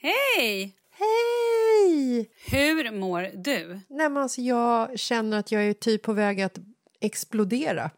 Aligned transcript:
Hej! 0.00 0.76
Hej! 0.90 2.30
Hur 2.50 2.98
mår 2.98 3.30
du? 3.34 3.80
Nej, 3.88 4.08
men 4.08 4.16
alltså, 4.16 4.40
jag 4.40 4.98
känner 4.98 5.38
att 5.38 5.52
jag 5.52 5.64
är 5.64 5.72
typ 5.72 6.02
på 6.02 6.12
väg 6.12 6.40
att 6.40 6.58
explodera. 7.00 7.90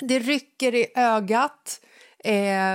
Det 0.00 0.18
rycker 0.18 0.74
i 0.74 0.86
ögat. 0.96 1.80
Eh, 2.24 2.32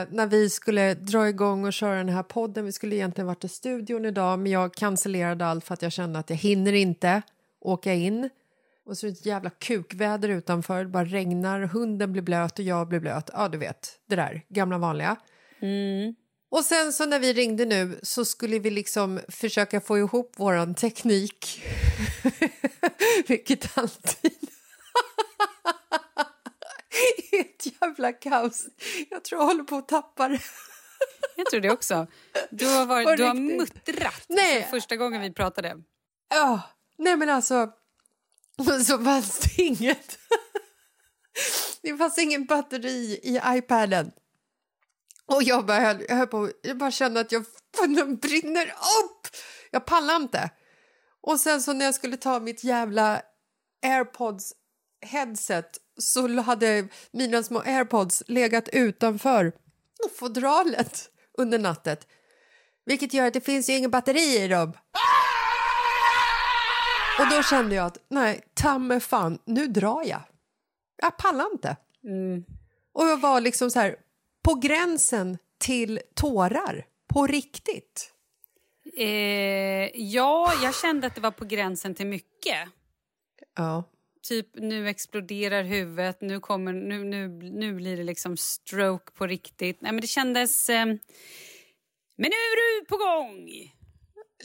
när 0.09 0.27
vi 0.27 0.49
skulle 0.49 0.93
dra 0.93 1.29
igång 1.29 1.65
och 1.65 1.73
köra 1.73 1.97
den 1.97 2.09
här 2.09 2.23
podden. 2.23 2.65
Vi 2.65 2.71
skulle 2.71 2.95
egentligen 2.95 3.27
varit 3.27 3.43
i 3.43 3.47
studion 3.49 4.05
idag 4.05 4.39
men 4.39 4.51
jag 4.51 4.73
cancellerade 4.73 5.45
allt 5.45 5.65
för 5.65 5.73
att 5.73 5.81
jag 5.81 5.91
kände 5.91 6.19
att 6.19 6.29
jag 6.29 6.37
hinner 6.37 6.73
inte 6.73 7.21
åka 7.59 7.93
in. 7.93 8.29
Och 8.85 8.97
så 8.97 9.07
är 9.07 9.11
det 9.11 9.17
ett 9.17 9.25
jävla 9.25 9.49
kukväder 9.49 10.29
utanför, 10.29 10.83
det 10.83 10.89
bara 10.89 11.05
regnar, 11.05 11.61
hunden 11.61 12.11
blir 12.11 12.21
blöt 12.21 12.59
och 12.59 12.65
jag 12.65 12.87
blir 12.87 12.99
blöt. 12.99 13.29
Ja, 13.33 13.49
du 13.49 13.57
vet, 13.57 13.99
det 14.05 14.15
där 14.15 14.41
gamla 14.49 14.77
vanliga. 14.77 15.15
Och 16.53 16.65
sen 16.65 16.93
så 16.93 17.05
när 17.05 17.19
vi 17.19 17.33
ringde 17.33 17.65
nu 17.65 17.99
så 18.03 18.25
skulle 18.25 18.59
vi 18.59 18.69
liksom 18.69 19.19
försöka 19.29 19.81
få 19.81 19.97
ihop 19.97 20.33
våran 20.39 20.75
teknik. 20.75 21.63
Vilket 23.27 23.77
alltid 23.77 24.31
är 27.31 27.39
ett 27.39 27.81
jävla 27.81 28.13
kaos. 28.13 28.65
Jag 29.09 29.23
tror 29.23 29.41
jag 29.41 29.47
håller 29.47 29.63
på 29.63 29.75
att 29.75 29.87
tappa 29.87 30.27
det. 30.27 30.39
Jag 31.35 31.45
tror 31.45 31.61
det 31.61 31.69
också. 31.69 32.07
Du 32.49 32.65
har, 32.65 32.85
varit, 32.85 33.17
du 33.17 33.23
har 33.23 33.33
muttrat 33.33 34.25
Nej. 34.27 34.63
för 34.63 34.69
första 34.69 34.95
gången 34.95 35.21
vi 35.21 35.33
pratade. 35.33 35.77
Ja, 36.29 36.61
nej 36.97 37.17
men 37.17 37.29
alltså. 37.29 37.69
Så 38.85 39.03
fanns 39.03 39.39
det 39.39 39.61
inget. 39.63 40.19
Det 41.81 41.97
fanns 41.97 42.17
ingen 42.17 42.45
batteri 42.45 43.19
i 43.23 43.41
iPaden. 43.45 44.11
Och 45.35 45.43
jag 45.43 45.65
bara, 45.65 45.79
höll, 45.79 46.05
jag 46.09 46.15
höll 46.15 46.27
på, 46.27 46.51
jag 46.61 46.77
bara 46.77 46.91
kände 46.91 47.19
att 47.19 47.31
jag 47.31 47.45
brinner 48.21 48.65
upp. 48.67 49.27
Jag 49.71 49.85
pallar 49.85 50.15
inte. 50.15 50.49
Och 51.21 51.39
sen 51.39 51.61
så 51.61 51.73
när 51.73 51.85
jag 51.85 51.95
skulle 51.95 52.17
ta 52.17 52.39
mitt 52.39 52.63
jävla 52.63 53.21
airpods 53.85 54.53
headset 55.05 55.77
så 55.99 56.41
hade 56.41 56.87
mina 57.11 57.43
små 57.43 57.59
airpods 57.59 58.23
legat 58.27 58.69
utanför 58.69 59.51
fodralet 60.19 61.09
under 61.37 61.59
natten. 61.59 61.97
Vilket 62.85 63.13
gör 63.13 63.27
att 63.27 63.33
det 63.33 63.41
finns 63.41 63.69
ju 63.69 63.73
ingen 63.73 63.91
batteri 63.91 64.43
i 64.43 64.47
dem. 64.47 64.73
Och 67.19 67.29
då 67.31 67.43
kände 67.43 67.75
jag 67.75 67.85
att 67.85 67.97
nej, 68.07 68.43
ta 68.53 68.77
mig 68.77 68.99
fan, 68.99 69.39
nu 69.45 69.67
drar 69.67 70.03
jag. 70.05 70.21
Jag 71.01 71.17
pallar 71.17 71.51
inte. 71.53 71.75
Och 72.93 73.07
jag 73.07 73.17
var 73.17 73.41
liksom 73.41 73.71
så 73.71 73.79
här 73.79 73.95
på 74.43 74.53
gränsen 74.53 75.37
till 75.57 75.99
tårar. 76.15 76.85
På 77.07 77.27
riktigt. 77.27 78.13
Eh, 78.97 80.01
ja, 80.01 80.53
jag 80.63 80.75
kände 80.75 81.07
att 81.07 81.15
det 81.15 81.21
var 81.21 81.31
på 81.31 81.45
gränsen 81.45 81.95
till 81.95 82.07
mycket. 82.07 82.69
Ja. 83.55 83.83
Typ 84.27 84.47
nu 84.53 84.89
exploderar 84.89 85.63
huvudet, 85.63 86.21
nu, 86.21 86.39
kommer, 86.39 86.73
nu, 86.73 87.03
nu, 87.03 87.27
nu 87.27 87.73
blir 87.73 87.97
det 87.97 88.03
liksom 88.03 88.37
stroke 88.37 89.11
på 89.13 89.27
riktigt. 89.27 89.81
Nej, 89.81 89.91
men 89.91 90.01
det 90.01 90.07
kändes... 90.07 90.69
Eh, 90.69 90.85
men 92.15 92.29
nu 92.29 92.35
är 92.35 92.79
du 92.79 92.85
på 92.85 92.97
gång! 92.97 93.45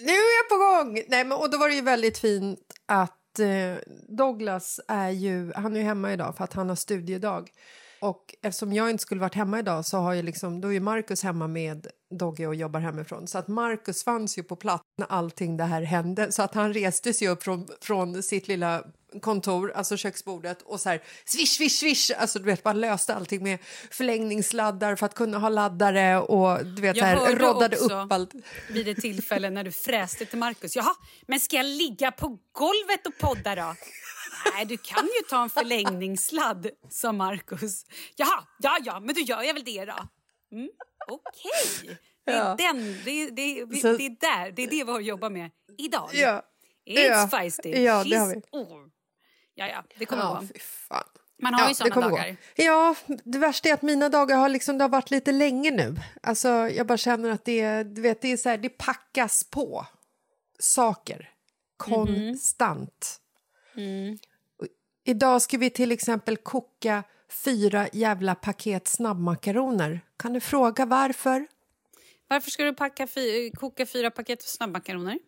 Nu 0.00 0.12
är 0.12 0.36
jag 0.36 0.48
på 0.48 0.56
gång! 0.56 1.02
Nej, 1.08 1.24
men, 1.24 1.38
och 1.38 1.50
då 1.50 1.58
var 1.58 1.68
det 1.68 1.74
ju 1.74 1.82
väldigt 1.82 2.18
fint 2.18 2.72
att 2.86 3.38
eh, 3.38 3.76
Douglas 4.08 4.80
är 4.88 5.10
ju, 5.10 5.52
han 5.52 5.76
är 5.76 5.80
ju 5.80 5.86
hemma 5.86 6.12
idag 6.12 6.36
för 6.36 6.44
att 6.44 6.52
han 6.52 6.68
har 6.68 6.76
studiedag. 6.76 7.50
Och 8.00 8.34
eftersom 8.42 8.72
jag 8.72 8.90
inte 8.90 9.02
skulle 9.02 9.20
varit 9.20 9.34
hemma 9.34 9.58
idag 9.58 9.84
så 9.84 9.98
har 9.98 10.12
ju 10.12 10.22
liksom, 10.22 10.60
då 10.60 10.72
är 10.72 10.80
Marcus 10.80 11.22
hemma 11.22 11.46
med 11.46 11.86
Dogge 12.10 12.46
och 12.46 12.54
jobbar 12.54 12.80
hemifrån. 12.80 13.26
Så 13.26 13.38
att 13.38 13.48
Marcus 13.48 14.04
fanns 14.04 14.38
ju 14.38 14.42
på 14.42 14.56
plats 14.56 14.84
när 14.98 15.06
allting 15.06 15.56
det 15.56 15.64
här 15.64 15.82
hände. 15.82 16.32
Så 16.32 16.42
att 16.42 16.54
han 16.54 16.72
reste 16.74 17.12
sig 17.12 17.28
upp 17.28 17.42
från, 17.42 17.68
från 17.80 18.22
sitt 18.22 18.48
lilla 18.48 18.84
kontor, 19.22 19.72
alltså 19.74 19.96
köksbordet 19.96 20.62
och 20.62 20.80
så 20.80 20.88
här 20.88 21.02
swish, 21.24 21.48
swish, 21.56 21.72
swish. 21.78 22.10
Alltså 22.18 22.38
du 22.38 22.44
vet, 22.44 22.62
bara 22.62 22.74
löste 22.74 23.14
allting 23.14 23.42
med 23.42 23.58
förlängningssladdar 23.90 24.96
för 24.96 25.06
att 25.06 25.14
kunna 25.14 25.38
ha 25.38 25.48
laddare 25.48 26.18
och 26.20 26.66
du 26.66 26.82
vet, 26.82 26.96
Jag 26.96 27.04
här, 27.04 27.36
roddade 27.36 27.76
upp 27.76 28.12
allt. 28.12 28.30
vid 28.70 28.88
ett 28.88 29.00
tillfälle 29.00 29.50
när 29.50 29.64
du 29.64 29.72
fräste 29.72 30.26
till 30.26 30.38
Markus. 30.38 30.76
Jaha, 30.76 30.94
men 31.26 31.40
ska 31.40 31.56
jag 31.56 31.66
ligga 31.66 32.10
på 32.12 32.28
golvet 32.52 33.06
och 33.06 33.18
podda 33.18 33.54
då? 33.54 33.74
Nej, 34.54 34.64
du 34.66 34.76
kan 34.76 35.04
ju 35.04 35.22
ta 35.30 35.42
en 35.42 35.50
förlängningssladd, 35.50 36.66
sa 36.90 37.12
Markus. 37.12 37.84
Jaha, 38.16 38.44
ja, 38.58 38.78
ja, 38.84 39.00
men 39.00 39.14
då 39.14 39.20
gör 39.20 39.42
jag 39.42 39.54
väl 39.54 39.64
det 39.64 39.84
då. 39.84 40.08
Mm, 40.52 40.68
Okej. 41.08 41.98
Det, 42.26 42.32
är 42.32 42.36
Ja. 42.36 42.54
den, 42.58 42.96
det, 43.04 43.30
det, 43.30 43.64
det, 43.64 43.76
Så- 43.80 43.96
det 43.96 44.06
är 44.06 44.20
där, 44.20 44.52
det 44.52 44.62
är 44.62 44.66
det 44.70 44.84
vi 44.84 44.90
har 44.92 44.98
att 44.98 45.04
jobba 45.06 45.28
med 45.28 45.50
idag. 45.78 46.10
Ja. 46.12 46.42
It's 46.90 47.08
Ja. 47.08 47.28
feisty. 47.30 47.68
Ja, 47.70 48.04
det 48.04 48.16
har 48.16 48.26
She's- 48.26 48.34
vi. 48.34 48.58
Oh. 48.58 48.86
Ja, 49.58 49.68
ja, 49.68 49.84
det 49.98 50.06
kommer 50.06 50.22
Ja, 50.22 50.42
gå. 50.88 50.96
Man 51.42 51.54
har 51.54 51.62
ju 51.62 51.68
det 51.68 51.74
såna 51.74 52.08
dagar. 52.08 52.30
Gå. 52.30 52.36
Ja, 52.54 52.94
det 53.24 53.38
värsta 53.38 53.68
är 53.68 53.74
att 53.74 53.82
mina 53.82 54.08
dagar 54.08 54.36
har 54.36 54.48
liksom, 54.48 54.78
det 54.78 54.84
har 54.84 54.88
varit 54.88 55.10
lite 55.10 55.32
länge 55.32 55.70
nu. 55.70 55.96
Alltså, 56.22 56.48
jag 56.48 56.86
bara 56.86 56.98
känner 56.98 57.30
att 57.30 57.44
det, 57.44 57.82
du 57.82 58.02
vet, 58.02 58.22
det, 58.22 58.32
är 58.32 58.36
så 58.36 58.48
här, 58.48 58.58
det 58.58 58.68
packas 58.68 59.44
på 59.44 59.86
saker 60.58 61.30
konstant. 61.76 63.20
Och 64.58 64.66
Idag 65.04 65.42
ska 65.42 65.58
vi 65.58 65.70
till 65.70 65.92
exempel 65.92 66.36
koka 66.36 67.04
fyra 67.44 67.88
jävla 67.92 68.34
paket 68.34 68.88
snabbmakaroner. 68.88 70.00
Kan 70.16 70.32
du 70.32 70.40
fråga 70.40 70.86
varför? 70.86 71.46
Varför 72.28 72.50
ska 72.50 72.64
du 72.64 72.74
packa 72.74 73.06
fy, 73.06 73.50
koka 73.50 73.86
fyra 73.86 74.10
paket 74.10 74.42
snabbmakaroner? 74.42 75.18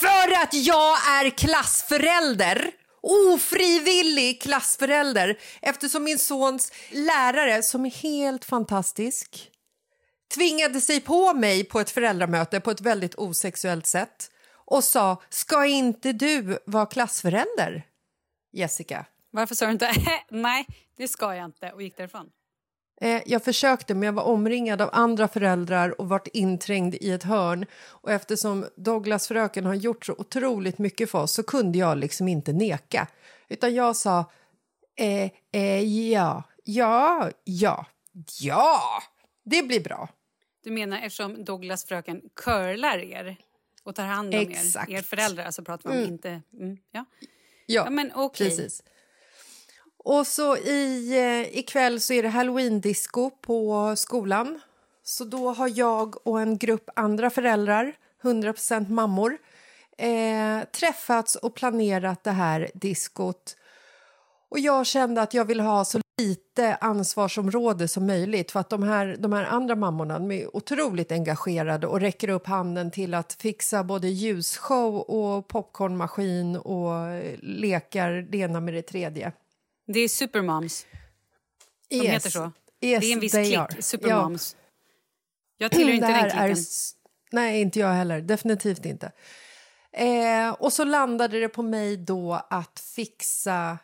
För 0.00 0.42
att 0.42 0.54
jag 0.54 0.92
är 1.08 1.30
klassförälder! 1.30 2.79
Ofrivillig 3.02 4.42
klassförälder 4.42 5.38
eftersom 5.62 6.04
min 6.04 6.18
sons 6.18 6.72
lärare, 6.90 7.62
som 7.62 7.86
är 7.86 7.90
helt 7.90 8.44
fantastisk 8.44 9.50
tvingade 10.34 10.80
sig 10.80 11.00
på 11.00 11.34
mig 11.34 11.64
på 11.64 11.80
ett 11.80 11.90
föräldramöte 11.90 12.60
på 12.60 12.70
ett 12.70 12.80
väldigt 12.80 13.14
osexuellt 13.14 13.86
sätt 13.86 14.30
och 14.52 14.84
sa 14.84 15.22
ska 15.28 15.66
inte 15.66 16.12
du 16.12 16.58
vara 16.66 16.86
klassförälder, 16.86 17.86
Jessica? 18.52 19.06
Varför 19.30 19.54
sa 19.54 19.66
du 19.66 19.72
inte 19.72 19.92
nej, 20.30 20.66
det 20.96 21.08
ska 21.08 21.34
jag 21.34 21.44
inte 21.44 21.72
och 21.72 21.82
gick 21.82 21.96
därifrån? 21.96 22.30
Eh, 23.00 23.22
jag 23.26 23.44
försökte, 23.44 23.94
men 23.94 24.02
jag 24.02 24.12
var 24.12 24.22
omringad 24.22 24.82
av 24.82 24.90
andra 24.92 25.28
föräldrar 25.28 26.00
och 26.00 26.08
varit 26.08 26.26
inträngd 26.26 26.94
i 26.94 27.10
ett 27.10 27.22
hörn. 27.22 27.66
Och 27.88 28.10
eftersom 28.10 28.66
Douglas 28.76 29.28
fröken 29.28 29.66
har 29.66 29.74
gjort 29.74 30.06
så 30.06 30.12
otroligt 30.18 30.78
mycket 30.78 31.10
för 31.10 31.18
oss 31.18 31.32
så 31.32 31.42
kunde 31.42 31.78
jag 31.78 31.98
liksom 31.98 32.28
inte 32.28 32.52
neka. 32.52 33.06
Utan 33.48 33.74
jag 33.74 33.96
sa 33.96 34.30
eh, 34.96 35.30
eh, 35.52 35.82
ja, 36.10 36.42
ja, 36.64 37.30
ja, 37.44 37.86
ja, 38.40 38.80
det 39.44 39.62
blir 39.62 39.80
bra. 39.80 40.08
Du 40.64 40.70
menar 40.70 40.96
eftersom 40.98 41.44
Douglas 41.44 41.84
fröken 41.84 42.22
curlar 42.36 42.98
er 42.98 43.36
och 43.82 43.94
tar 43.94 44.04
hand 44.04 44.34
om 44.34 44.40
Exakt. 44.40 44.90
er, 44.90 44.96
er 44.96 45.02
föräldrar, 45.02 45.44
alltså 45.44 45.64
pratar 45.64 45.90
vi 45.90 46.04
om 46.04 46.12
inte... 46.12 46.42
Mm, 46.52 46.78
ja. 46.90 47.04
Ja, 47.66 47.84
ja, 47.84 47.90
men 47.90 48.12
okej. 48.14 48.46
precis. 48.46 48.82
Och 50.04 50.26
så 50.26 50.56
i, 50.56 51.12
eh, 51.18 51.58
ikväll 51.58 52.00
så 52.00 52.12
är 52.12 52.22
det 52.22 52.28
halloween-disco 52.28 53.30
på 53.30 53.92
skolan. 53.96 54.60
Så 55.02 55.24
då 55.24 55.50
har 55.50 55.78
jag 55.78 56.26
och 56.26 56.40
en 56.40 56.58
grupp 56.58 56.90
andra 56.96 57.30
föräldrar, 57.30 57.94
100% 58.22 58.90
mammor, 58.90 59.38
eh, 59.98 60.68
träffats 60.72 61.36
och 61.36 61.54
planerat 61.54 62.24
det 62.24 62.30
här 62.30 62.70
diskot. 62.74 63.56
Och 64.50 64.58
jag 64.58 64.86
kände 64.86 65.22
att 65.22 65.34
jag 65.34 65.44
ville 65.44 65.62
ha 65.62 65.84
så 65.84 66.00
lite 66.18 66.74
ansvarsområde 66.74 67.88
som 67.88 68.06
möjligt 68.06 68.50
för 68.50 68.60
att 68.60 68.70
de 68.70 68.82
här, 68.82 69.16
de 69.18 69.32
här 69.32 69.44
andra 69.44 69.76
mammorna 69.76 70.18
de 70.18 70.30
är 70.30 70.56
otroligt 70.56 71.12
engagerade 71.12 71.86
och 71.86 72.00
räcker 72.00 72.28
upp 72.28 72.46
handen 72.46 72.90
till 72.90 73.14
att 73.14 73.32
fixa 73.32 73.84
både 73.84 74.08
ljusshow 74.08 74.96
och 74.96 75.48
popcornmaskin 75.48 76.56
och 76.56 77.08
eh, 77.08 77.38
lekar 77.42 78.10
det 78.30 78.38
ena 78.38 78.60
med 78.60 78.74
det 78.74 78.82
tredje. 78.82 79.32
Det 79.92 80.00
är 80.00 80.08
supermoms. 80.08 80.86
De 81.88 81.96
Yes. 81.96 82.06
heter 82.06 82.30
så. 82.30 82.52
Yes, 82.80 83.00
det 83.00 83.06
är 83.06 83.12
en 83.12 83.20
viss 83.20 83.32
klick, 83.32 83.56
are. 83.56 83.82
supermoms. 83.82 84.56
Jag 85.58 85.70
tillhör 85.70 85.94
inte 85.94 86.06
den 86.06 86.20
klicken. 86.30 86.38
är 86.50 86.56
nej, 87.32 87.60
inte 87.60 87.78
jag 87.78 87.92
heller. 87.92 88.20
Definitivt 88.20 88.84
inte. 88.84 89.12
Eh, 89.92 90.50
och 90.50 90.72
så 90.72 90.84
landade 90.84 91.40
det 91.40 91.48
på 91.48 91.62
mig 91.62 91.96
då 91.96 92.46
att 92.50 92.80
fixa 92.94 93.78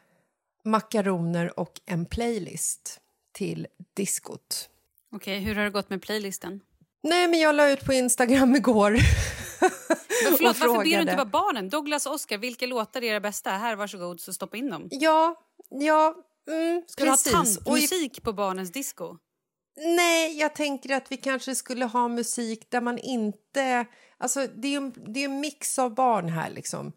makaroner 0.65 1.61
och 1.61 1.81
en 1.87 2.07
playlist 2.07 3.01
till 3.33 3.67
diskot. 3.95 4.69
Okej, 5.13 5.39
hur 5.41 5.55
har 5.55 5.65
det 5.65 5.71
gått 5.71 5.91
med 5.91 6.03
playlisten? 6.03 6.61
Nej, 7.03 7.29
men 7.29 7.41
jag 7.41 7.55
la 7.55 7.71
ut 7.71 7.85
på 7.85 7.93
Instagram 7.93 8.57
igår. 8.57 8.91
Men 10.25 10.37
förlåt, 10.37 10.59
varför 10.61 10.79
ber 10.79 10.85
du 10.85 11.01
inte 11.01 11.17
bara 11.17 11.25
barnen? 11.25 11.69
Douglas 11.69 12.07
och 12.07 12.13
Oscar, 12.15 12.39
vilka 12.39 12.67
låtar 12.67 13.03
är 13.03 13.07
era 13.07 13.21
bästa? 13.21 13.51
Här, 13.51 13.77
varsågod, 13.77 14.21
så 14.21 14.33
stoppa 14.33 14.57
in 14.57 14.71
dem. 14.71 14.89
Ja, 14.91 15.43
ja, 15.71 16.15
mm, 16.51 16.83
Ska 16.87 17.05
du 17.05 17.11
ha 17.11 17.17
precis. 17.17 17.57
Och 17.57 17.79
i- 17.79 17.81
tantmusik 17.87 18.23
på 18.23 18.33
barnens 18.33 18.73
disco? 18.73 19.17
Nej, 19.97 20.39
jag 20.39 20.55
tänker 20.55 20.91
att 20.95 21.13
vi 21.13 21.17
kanske 21.17 21.55
skulle 21.55 21.85
ha 21.85 22.09
musik 22.09 22.71
där 22.71 22.81
man 22.81 22.99
inte... 22.99 23.87
Alltså, 24.19 24.47
det 24.47 24.69
är 24.69 24.77
en, 24.77 24.93
det 25.15 25.21
är 25.21 25.25
en 25.25 25.41
mix 25.41 25.79
av 25.79 25.95
barn 25.95 26.29
här. 26.29 26.51
liksom. 26.51 26.93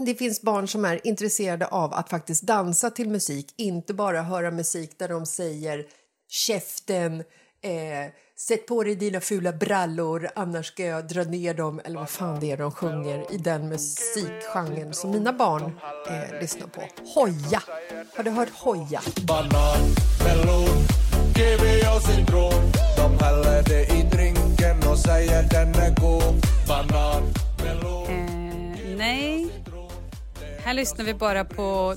Det 0.00 0.14
finns 0.14 0.42
barn 0.42 0.68
som 0.68 0.84
är 0.84 1.06
intresserade 1.06 1.66
av 1.66 1.92
att 1.94 2.10
faktiskt 2.10 2.42
dansa 2.42 2.90
till 2.90 3.08
musik 3.10 3.54
inte 3.56 3.94
bara 3.94 4.22
höra 4.22 4.50
musik 4.50 4.98
där 4.98 5.08
de 5.08 5.26
säger 5.26 5.86
käften, 6.28 7.24
eh, 7.64 8.10
sätt 8.36 8.66
på 8.66 8.82
dig 8.82 8.94
dina 8.94 9.20
fula 9.20 9.52
brallor 9.52 10.28
annars 10.34 10.66
ska 10.66 10.82
jag 10.84 11.08
dra 11.08 11.22
ner 11.22 11.54
dem 11.54 11.80
eller 11.84 11.98
vad 11.98 12.10
fan 12.10 12.40
det 12.40 12.50
är 12.50 12.56
de 12.56 12.70
sjunger 12.72 13.32
i 13.32 13.36
den 13.36 13.68
musikgenren 13.68 14.94
som 14.94 15.10
mina 15.10 15.32
barn 15.32 15.80
eh, 16.10 16.40
lyssnar 16.40 16.66
på. 16.66 16.80
Hoja! 17.14 17.62
Har 18.16 18.24
du 18.24 18.30
hört 18.30 18.50
Hoja? 18.50 19.00
Banan, 19.26 19.80
melon, 20.24 20.86
kiwi 21.36 21.82
och 21.96 22.02
citron 22.02 22.72
De 22.96 23.24
häller 23.24 23.62
det 23.62 23.82
i 23.82 24.02
drinken 24.02 24.90
och 24.90 24.98
säger 24.98 25.42
den 25.42 25.74
är 25.74 26.00
god 26.00 26.46
Banan, 26.68 27.22
melon 27.58 28.04
Eh, 28.08 28.96
nej. 28.96 29.50
Här 30.64 30.74
lyssnar 30.74 31.04
vi 31.04 31.14
bara 31.14 31.44
på 31.44 31.96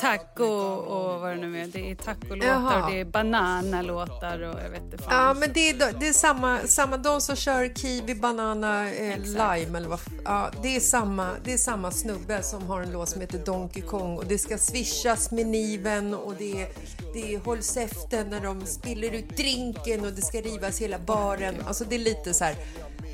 taco 0.00 0.44
och 0.44 1.20
vad 1.20 1.30
det 1.30 1.36
nu 1.36 1.60
är. 1.60 1.66
Det 1.66 1.90
är 1.90 1.94
tacolåtar 1.94 2.82
och 2.82 2.90
det 2.90 3.00
är 3.00 3.04
bananalåtar 3.04 4.40
och 4.40 4.60
jag 4.60 4.70
vet 4.70 4.82
inte. 4.82 5.04
Ja, 5.10 5.34
men 5.34 5.52
det 5.52 5.70
är, 5.70 6.00
det 6.00 6.08
är 6.08 6.12
samma, 6.12 6.58
samma, 6.58 6.96
de 6.96 7.20
som 7.20 7.36
kör 7.36 7.74
kiwi, 7.74 8.14
banana, 8.14 8.92
eh, 8.92 9.18
lime 9.18 9.78
eller 9.78 9.88
vad 9.88 10.00
ja, 10.24 10.50
det 10.62 10.76
är 10.76 10.80
samma, 10.80 11.30
det 11.44 11.52
är 11.52 11.56
samma 11.58 11.90
snubbe 11.90 12.42
som 12.42 12.66
har 12.66 12.80
en 12.80 12.92
låt 12.92 13.08
som 13.08 13.20
heter 13.20 13.38
Donkey 13.38 13.82
Kong 13.82 14.16
och 14.16 14.26
det 14.26 14.38
ska 14.38 14.58
swishas 14.58 15.30
med 15.30 15.46
niven 15.46 16.14
och 16.14 16.34
det 16.38 16.62
är, 16.62 16.68
det 17.14 17.34
är 17.34 17.38
håll 17.38 17.62
käften 17.62 18.30
när 18.30 18.40
de 18.40 18.66
spiller 18.66 19.12
ut 19.14 19.36
drinken 19.36 20.04
och 20.04 20.12
det 20.12 20.22
ska 20.22 20.40
rivas 20.40 20.80
hela 20.80 20.98
baren. 20.98 21.54
Alltså 21.66 21.84
det 21.84 21.94
är 21.94 21.98
lite 21.98 22.34
så 22.34 22.44
här 22.44 22.56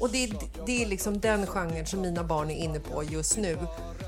och 0.01 0.11
det 0.11 0.25
är, 0.25 0.31
det 0.67 0.83
är 0.83 0.87
liksom 0.87 1.21
den 1.21 1.47
genren 1.47 1.87
som 1.87 2.01
mina 2.01 2.25
barn 2.25 2.51
är 2.51 2.55
inne 2.55 2.81
på 2.81 3.05
just 3.05 3.37
nu. 3.37 3.59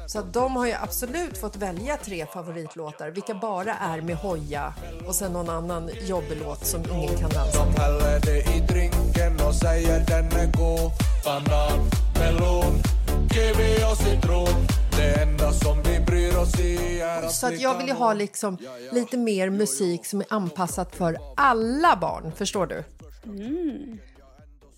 Så 0.06 0.18
att 0.18 0.32
de 0.32 0.56
har 0.56 0.66
ju 0.66 0.72
absolut 0.72 1.38
fått 1.38 1.56
välja 1.56 1.96
tre 1.96 2.26
favoritlåtar, 2.26 3.10
vilka 3.10 3.34
bara 3.34 3.74
är 3.74 4.00
med 4.00 4.16
hoja 4.16 4.74
och 5.06 5.14
sen 5.14 5.32
någon 5.32 5.48
annan 5.50 5.90
jobbelåt 6.06 6.66
som 6.66 6.84
ingen 6.92 7.16
kan 7.16 7.30
dansa 7.30 7.64
De 7.64 7.80
häller 7.80 8.20
det 8.20 8.38
i 8.38 8.60
drinken 8.60 9.46
och 9.46 9.54
säger 9.54 10.06
den 10.06 10.24
är 10.24 10.52
god. 10.52 10.90
Banan, 11.24 11.78
melon, 12.14 12.82
kiwi 13.32 13.84
och 13.92 13.96
citron. 13.96 14.66
Det 14.96 15.22
enda 15.22 15.52
som 15.52 15.82
vi 15.82 16.00
bryr 16.00 16.36
oss 16.36 16.60
i 16.60 17.00
är 17.00 17.22
att 17.22 17.32
Så 17.34 17.46
att 17.46 17.60
jag 17.60 17.78
vill 17.78 17.86
ju 17.86 17.94
ha 17.94 18.14
liksom 18.14 18.58
lite 18.92 19.16
mer 19.16 19.50
musik 19.50 20.06
som 20.06 20.20
är 20.20 20.26
anpassat 20.30 20.96
för 20.96 21.18
alla 21.36 21.96
barn, 21.96 22.32
förstår 22.36 22.66
du? 22.66 22.84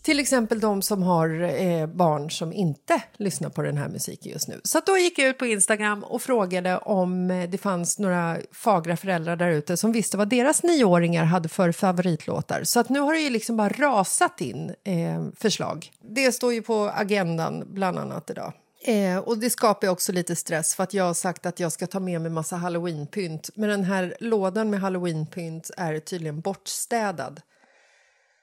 Till 0.03 0.21
exempel 0.21 0.61
de 0.61 0.83
som 0.83 1.03
har 1.03 1.43
eh, 1.43 1.87
barn 1.87 2.31
som 2.31 2.53
inte 2.53 3.03
lyssnar 3.17 3.51
på 3.51 3.63
den 3.63 3.77
här 3.77 3.89
musiken 3.89 4.33
just 4.33 4.49
nu. 4.49 4.61
Så 4.65 4.81
då 4.87 4.99
gick 4.99 5.19
jag 5.19 5.29
ut 5.29 5.39
på 5.39 5.47
Instagram 5.47 6.05
och 6.05 6.23
frågade 6.23 6.79
om 6.79 7.31
eh, 7.31 7.51
det 7.51 7.59
fanns 7.59 7.99
några 7.99 8.37
fagra 8.53 8.97
föräldrar 8.97 9.37
där 9.37 9.49
ute 9.49 9.77
som 9.77 9.93
visste 9.93 10.17
vad 10.17 10.29
deras 10.29 10.63
nioåringar 10.63 11.25
hade 11.25 11.49
för 11.49 11.73
favoritlåtar. 11.73 12.65
Så 12.65 12.81
att 12.81 12.89
nu 12.89 13.01
har 13.01 13.15
det 13.15 13.21
ju 13.21 13.31
liksom 13.31 13.57
bara 13.57 13.69
rasat 13.69 14.41
in 14.41 14.75
eh, 14.85 15.25
förslag. 15.37 15.93
Det 16.15 16.33
står 16.33 16.53
ju 16.53 16.63
på 16.63 16.91
agendan 16.95 17.65
bland 17.67 17.99
annat 17.99 18.31
idag. 18.31 18.53
Eh, 18.85 19.19
och 19.19 19.39
det 19.39 19.51
skapar 19.51 19.87
ju 19.87 19.91
också 19.91 20.13
lite 20.13 20.37
stress 20.37 20.75
för 20.75 20.83
att 20.83 20.95
jag 20.95 21.05
har 21.05 21.15
sagt 21.15 21.47
att 21.47 21.61
jag 21.61 21.73
ska 21.73 21.87
ta 21.87 22.01
med 22.01 22.21
mig 22.21 22.31
massa 22.31 22.57
halloweenpynt. 22.57 23.51
Men 23.55 23.69
den 23.69 23.85
här 23.85 24.17
lådan 24.21 24.71
med 24.71 24.81
halloweenpynt 24.81 25.71
är 25.77 25.99
tydligen 25.99 26.41
bortstädad. 26.41 27.41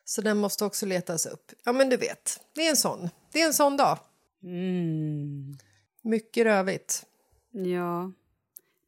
Så 0.10 0.22
den 0.22 0.38
måste 0.38 0.66
också 0.66 0.86
letas 0.86 1.26
upp. 1.26 1.52
Ja, 1.64 1.74
men 1.74 1.90
du 1.90 1.98
vet, 1.98 2.40
det 2.56 2.66
är 2.66 2.70
en 2.70 2.78
sån. 2.78 3.10
Det 3.32 3.42
är 3.42 3.46
en 3.46 3.54
sån 3.54 3.78
dag. 3.78 4.00
Mycket 6.02 6.46
rövigt. 6.46 7.06
Ja. 7.52 8.12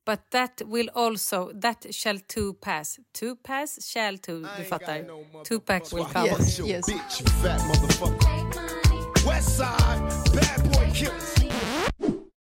But 0.05 0.19
that 0.29 0.61
will 0.65 0.89
also, 0.93 1.61
that 1.61 1.85
shall 1.91 2.19
too 2.19 2.53
pass. 2.53 2.99
Two 3.19 3.35
pass, 3.35 3.85
shall 3.85 4.17
too, 4.17 4.45
du 4.57 4.63
fattar. 4.63 5.43
Tupac 5.43 5.93
will 5.93 6.05
come. 6.05 6.27
Yes, 6.27 6.59
yes. 6.59 6.85
Bitch, 6.85 7.21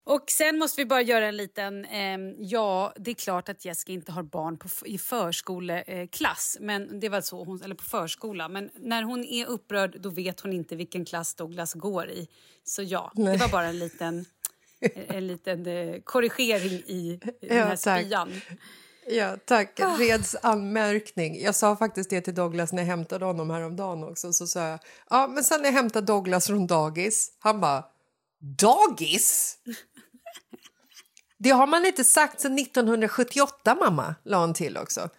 Och 0.05 0.23
sen 0.27 0.59
måste 0.59 0.81
vi 0.81 0.85
bara 0.85 1.01
göra 1.01 1.27
en 1.27 1.37
liten... 1.37 1.85
ehm, 1.85 2.35
ja, 2.39 2.93
det 2.95 3.11
är 3.11 3.15
klart 3.15 3.49
att 3.49 3.65
Jessica 3.65 3.91
inte 3.91 4.11
har 4.11 4.23
barn 4.23 4.57
på, 4.57 4.67
i 4.85 4.97
förskoleklass, 4.97 6.57
men 6.59 6.99
det 6.99 7.09
var 7.09 7.21
så 7.21 7.43
hon, 7.43 7.61
eller 7.63 7.75
på 7.75 7.83
förskola. 7.83 8.49
Men 8.49 8.69
när 8.75 9.03
hon 9.03 9.23
är 9.23 9.45
upprörd 9.45 10.01
då 10.01 10.09
vet 10.09 10.39
hon 10.39 10.53
inte 10.53 10.75
vilken 10.75 11.05
klass 11.05 11.33
Douglas 11.35 11.73
går 11.73 12.09
i. 12.09 12.27
Så 12.63 12.83
ja, 12.83 13.11
det 13.15 13.37
var 13.37 13.47
bara 13.49 13.65
en 13.67 13.79
liten, 13.79 14.25
en 15.07 15.27
liten 15.27 15.65
eh, 15.65 16.01
korrigering 16.03 16.71
i 16.87 17.19
den 17.41 17.57
Ja, 17.57 17.63
här 17.65 17.75
tack. 17.75 18.01
spyan. 18.05 18.41
Ja, 19.07 19.37
tack. 19.45 19.79
Reds 19.99 20.35
anmärkning. 20.41 21.41
Jag 21.41 21.55
sa 21.55 21.75
faktiskt 21.75 22.09
det 22.09 22.21
till 22.21 22.35
Douglas 22.35 22.73
när 22.73 22.81
jag 22.81 22.87
hämtade 22.87 23.25
honom 23.25 23.49
häromdagen 23.49 24.03
också. 24.03 24.33
Så 24.33 24.47
sa 24.47 24.67
jag, 24.67 24.79
ja, 25.09 25.27
men 25.27 25.43
sen 25.43 25.61
när 25.61 25.69
jag 25.69 25.73
hämtade 25.73 26.05
Douglas 26.07 26.47
från 26.47 26.67
dagis, 26.67 27.31
han 27.39 27.61
bara, 27.61 27.85
dagis? 28.39 29.57
Det 31.43 31.49
har 31.49 31.67
man 31.67 31.85
inte 31.85 32.03
sagt 32.03 32.41
sedan 32.41 32.59
1978, 32.59 33.75
mamma, 33.75 34.15
la 34.23 34.39
han 34.39 34.53
till 34.53 34.77
också. 34.77 35.09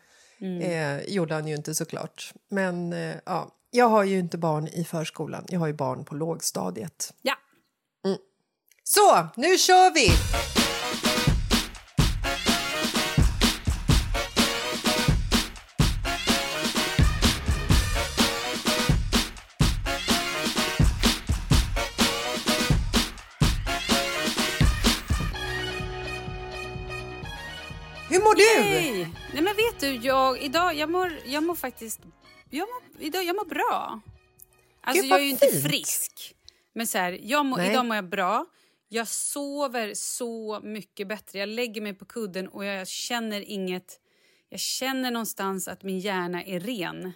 Eh, 0.63 1.03
gjorde 1.15 1.35
han 1.35 1.49
ju 1.49 1.55
inte 1.55 1.75
såklart. 1.75 2.33
Men 2.51 2.93
eh, 2.93 3.15
ja, 3.27 3.51
jag 3.71 3.89
har 3.89 4.05
ju 4.05 4.19
inte 4.19 4.39
barn 4.39 4.69
i 4.69 4.85
förskolan, 4.85 5.45
jag 5.49 5.61
har 5.61 5.67
ju 5.67 5.73
barn 5.73 6.05
på 6.05 6.15
lågstadiet. 6.15 7.15
Ja. 7.23 7.35
Så, 8.85 9.27
nu 9.37 9.59
kör 9.59 9.95
vi! 9.95 10.09
Du, 29.85 29.97
jag, 30.07 30.43
idag, 30.43 30.75
jag 30.75 30.91
mår, 30.91 31.13
jag 31.27 31.43
mår 31.43 31.55
faktiskt, 31.55 32.01
jag 32.51 32.69
mår, 32.69 33.03
idag, 33.03 33.25
jag 33.25 33.37
mår 33.37 33.45
bra. 33.45 34.01
Alltså 34.81 35.03
Gud, 35.03 35.13
jag 35.13 35.21
är 35.21 35.25
ju 35.25 35.31
inte 35.31 35.47
fint. 35.47 35.65
frisk. 35.65 36.35
Men 36.75 36.87
så 36.87 36.99
här, 36.99 37.19
jag 37.23 37.47
mår, 37.47 37.61
idag 37.61 37.87
mår 37.87 37.97
jag 37.97 38.09
bra. 38.09 38.47
Jag 38.89 39.09
sover 39.09 39.95
så 39.95 40.61
mycket 40.63 41.09
bättre. 41.09 41.39
Jag 41.39 41.49
lägger 41.49 41.81
mig 41.81 41.95
på 41.95 42.05
kudden 42.05 42.49
och 42.49 42.65
jag 42.65 42.89
känner 42.89 43.41
inget... 43.41 44.01
Jag 44.49 44.61
känner 44.61 45.11
någonstans 45.11 45.69
att 45.69 45.83
min 45.83 45.99
hjärna 45.99 46.45
är 46.45 46.61
ren. 46.61 47.13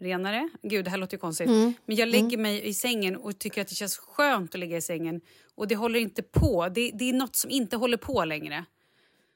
Renare? 0.00 0.48
Gud, 0.62 0.84
det 0.84 0.90
här 0.90 0.98
låter 0.98 1.14
ju 1.14 1.20
konstigt. 1.20 1.48
Mm. 1.48 1.74
Men 1.86 1.96
jag 1.96 2.08
lägger 2.08 2.38
mig 2.38 2.68
i 2.68 2.74
sängen 2.74 3.16
och 3.16 3.38
tycker 3.38 3.62
att 3.62 3.68
det 3.68 3.74
känns 3.74 3.96
skönt 3.96 4.54
att 4.54 4.60
ligga 4.60 4.76
i 4.76 4.82
sängen. 4.82 5.20
Och 5.54 5.68
det 5.68 5.76
håller 5.76 6.00
inte 6.00 6.22
på. 6.22 6.68
Det, 6.68 6.90
det 6.94 7.08
är 7.08 7.12
något 7.12 7.36
som 7.36 7.50
inte 7.50 7.76
håller 7.76 7.96
på 7.96 8.24
längre. 8.24 8.64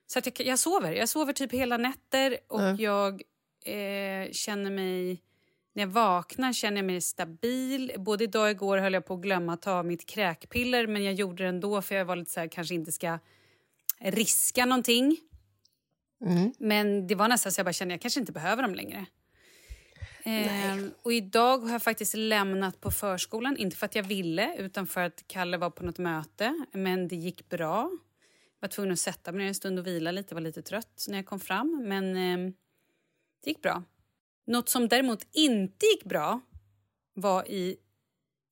Så 0.06 0.18
att 0.18 0.26
jag, 0.26 0.46
jag 0.46 0.58
sover. 0.58 0.92
Jag 0.92 1.08
sover 1.08 1.32
typ 1.32 1.52
hela 1.52 1.76
nätter 1.76 2.38
och 2.48 2.80
jag 2.80 3.22
eh, 3.64 4.30
känner 4.32 4.70
mig... 4.70 5.22
När 5.72 5.82
jag 5.82 5.88
vaknar 5.88 6.52
känner 6.52 6.76
jag 6.76 6.84
mig 6.84 7.00
stabil. 7.00 7.92
Både 7.98 8.24
idag 8.24 8.42
och 8.44 8.50
igår 8.50 8.78
höll 8.78 8.94
jag 8.94 9.06
på 9.06 9.14
att 9.14 9.20
glömma 9.20 9.52
att 9.52 9.62
ta 9.62 9.82
mitt 9.82 10.06
kräkpiller 10.06 10.86
men 10.86 11.04
jag 11.04 11.14
gjorde 11.14 11.42
det 11.42 11.48
ändå 11.48 11.82
för 11.82 11.94
jag 11.94 12.04
var 12.04 12.16
lite 12.16 12.30
så 12.30 12.40
här, 12.40 12.48
kanske 12.48 12.74
inte 12.74 12.92
ska 12.92 13.18
riska 13.98 14.64
någonting. 14.66 15.16
Men 16.58 17.06
det 17.06 17.14
var 17.14 17.28
nästan 17.28 17.52
så 17.52 17.58
jag 17.58 17.66
bara 17.66 17.72
kände 17.72 17.94
jag 17.94 18.00
kanske 18.00 18.20
inte 18.20 18.32
behöver 18.32 18.62
dem 18.62 18.74
längre. 18.74 19.06
Eh, 20.24 20.84
och 21.02 21.12
idag 21.12 21.58
har 21.58 21.72
jag 21.72 21.82
faktiskt 21.82 22.14
lämnat 22.14 22.80
på 22.80 22.90
förskolan, 22.90 23.56
inte 23.56 23.76
för 23.76 23.86
att 23.86 23.94
jag 23.94 24.02
ville 24.02 24.56
utan 24.56 24.86
för 24.86 25.00
att 25.00 25.24
Kalle 25.26 25.56
var 25.56 25.70
på 25.70 25.84
något 25.84 25.98
möte. 25.98 26.64
Men 26.72 27.08
det 27.08 27.16
gick 27.16 27.48
bra. 27.48 27.90
Jag 28.60 28.68
var 28.68 28.72
tvungen 28.72 28.92
att 28.92 28.98
sätta 28.98 29.32
mig 29.32 29.38
ner 29.38 29.48
en 29.48 29.54
stund 29.54 29.78
och 29.78 29.86
vila 29.86 30.10
lite, 30.10 30.32
jag 30.32 30.36
var 30.36 30.42
lite 30.42 30.62
trött 30.62 31.06
när 31.08 31.18
jag 31.18 31.26
kom 31.26 31.40
fram. 31.40 31.84
Men 31.86 32.16
eh, 32.16 32.52
det 33.44 33.50
gick 33.50 33.62
bra. 33.62 33.82
Något 34.46 34.68
som 34.68 34.88
däremot 34.88 35.26
inte 35.32 35.86
gick 35.86 36.04
bra 36.04 36.40
var 37.14 37.48
i 37.50 37.76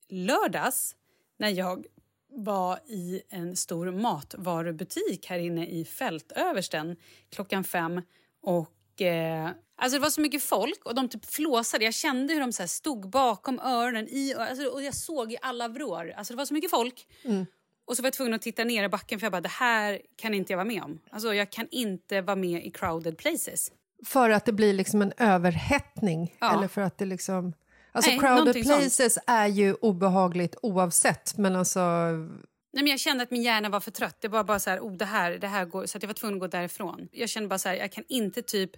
lördags 0.09 0.95
när 1.37 1.49
jag 1.49 1.85
var 2.29 2.79
i 2.87 3.21
en 3.29 3.55
stor 3.55 3.91
matvarubutik 3.91 5.25
här 5.25 5.39
inne 5.39 5.67
i 5.67 5.85
Fältöversten 5.85 6.95
klockan 7.29 7.63
fem. 7.63 8.01
Och, 8.41 9.01
eh, 9.01 9.49
alltså 9.75 9.97
det 9.97 10.01
var 10.01 10.09
så 10.09 10.21
mycket 10.21 10.43
folk 10.43 10.85
och 10.85 10.95
de 10.95 11.09
typ 11.09 11.25
flåsade. 11.25 11.85
Jag 11.85 11.93
kände 11.93 12.33
hur 12.33 12.41
de 12.41 12.53
så 12.53 12.61
här 12.61 12.67
stod 12.67 13.09
bakom 13.09 13.59
öronen 13.59 14.07
i, 14.07 14.33
alltså, 14.33 14.65
och 14.67 14.83
jag 14.83 14.93
såg 14.93 15.31
i 15.31 15.37
alla 15.41 15.67
vrår. 15.67 16.13
Alltså 16.17 16.33
det 16.33 16.37
var 16.37 16.45
så 16.45 16.53
mycket 16.53 16.71
folk. 16.71 17.07
Mm. 17.23 17.45
Och 17.85 17.95
så 17.95 18.01
var 18.01 18.07
jag 18.07 18.13
tvungen 18.13 18.33
att 18.33 18.41
titta 18.41 18.63
ner 18.63 18.83
i 18.83 18.89
backen 18.89 19.19
för 19.19 19.25
jag 19.25 19.31
bara, 19.31 19.41
det 19.41 19.49
här 19.49 20.01
kan 20.15 20.33
inte 20.33 20.53
jag 20.53 20.57
vara 20.57 20.67
med 20.67 20.83
om. 20.83 20.99
Alltså 21.09 21.33
jag 21.33 21.51
kan 21.51 21.67
inte 21.71 22.21
vara 22.21 22.35
med 22.35 22.65
i 22.65 22.71
crowded 22.71 23.17
places. 23.17 23.71
För 24.05 24.29
att 24.29 24.45
det 24.45 24.51
blir 24.51 24.73
liksom 24.73 25.01
en 25.01 25.13
överhettning? 25.17 26.35
Ja. 26.39 26.57
Eller 26.57 26.67
för 26.67 26.81
att 26.81 26.97
det 26.97 27.05
liksom... 27.05 27.53
Alltså 27.91 28.11
Nej, 28.11 28.19
crowded 28.19 28.37
någonting 28.37 28.63
sånt. 28.63 28.79
places 28.79 29.17
är 29.27 29.47
ju 29.47 29.73
obehagligt 29.73 30.55
oavsett, 30.61 31.37
men 31.37 31.55
alltså... 31.55 31.79
Nej, 31.79 32.83
men 32.83 32.87
jag 32.87 32.99
kände 32.99 33.23
att 33.23 33.31
min 33.31 33.43
hjärna 33.43 33.69
var 33.69 33.79
för 33.79 33.91
trött. 33.91 34.17
Det 34.21 34.27
var 34.27 34.43
bara 34.43 34.59
så 34.59 34.69
här, 34.69 34.79
oh, 34.79 34.93
det 34.93 35.05
här, 35.05 35.31
det 35.31 35.47
här 35.47 35.65
går, 35.65 35.85
så 35.85 35.97
att 35.97 36.03
jag 36.03 36.07
var 36.07 36.13
tvungen 36.13 36.35
att 36.35 36.39
gå 36.39 36.47
därifrån. 36.47 37.07
Jag 37.11 37.29
kände 37.29 37.49
bara 37.49 37.59
så 37.59 37.69
här, 37.69 37.75
jag 37.75 37.91
kan 37.91 38.03
inte 38.07 38.41
typ... 38.41 38.71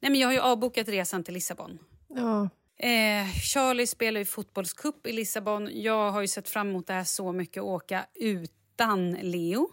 Nej, 0.00 0.10
men 0.10 0.20
jag 0.20 0.28
har 0.28 0.32
ju 0.32 0.40
avbokat 0.40 0.88
resan 0.88 1.24
till 1.24 1.34
Lissabon. 1.34 1.78
Ja. 2.08 2.48
Eh, 2.78 3.32
Charlie 3.52 3.86
spelar 3.86 4.20
ju 4.20 4.24
fotbollscup 4.24 5.06
i 5.06 5.12
Lissabon. 5.12 5.82
Jag 5.82 6.10
har 6.10 6.20
ju 6.20 6.28
sett 6.28 6.48
fram 6.48 6.68
emot 6.68 6.86
det 6.86 6.92
här 6.92 7.04
så 7.04 7.32
mycket, 7.32 7.60
att 7.60 7.66
åka 7.66 8.06
utan 8.14 9.12
Leo. 9.12 9.70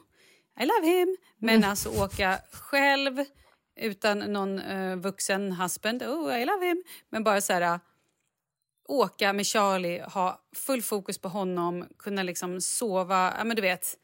I 0.60 0.66
love 0.66 0.88
him. 0.88 1.18
Men 1.38 1.64
alltså 1.64 1.90
åka 1.90 2.40
själv 2.52 3.26
utan 3.80 4.20
någon 4.20 4.60
eh, 4.60 4.96
vuxen 4.96 5.52
husband. 5.52 6.04
Oh, 6.04 6.42
I 6.42 6.46
love 6.46 6.66
him. 6.66 6.84
Men 7.10 7.24
bara 7.24 7.42
så 7.42 7.54
här... 7.54 7.80
åka 8.88 9.34
med 9.34 9.46
Charlie, 9.46 10.02
ha 10.02 10.42
full 10.56 10.82
fokus 10.82 11.18
på 11.18 11.30
honom, 11.30 11.88
kunna 11.98 12.24
liksom 12.24 12.62
sova, 12.62 13.34
ja 13.38 13.44
men 13.44 13.56
du 13.56 13.62
vet. 13.62 13.98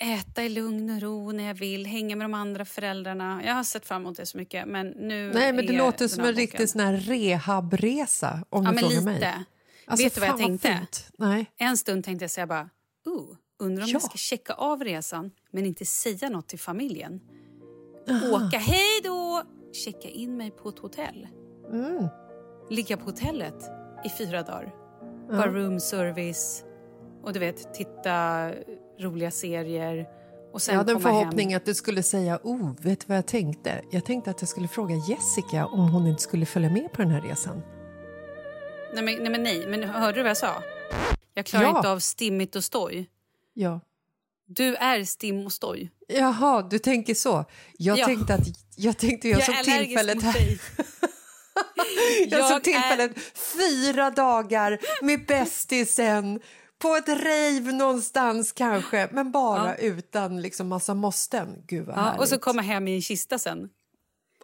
Äta 0.00 0.42
i 0.44 0.48
lugn 0.48 0.90
och 0.90 1.00
ro 1.02 1.32
när 1.32 1.44
jag 1.46 1.54
vill, 1.54 1.86
hänga 1.86 2.16
med 2.16 2.24
de 2.24 2.34
andra 2.34 2.64
föräldrarna. 2.64 3.42
Jag 3.44 3.54
har 3.54 3.64
sett 3.64 3.86
fram 3.86 4.02
emot 4.02 4.16
det 4.16 4.26
så 4.26 4.38
mycket 4.38 4.68
men 4.68 4.86
nu 4.88 5.30
Nej, 5.34 5.52
men 5.52 5.66
det 5.66 5.72
låter 5.72 6.08
som 6.08 6.24
en 6.24 6.32
riktig 6.34 6.68
sån 6.68 6.80
här 6.80 6.92
rehabresa, 6.96 8.44
om 8.50 8.64
Ja 8.64 8.70
du 8.72 8.78
frågar 8.78 8.90
lite. 8.94 9.04
mig. 9.04 9.44
Alltså, 9.86 10.04
Vet 10.04 10.14
du 10.14 10.20
vad 10.20 10.28
jag 10.30 10.38
tänkte? 10.38 10.86
Nej. 11.18 11.46
En 11.56 11.76
stund 11.76 12.04
tänkte 12.04 12.22
jag 12.24 12.30
säga 12.30 12.46
bara, 12.46 12.70
oh, 13.06 13.34
undrar 13.58 13.82
om 13.84 13.88
Ja. 13.88 13.92
jag 13.92 14.02
ska 14.02 14.16
checka 14.18 14.52
av 14.52 14.84
resan 14.84 15.30
men 15.50 15.66
inte 15.66 15.84
säga 15.84 16.28
något 16.28 16.48
till 16.48 16.58
familjen. 16.58 17.20
Åka 18.32 18.58
hej 18.58 19.00
då, 19.04 19.42
checka 19.72 20.08
in 20.08 20.36
mig 20.36 20.50
på 20.50 20.68
ett 20.68 20.78
hotell. 20.78 21.28
Mm. 21.72 22.06
Ligga 22.70 22.96
på 22.96 23.04
hotellet 23.04 23.64
i 24.04 24.08
fyra 24.08 24.42
dagar. 24.42 24.74
Bara 25.30 25.50
room 25.52 25.80
service 25.80 26.64
och 27.22 27.32
du 27.32 27.38
vet, 27.38 27.74
titta 27.74 28.50
roliga 29.00 29.30
serier 29.30 30.06
och 30.52 30.62
sen 30.62 30.72
Jag 30.74 30.80
hade 30.80 30.92
en 30.92 31.00
förhoppning 31.00 31.50
hem. 31.50 31.56
att 31.56 31.64
du 31.66 31.74
skulle 31.74 32.02
säga 32.02 32.38
oh, 32.42 32.72
vet 32.80 33.00
du 33.00 33.04
vad 33.08 33.16
jag 33.16 33.26
tänkte? 33.26 33.80
Jag 33.90 34.04
tänkte 34.04 34.30
att 34.30 34.42
jag 34.42 34.48
skulle 34.48 34.68
fråga 34.68 34.94
Jessica 35.08 35.66
om 35.66 35.88
hon 35.90 36.06
inte 36.06 36.22
skulle 36.22 36.46
följa 36.46 36.70
med 36.70 36.92
på 36.92 37.02
den 37.02 37.10
här 37.10 37.20
resan. 37.20 37.62
Nej 38.94 39.02
men, 39.04 39.14
nej 39.14 39.30
men 39.30 39.42
nej, 39.42 39.66
men 39.66 39.82
hörde 39.84 40.18
du 40.18 40.22
vad 40.22 40.30
jag 40.30 40.36
sa? 40.36 40.62
Jag 41.34 41.46
klarar 41.46 41.64
Ja. 41.64 41.76
inte 41.76 41.90
av 41.90 41.98
stimmigt 41.98 42.56
och 42.56 42.64
stoj. 42.64 43.10
Ja. 43.54 43.80
Du 44.46 44.74
är 44.76 45.04
stim 45.04 45.46
och 45.46 45.52
stoj. 45.52 45.90
Jaha, 46.08 46.62
du 46.62 46.78
tänker 46.78 47.14
så. 47.14 47.44
Jag 47.78 47.98
Ja. 47.98 48.06
tänkte 48.06 48.34
att 48.34 48.40
jag 48.76 48.98
tänkte 48.98 49.28
jag, 49.28 49.38
Jag 49.40 49.46
såg 49.46 49.54
är 49.54 49.84
tillfället 49.84 50.22
här. 50.22 50.36
Jag, 52.28 52.28
Jag 52.40 52.50
såg 52.50 52.64
tillfället 52.64 53.12
fyra 53.56 54.10
dagar 54.10 54.78
med 55.02 55.26
bästisen 55.26 56.40
på 56.78 56.96
ett 56.96 57.08
rave 57.08 57.72
någonstans 57.72 58.52
kanske, 58.52 59.08
men 59.12 59.32
bara 59.32 59.76
utan 59.76 60.42
liksom 60.42 60.68
massa 60.68 60.94
måsten. 60.94 61.62
Gud 61.66 61.86
vad 61.86 61.96
Ja, 61.98 62.18
och 62.18 62.28
så 62.28 62.38
komma 62.38 62.62
hem 62.62 62.88
i 62.88 62.94
en 62.94 63.02
kista 63.02 63.38
sen. 63.38 63.68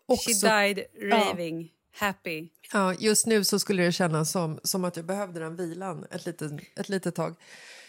Också- 0.06 0.30
She 0.30 0.64
died 0.64 0.84
raving, 1.12 1.72
happy. 1.94 2.48
Ja, 2.72 2.94
just 2.94 3.26
nu 3.26 3.44
så 3.44 3.58
skulle 3.58 3.82
det 3.82 3.92
kännas 3.92 4.30
som, 4.30 4.60
som 4.62 4.84
att 4.84 4.96
jag 4.96 5.06
behövde 5.06 5.40
den 5.40 5.56
vilan 5.56 6.06
ett 6.10 6.26
litet, 6.26 6.52
ett 6.76 6.88
litet 6.88 7.14
tag. 7.14 7.34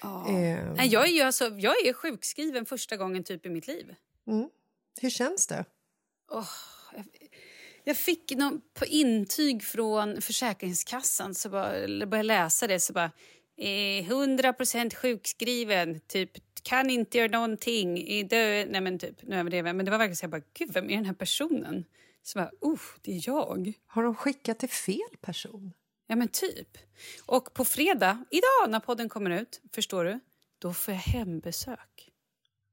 Eh, 0.04 0.74
Nej, 0.76 0.88
jag, 0.88 1.08
är 1.08 1.12
ju 1.12 1.22
alltså, 1.22 1.46
jag 1.50 1.86
är 1.88 1.94
sjukskriven 1.94 2.66
första 2.66 2.98
gången 2.98 3.24
typ 3.24 3.46
i 3.46 3.50
mitt 3.50 3.68
liv. 3.68 3.96
hur 5.02 5.10
känns 5.10 5.48
det? 5.48 5.66
Jag 7.84 7.98
fick 7.98 8.32
någon, 8.36 8.62
på 8.74 8.86
intyg 8.86 9.64
från 9.64 10.22
Försäkringskassan, 10.22 11.36
så 11.36 11.50
bara, 11.50 11.72
började 11.88 12.24
läsa 12.24 12.68
det, 12.68 12.80
så 12.80 12.94
bara... 12.94 13.12
Eh, 13.58 14.10
100% 14.10 14.96
sjukskriven, 14.96 16.00
typ 16.00 16.32
kan 16.64 16.90
inte 16.90 17.18
göra 17.18 17.28
någonting, 17.32 17.98
är 18.08 18.24
död. 18.24 18.68
Nej 18.72 18.82
men 18.82 19.00
typ, 19.00 19.24
nu 19.24 19.36
överdriver 19.36 19.70
jag. 19.70 19.76
Men 19.76 19.86
det 19.86 19.92
var 19.92 19.98
verkligen 19.98 20.16
så 20.16 20.24
jag 20.24 20.32
bara, 20.32 20.42
gud 20.54 20.74
vem 20.74 20.90
är 20.90 20.96
den 20.96 21.06
här 21.06 21.14
personen? 21.14 21.86
Så 22.24 22.40
bara, 22.40 22.52
uh, 22.72 22.80
det 23.02 23.12
är 23.16 23.22
jag. 23.28 23.74
Har 23.86 24.04
de 24.04 24.16
skickat 24.16 24.60
till 24.60 24.70
fel 24.70 25.18
person? 25.22 25.74
Ja 26.08 26.16
men 26.16 26.28
typ. 26.28 26.78
Och 27.26 27.54
på 27.54 27.66
fredag, 27.66 28.26
idag 28.32 28.70
när 28.72 28.80
podden 28.80 29.10
kommer 29.10 29.30
ut, 29.42 29.62
förstår 29.74 30.06
du, 30.06 30.20
då 30.60 30.74
får 30.74 30.94
jag 30.94 31.02
hembesök 31.02 32.10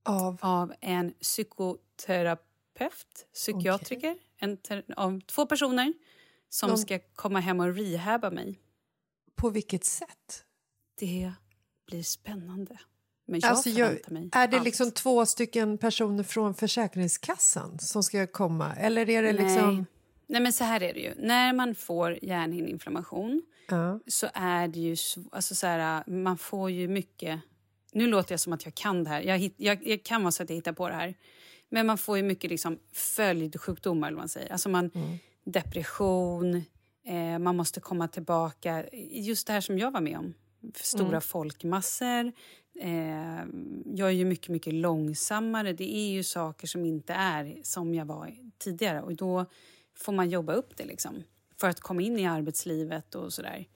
Av... 0.04 0.38
av 0.40 0.74
en 0.80 1.12
psykoterapeut, 1.12 3.26
psykiatriker, 3.34 4.16
en 4.38 4.56
ter- 4.56 4.84
av 4.96 5.20
två 5.20 5.46
personer 5.46 5.92
som 6.48 6.70
De- 6.70 6.78
ska 6.78 6.98
komma 7.14 7.40
hem 7.40 7.60
och 7.60 7.74
rehabba 7.74 8.30
mig. 8.30 8.58
På 9.34 9.50
vilket 9.50 9.84
sätt? 9.84 10.44
Det 11.00 11.32
blir 11.86 12.02
spännande. 12.02 12.78
Men 13.26 13.40
jag 13.40 13.50
Alltså, 13.50 13.68
jag, 13.70 14.10
mig 14.10 14.28
är 14.32 14.48
det 14.48 14.56
allt. 14.56 14.64
liksom 14.64 14.90
två 14.90 15.26
stycken 15.26 15.78
personer 15.78 16.22
från 16.22 16.54
Försäkringskassan 16.54 17.78
som 17.78 18.02
ska 18.02 18.26
komma? 18.26 18.74
Eller 18.76 19.08
är 19.10 19.22
det 19.22 19.32
liksom... 19.32 19.74
Nej. 19.76 19.84
Nej, 20.26 20.40
men 20.42 20.52
så 20.52 20.64
här 20.64 20.82
är 20.82 20.94
det 20.94 21.00
ju. 21.00 21.14
När 21.18 21.52
man 21.52 21.74
får 21.74 22.18
hjärnhinneinflammation 22.24 23.42
Ja. 23.68 24.00
så 24.06 24.26
är 24.34 24.68
det 24.68 24.78
ju... 24.80 24.96
Alltså 25.32 25.54
så 25.54 25.66
här, 25.66 26.10
man 26.10 26.38
får 26.38 26.70
ju 26.70 26.88
mycket... 26.88 27.40
Nu 27.92 28.06
låter 28.06 28.32
jag 28.32 28.40
som 28.40 28.52
att 28.52 28.64
jag 28.64 28.74
kan 28.74 29.04
det 29.04 29.10
här. 29.10 29.20
Jag, 29.22 29.38
hit- 29.38 29.54
jag, 29.56 29.86
jag 29.86 30.02
kan 30.02 30.22
vara 30.22 30.32
så 30.32 30.42
att 30.42 30.50
jag 30.50 30.56
hittar 30.56 30.72
på 30.72 30.88
det 30.88 30.94
här. 30.94 31.14
Men 31.68 31.86
man 31.86 31.98
får 31.98 32.16
ju 32.16 32.22
mycket 32.22 32.50
liksom 32.50 32.78
följdsjukdomar, 32.92 34.08
eller 34.08 34.16
vad 34.16 34.22
man 34.22 34.28
säger. 34.28 34.52
Alltså 34.52 34.68
man, 34.68 34.90
Depression, 35.44 36.54
eh, 37.06 37.38
man 37.38 37.56
måste 37.56 37.80
komma 37.80 38.08
tillbaka. 38.08 38.84
Just 39.10 39.46
det 39.46 39.52
här 39.52 39.60
som 39.60 39.78
jag 39.78 39.90
var 39.90 40.00
med 40.00 40.18
om. 40.18 40.34
Stora 40.74 41.20
folkmassor. 41.20 42.32
Eh, 42.80 43.44
jag 43.84 44.08
är 44.08 44.14
ju 44.14 44.24
mycket, 44.24 44.48
mycket 44.48 44.74
långsammare. 44.74 45.72
Det 45.72 45.96
är 45.96 46.10
ju 46.10 46.22
saker 46.22 46.66
som 46.66 46.84
inte 46.84 47.12
är 47.12 47.60
som 47.62 47.94
jag 47.94 48.04
var 48.04 48.36
tidigare. 48.58 49.02
Och 49.02 49.16
då 49.16 49.46
får 49.96 50.12
man 50.12 50.30
jobba 50.30 50.52
upp 50.52 50.76
det 50.76 50.84
liksom. 50.84 51.22
För 51.60 51.68
att 51.68 51.80
komma 51.80 52.02
in 52.02 52.18
i 52.18 52.26
arbetslivet 52.26 53.14
och 53.14 53.32
sådär. 53.32 53.66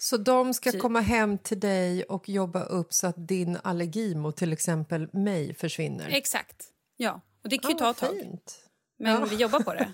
Så 0.00 0.16
de 0.16 0.54
ska 0.54 0.72
Typ. 0.72 0.80
komma 0.80 1.00
hem 1.00 1.38
till 1.38 1.60
dig 1.60 2.02
och 2.02 2.28
jobba 2.28 2.62
upp 2.62 2.92
så 2.92 3.06
att 3.06 3.28
din 3.28 3.58
allergi 3.62 4.14
mot 4.14 4.36
till 4.36 4.52
exempel 4.52 5.08
mig 5.12 5.54
försvinner? 5.54 6.08
Exakt. 6.08 6.66
Ja, 6.96 7.20
och 7.42 7.48
det 7.48 7.58
kan 7.58 7.70
ju 7.70 7.76
Ah, 7.76 7.78
ta 7.78 7.90
ett 7.90 7.96
tag. 7.96 8.38
Men 8.98 9.28
vi 9.28 9.36
jobbar 9.36 9.60
på 9.60 9.74
det. 9.74 9.92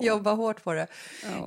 Jobba 0.00 0.32
hårt 0.32 0.64
på 0.64 0.72
det. 0.72 0.86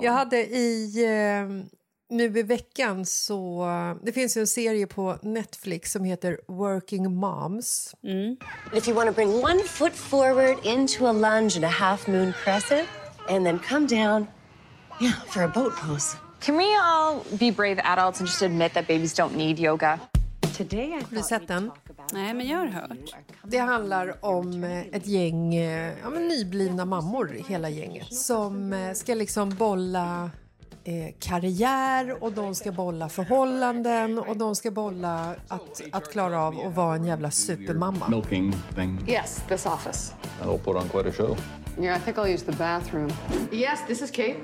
Jag 0.02 0.12
hade 0.12 0.46
i... 0.46 1.04
Eh, 1.04 1.79
nu 2.10 2.38
i 2.38 2.42
veckan 2.42 3.06
så... 3.06 3.66
Det 4.02 4.12
finns 4.12 4.36
ju 4.36 4.40
en 4.40 4.46
serie 4.46 4.86
på 4.86 5.18
Netflix 5.22 5.92
som 5.92 6.04
heter 6.04 6.40
Working 6.48 7.14
Moms. 7.14 7.94
If 8.74 8.88
you 8.88 8.96
want 8.96 9.08
to 9.08 9.14
bring 9.14 9.44
one 9.44 9.62
foot 9.62 9.92
forward 9.92 10.56
into 10.66 11.06
a 11.06 11.12
lunge 11.12 11.56
and 11.56 11.64
a 11.64 11.68
half 11.68 12.08
moon 12.08 12.32
crescent, 12.44 12.88
and 13.28 13.46
then 13.46 13.58
come 13.58 13.86
down, 13.86 14.26
yeah, 15.00 15.14
for 15.26 15.42
a 15.42 15.48
boat 15.48 15.72
pose. 15.76 16.16
Can 16.40 16.56
we 16.56 16.64
all 16.82 17.22
be 17.38 17.50
brave 17.50 17.78
adults 17.84 18.20
and 18.20 18.28
just 18.28 18.42
admit 18.42 18.74
that 18.74 18.86
babies 18.86 19.14
don't 19.14 19.36
need 19.36 19.58
yoga? 19.58 20.00
Today 20.56 20.86
I 20.86 20.92
Har 20.92 21.16
du 21.16 21.22
sett 21.22 21.48
den? 21.48 21.70
Nej, 22.12 22.34
men 22.34 22.48
jag 22.48 22.58
har 22.58 22.66
hört. 22.66 23.14
Det 23.44 23.58
handlar 23.58 24.24
om 24.24 24.64
ett 24.92 25.06
gäng 25.06 25.54
ja, 26.02 26.10
men 26.10 26.28
nyblivna 26.28 26.84
mammor, 26.84 27.36
hela 27.48 27.68
gänget 27.68 28.14
som 28.14 28.72
eh, 28.72 28.92
ska 28.92 29.14
liksom 29.14 29.50
bolla 29.50 30.30
eh, 30.84 31.14
karriär 31.18 32.22
och 32.24 32.32
de 32.32 32.54
ska 32.54 32.72
bolla 32.72 33.08
förhållanden 33.08 34.18
och 34.18 34.36
de 34.36 34.56
ska 34.56 34.70
bolla 34.70 35.36
att, 35.48 35.82
att 35.92 36.12
klara 36.12 36.42
av 36.42 36.60
att 36.66 36.74
vara 36.74 36.94
en 36.94 37.04
jävla 37.04 37.30
supermamma. 37.30 38.08
milking 38.08 38.54
thing. 38.74 39.04
Yes, 39.08 39.42
this 39.48 39.66
office. 39.66 40.14
That'll 40.40 40.58
put 40.58 40.76
on 40.76 40.88
quite 40.88 41.08
a 41.08 41.12
show. 41.12 41.36
Yeah, 41.78 41.98
I 41.98 42.00
think 42.00 42.16
I'll 42.16 42.34
use 42.34 42.44
the 42.44 42.52
bathroom. 42.52 43.12
Yes, 43.52 43.80
this 43.86 44.02
is 44.02 44.10
Kate. 44.10 44.36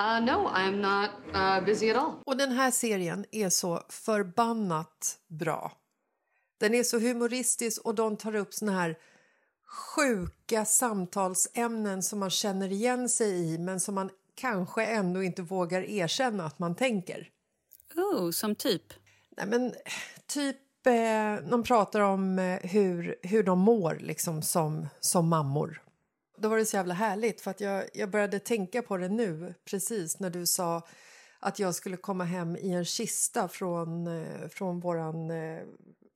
Uh, 0.00 0.20
no, 0.20 0.48
I'm 0.48 0.80
not 0.80 1.10
uh, 1.34 1.64
busy 1.66 1.90
at 1.90 1.96
all. 1.96 2.12
Och 2.26 2.36
den 2.36 2.52
här 2.52 2.70
serien 2.70 3.24
är 3.32 3.48
så 3.48 3.82
förbannat 3.88 5.18
bra. 5.28 5.72
Den 6.60 6.74
är 6.74 6.82
så 6.82 6.98
humoristisk 6.98 7.82
och 7.84 7.94
de 7.94 8.16
tar 8.16 8.34
upp 8.34 8.54
såna 8.54 8.72
här 8.72 8.96
sjuka 9.66 10.64
samtalsämnen 10.64 12.02
som 12.02 12.18
man 12.18 12.30
känner 12.30 12.72
igen 12.72 13.08
sig 13.08 13.54
i 13.54 13.58
men 13.58 13.80
som 13.80 13.94
man 13.94 14.10
kanske 14.34 14.84
ändå 14.84 15.22
inte 15.22 15.42
vågar 15.42 15.82
erkänna 15.82 16.44
att 16.44 16.58
man 16.58 16.74
tänker. 16.74 17.28
Oh, 17.96 18.30
som 18.30 18.54
typ? 18.54 18.82
Nej, 19.36 19.46
men 19.46 19.74
typ, 20.26 20.86
eh, 20.86 21.50
de 21.50 21.62
pratar 21.62 22.00
om 22.00 22.38
eh, 22.38 22.58
hur, 22.58 23.16
hur 23.22 23.42
de 23.42 23.58
mår 23.58 23.98
liksom 24.00 24.42
som, 24.42 24.88
som 25.00 25.28
mammor. 25.28 25.82
Då 26.36 26.48
var 26.48 26.56
det 26.56 26.66
så 26.66 26.76
jävla 26.76 26.94
härligt 26.94 27.40
för 27.40 27.50
att 27.50 27.60
jag, 27.60 27.84
jag 27.94 28.10
började 28.10 28.38
tänka 28.38 28.82
på 28.82 28.96
det 28.96 29.08
nu 29.08 29.54
precis 29.64 30.20
när 30.20 30.30
du 30.30 30.46
sa 30.46 30.82
att 31.40 31.58
jag 31.58 31.74
skulle 31.74 31.96
komma 31.96 32.24
hem 32.24 32.56
i 32.56 32.72
en 32.72 32.84
kista 32.84 33.48
från, 33.48 34.06
eh, 34.06 34.48
från 34.48 34.80
våran 34.80 35.30
eh, 35.30 35.62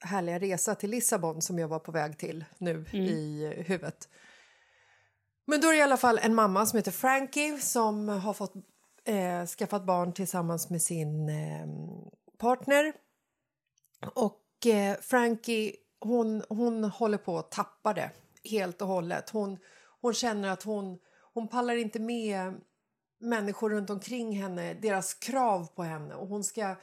härliga 0.01 0.39
resa 0.39 0.75
till 0.75 0.91
Lissabon 0.91 1.43
som 1.43 1.59
jag 1.59 1.69
var 1.69 1.79
på 1.79 1.93
väg 1.93 2.19
till 2.19 2.45
nu 2.59 2.85
i 2.93 3.45
eh, 3.45 3.65
huvudet. 3.65 4.09
Men 5.47 5.61
då 5.61 5.69
är 5.69 5.73
det 5.73 5.79
i 5.79 5.83
alla 5.83 5.97
fall 5.97 6.19
en 6.23 6.35
mamma 6.35 6.67
som 6.67 6.77
heter 6.77 6.93
Frankie 6.93 7.59
som 7.59 8.09
har 8.09 8.35
fått 8.35 8.55
eh, 9.05 9.47
skaffat 9.47 9.85
barn 9.85 10.13
tillsammans 10.13 10.71
med 10.71 10.83
sin 10.83 11.29
eh, 11.29 11.67
partner. 12.39 12.93
Och 14.15 14.67
eh, 14.67 14.97
Frankie, 15.01 15.77
hon, 16.01 16.43
hon 16.49 16.85
håller 16.85 17.19
på 17.19 17.39
att 17.39 17.51
tappa 17.51 17.95
det 17.95 18.11
helt 18.45 18.83
och 18.83 18.89
hållet. 18.89 19.31
Hon, 19.31 19.59
hon 20.01 20.15
känner 20.15 20.49
att 20.49 20.63
hon, 20.63 20.99
hon 21.35 21.49
pallar 21.49 21.77
inte 21.77 22.01
med 22.01 22.55
människor 23.19 23.71
runt 23.71 23.91
omkring 23.91 24.37
henne, 24.41 24.75
deras 24.75 25.15
krav 25.15 25.67
på 25.75 25.83
henne. 25.83 26.15
Och 26.15 26.29
hon 26.29 26.45
ska, 26.45 26.77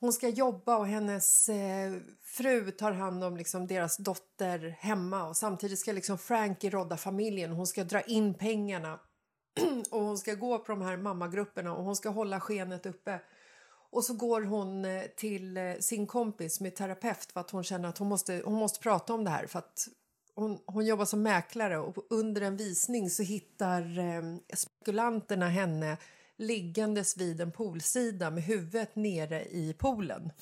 hon 0.00 0.12
ska 0.12 0.28
jobba 0.28 0.78
och 0.78 0.86
hennes 0.86 1.48
eh, 1.48 1.92
fru 2.22 2.70
tar 2.70 2.92
hand 2.92 3.24
om 3.24 3.36
liksom, 3.36 3.66
deras 3.66 3.96
dotter 3.96 4.76
hemma. 4.78 5.28
Och 5.28 5.36
samtidigt 5.36 5.78
ska 5.78 5.92
liksom 5.92 6.18
Frankie 6.18 6.70
rodda 6.70 6.96
familjen. 6.96 7.50
Hon 7.50 7.66
ska 7.66 7.84
dra 7.84 8.00
in 8.00 8.34
pengarna 8.34 9.00
och 9.90 10.00
hon 10.00 10.18
ska 10.18 10.34
gå 10.34 10.58
på 10.58 10.72
de 10.72 10.82
här 10.82 10.96
mammagrupperna 10.96 11.74
och 11.74 11.84
hon 11.84 11.96
ska 11.96 12.08
hålla 12.08 12.40
skenet 12.40 12.86
uppe. 12.86 13.20
Och 13.92 14.04
så 14.04 14.14
går 14.14 14.42
hon 14.42 14.84
eh, 14.84 15.02
till 15.16 15.56
eh, 15.56 15.74
sin 15.80 16.06
kompis 16.06 16.56
som 16.56 16.66
är 16.66 16.70
terapeut 16.70 17.32
för 17.32 17.40
att 17.40 17.50
hon 17.50 17.64
känner 17.64 17.88
att 17.88 17.98
hon 17.98 18.08
måste, 18.08 18.42
hon 18.44 18.54
måste 18.54 18.80
prata 18.80 19.14
om 19.14 19.24
det 19.24 19.30
här 19.30 19.46
för 19.46 19.58
att 19.58 19.88
hon, 20.34 20.58
hon 20.66 20.86
jobbar 20.86 21.04
som 21.04 21.22
mäklare 21.22 21.78
och 21.78 22.06
under 22.10 22.40
en 22.40 22.56
visning 22.56 23.10
så 23.10 23.22
hittar 23.22 23.98
eh, 23.98 24.22
spekulanterna 24.54 25.48
henne 25.48 25.96
liggandes 26.40 27.16
vid 27.16 27.40
en 27.40 27.52
poolsida 27.52 28.30
med 28.30 28.42
huvudet 28.42 28.96
nere 28.96 29.44
i 29.44 29.74
poolen. 29.78 30.32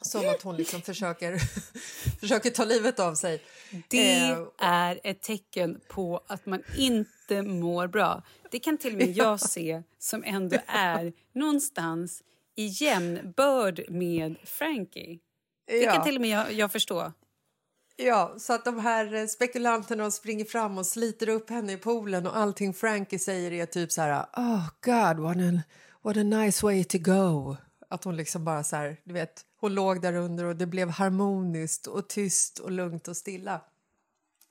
Som 0.00 0.28
att 0.28 0.42
hon 0.42 0.56
liksom 0.56 0.82
försöker, 0.82 1.38
försöker 2.20 2.50
ta 2.50 2.64
livet 2.64 3.00
av 3.00 3.14
sig. 3.14 3.42
Det 3.88 4.18
Eh, 4.18 4.38
är 4.58 5.00
ett 5.04 5.22
tecken 5.22 5.80
på 5.88 6.20
att 6.26 6.46
man 6.46 6.62
inte 6.76 7.42
mår 7.42 7.86
bra. 7.86 8.22
Det 8.50 8.58
kan 8.58 8.78
till 8.78 8.92
och 8.92 8.98
med 8.98 9.10
jag 9.16 9.40
se 9.40 9.82
som 9.98 10.24
ändå 10.24 10.56
är 10.66 11.12
någonstans 11.32 12.22
i 12.56 12.66
jämnbörd 12.66 13.84
med 13.88 14.36
Frankie. 14.44 15.18
Det 15.66 15.84
kan 15.84 16.04
till 16.04 16.14
och 16.14 16.20
med 16.20 16.30
jag, 16.30 16.52
jag 16.52 16.72
förstå. 16.72 17.12
Ja, 17.96 18.34
så 18.38 18.52
att 18.52 18.64
de 18.64 18.78
här 18.78 19.14
eh, 19.14 19.26
spekulanterna 19.26 20.10
springer 20.10 20.44
fram 20.44 20.78
och 20.78 20.86
sliter 20.86 21.28
upp 21.28 21.50
henne 21.50 21.72
i 21.72 21.76
poolen 21.76 22.26
och 22.26 22.36
allting 22.36 22.74
Frankie 22.74 23.18
säger 23.18 23.52
är 23.52 23.66
typ 23.66 23.92
så 23.92 24.02
här 24.02 24.26
Oh 24.36 24.68
God, 24.80 25.18
what 25.24 25.36
a, 25.36 25.62
what 26.02 26.16
a 26.16 26.22
nice 26.22 26.66
way 26.66 26.84
to 26.84 26.98
go. 26.98 27.56
Att 27.88 28.04
hon 28.04 28.16
liksom 28.16 28.44
bara 28.44 28.64
så 28.64 28.76
här, 28.76 28.96
du 29.04 29.14
vet, 29.14 29.44
hon 29.60 29.74
låg 29.74 30.02
där 30.02 30.14
under 30.14 30.44
och 30.44 30.56
det 30.56 30.66
blev 30.66 30.88
harmoniskt 30.90 31.86
och 31.86 32.08
tyst 32.08 32.58
och 32.58 32.70
lugnt 32.70 33.08
och 33.08 33.16
stilla. 33.16 33.60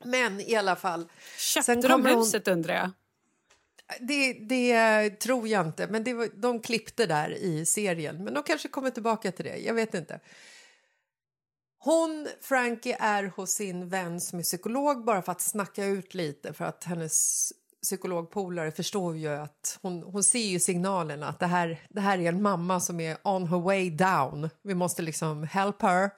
Men 0.04 0.42
i 0.42 0.56
alla 0.56 0.76
fall. 0.76 1.08
Köpte 1.38 1.66
sen 1.66 1.82
de 1.82 1.88
kommer 1.88 2.10
hon- 2.10 2.20
huset 2.20 2.48
undrar 2.48 2.74
jag? 2.76 2.92
Det, 4.00 4.34
det 4.34 5.10
tror 5.10 5.48
jag 5.48 5.68
inte, 5.68 5.88
men 5.88 6.04
det 6.04 6.14
var, 6.14 6.30
de 6.36 6.60
klippte 6.60 7.06
där 7.06 7.30
i 7.30 7.66
serien. 7.66 8.24
Men 8.24 8.34
de 8.34 8.44
kanske 8.44 8.68
kommer 8.68 8.90
tillbaka 8.90 9.32
till 9.32 9.46
det, 9.46 9.58
jag 9.58 9.74
vet 9.74 9.94
inte. 9.94 10.20
Hon, 11.86 12.28
Frankie, 12.42 12.98
är 13.00 13.24
hos 13.24 13.52
sin 13.52 13.90
vän 13.90 14.22
som 14.22 14.40
är 14.40 14.44
psykolog 14.44 15.06
bara 15.06 15.22
för 15.22 15.32
att 15.32 15.42
snacka 15.42 15.86
ut 15.86 16.14
lite 16.14 16.54
för 16.54 16.66
att 16.66 16.84
hennes 16.84 17.52
psykologpolare 17.82 18.72
förstår 18.72 19.18
ju 19.18 19.28
att 19.28 19.80
hon, 19.82 20.04
hon 20.04 20.24
ser 20.24 20.40
ju 20.40 20.60
signalerna 20.60 21.28
att 21.28 21.40
det 21.40 21.46
här, 21.46 21.88
det 21.90 22.02
här 22.02 22.18
är 22.18 22.30
en 22.30 22.42
mamma 22.42 22.80
som 22.80 23.00
är 23.00 23.18
on 23.24 23.48
her 23.48 23.60
way 23.60 23.90
down. 23.90 24.50
Vi 24.62 24.76
måste 24.76 25.02
liksom 25.02 25.44
help 25.44 25.82
her. 25.82 26.10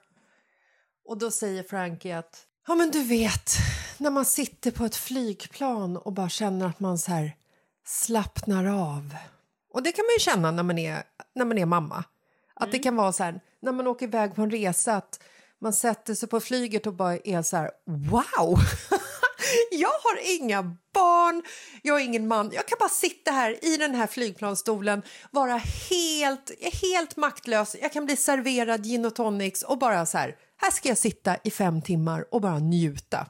Och 1.04 1.18
då 1.18 1.30
säger 1.30 1.62
Frankie 1.62 2.18
att 2.18 2.46
ja 2.66 2.74
men 2.74 2.90
du 2.90 3.02
vet 3.02 3.50
när 3.98 4.10
man 4.10 4.24
sitter 4.24 4.70
på 4.70 4.84
ett 4.84 4.96
flygplan 4.96 5.96
och 5.96 6.12
bara 6.12 6.28
känner 6.28 6.66
att 6.66 6.80
man 6.80 6.98
så 6.98 7.10
här 7.10 7.36
slappnar 7.86 8.64
av. 8.64 9.16
Och 9.72 9.82
det 9.82 9.92
kan 9.92 10.04
man 10.04 10.12
ju 10.18 10.20
känna 10.20 10.50
när 10.50 10.62
man 10.62 10.78
är, 10.78 11.02
när 11.34 11.44
man 11.44 11.58
är 11.58 11.66
mamma. 11.66 12.04
Att 12.54 12.72
det 12.72 12.78
kan 12.78 12.96
vara 12.96 13.12
så 13.12 13.22
här 13.22 13.40
när 13.60 13.72
man 13.72 13.86
åker 13.86 14.06
iväg 14.06 14.34
på 14.34 14.42
en 14.42 14.50
resa 14.50 14.96
att 14.96 15.20
man 15.60 15.72
sätter 15.72 16.14
sig 16.14 16.28
på 16.28 16.40
flyget 16.40 16.86
och 16.86 16.94
bara 16.94 17.16
är 17.16 17.42
så 17.42 17.56
här 17.56 17.70
wow! 17.86 18.58
jag 19.70 19.88
har 19.88 20.40
inga 20.40 20.62
barn, 20.94 21.42
jag 21.82 21.94
har 21.94 22.00
ingen 22.00 22.28
man. 22.28 22.50
Jag 22.52 22.68
kan 22.68 22.76
bara 22.80 22.88
sitta 22.88 23.30
här 23.30 23.64
i 23.64 23.76
den 23.76 23.94
här 23.94 24.06
flygplansstolen, 24.06 25.02
vara 25.30 25.62
helt, 25.90 26.50
helt 26.82 27.16
maktlös. 27.16 27.76
Jag 27.80 27.92
kan 27.92 28.04
bli 28.06 28.16
serverad 28.16 28.84
gin 28.84 29.04
och 29.04 29.14
tonics 29.14 29.62
och 29.62 29.78
bara 29.78 30.06
så 30.06 30.18
här, 30.18 30.36
här 30.56 30.70
ska 30.70 30.88
jag 30.88 30.98
sitta 30.98 31.36
i 31.44 31.50
fem 31.50 31.82
timmar 31.82 32.34
och 32.34 32.40
bara 32.40 32.58
njuta. 32.58 33.26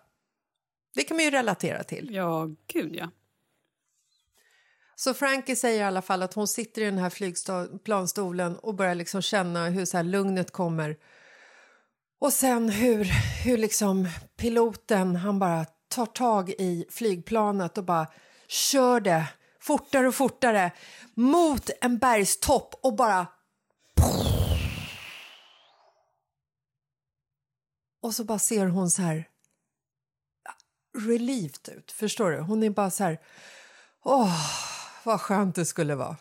Det 0.95 1.05
kan 1.05 1.17
man 1.17 1.25
ju 1.25 1.31
relatera 1.31 1.85
till. 1.85 2.15
Ja, 2.15 2.49
gud 2.73 2.95
ja. 2.97 3.11
Så 4.97 5.15
Frankie 5.15 5.57
säger 5.57 5.81
i 5.81 5.83
alla 5.83 6.03
fall 6.03 6.23
att 6.23 6.35
hon 6.35 6.49
sitter 6.49 6.83
i 6.83 6.85
den 6.85 6.99
här 6.99 7.11
flygplanstolen 7.11 8.57
och 8.57 8.75
börjar 8.75 8.95
liksom 8.95 9.23
känna 9.23 9.69
hur 9.69 9.85
så 9.85 9.97
här 9.97 10.05
lugnet 10.05 10.51
kommer. 10.51 10.97
Och 12.19 12.33
sen 12.33 12.69
hur, 12.69 13.05
hur 13.45 13.59
liksom 13.59 14.09
piloten, 14.37 15.17
han 15.17 15.39
bara 15.39 15.65
tar 15.89 16.07
tag 16.07 16.51
i 16.51 16.87
flygplanet 16.91 17.79
och 17.79 17.85
bara 17.85 18.07
kör 18.49 19.01
det 19.01 19.29
fortare 19.61 20.09
och 20.09 20.15
fortare 20.15 20.73
mot 21.15 21.71
en 21.81 21.99
bergstopp 21.99 22.75
och 22.83 22.97
bara... 22.97 23.27
Och 28.03 28.15
så 28.15 28.25
bara 28.25 28.39
ser 28.39 28.67
hon 28.67 28.91
så 28.91 29.03
här 29.03 29.29
relieved 30.99 31.69
ut, 31.77 31.93
förstår 31.93 32.31
du? 32.31 32.41
Hon 32.41 32.63
är 32.63 32.71
bara 32.71 32.91
så 32.91 33.05
här... 33.05 33.19
Åh, 34.05 34.35
vad 35.05 35.21
skönt 35.21 35.55
det 35.55 35.65
skulle 35.65 35.95
vara. 35.95 36.17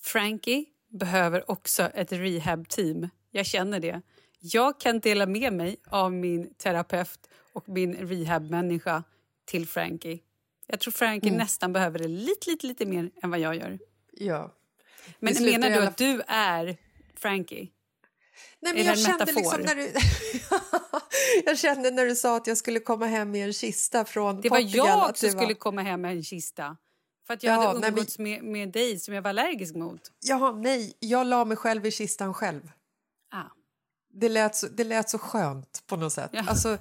Frankie 0.00 0.64
behöver 0.88 1.50
också 1.50 1.82
ett 1.82 2.12
rehab-team. 2.12 3.08
Jag 3.30 3.46
känner 3.46 3.80
det. 3.80 4.02
Jag 4.44 4.80
kan 4.80 5.00
dela 5.00 5.26
med 5.26 5.52
mig 5.52 5.76
av 5.86 6.12
min 6.12 6.54
terapeut 6.54 7.28
och 7.52 7.68
min 7.68 7.94
rehab-människa 7.96 9.02
till 9.44 9.66
Frankie. 9.68 10.18
Jag 10.66 10.80
tror 10.80 10.92
Frankie 10.92 11.28
Mm. 11.30 11.38
nästan 11.38 11.72
behöver 11.72 11.98
det 11.98 12.08
lite, 12.08 12.50
lite, 12.50 12.66
lite 12.66 12.86
mer 12.86 13.10
än 13.22 13.30
vad 13.30 13.40
jag 13.40 13.56
gör. 13.56 13.78
Ja. 14.12 14.54
Men 15.18 15.34
menar 15.44 15.70
du 15.70 15.76
alla 15.76 15.88
att 15.88 15.96
du 15.96 16.22
är 16.26 16.76
Frankie? 17.16 17.68
Nej, 18.60 18.74
men 18.74 18.84
jag 18.86 18.98
kände 18.98 19.32
liksom 19.32 19.60
när 19.60 19.74
du... 19.74 19.92
jag 21.44 21.58
kände 21.58 21.90
när 21.90 22.06
du 22.06 22.16
sa 22.16 22.36
att 22.36 22.46
jag 22.46 22.56
skulle 22.58 22.80
komma 22.80 23.06
hem 23.06 23.30
med 23.30 23.46
en 23.46 23.52
kista 23.52 24.04
från 24.04 24.40
Det 24.40 24.48
var 24.48 24.60
Portugal. 24.62 24.86
jag 24.88 25.16
som 25.18 25.30
var- 25.32 25.40
skulle 25.42 25.54
komma 25.54 25.82
hem 25.82 26.00
med 26.00 26.12
en 26.12 26.22
kista. 26.24 26.76
För 27.26 27.34
att 27.34 27.42
jag 27.42 27.52
Ja, 27.54 27.60
hade 27.60 27.72
nej, 27.72 27.80
men- 27.80 27.98
umgåtts 27.98 28.18
med, 28.18 28.42
med 28.44 28.68
dig 28.72 28.98
som 29.00 29.14
jag 29.14 29.22
var 29.22 29.28
allergisk 29.28 29.74
mot. 29.74 30.00
Jaha, 30.20 30.52
nej, 30.52 30.96
jag 30.98 31.26
la 31.26 31.44
mig 31.44 31.56
själv 31.56 31.86
i 31.86 31.90
kistan 31.90 32.34
själv. 32.34 32.70
Det 34.12 34.28
lät 34.28 34.56
så, 34.56 34.66
det 34.66 34.84
lät 34.84 35.10
så 35.10 35.18
skönt 35.18 35.82
på 35.86 35.96
något 35.96 36.12
sätt. 36.12 36.30
Alltså, 36.48 36.78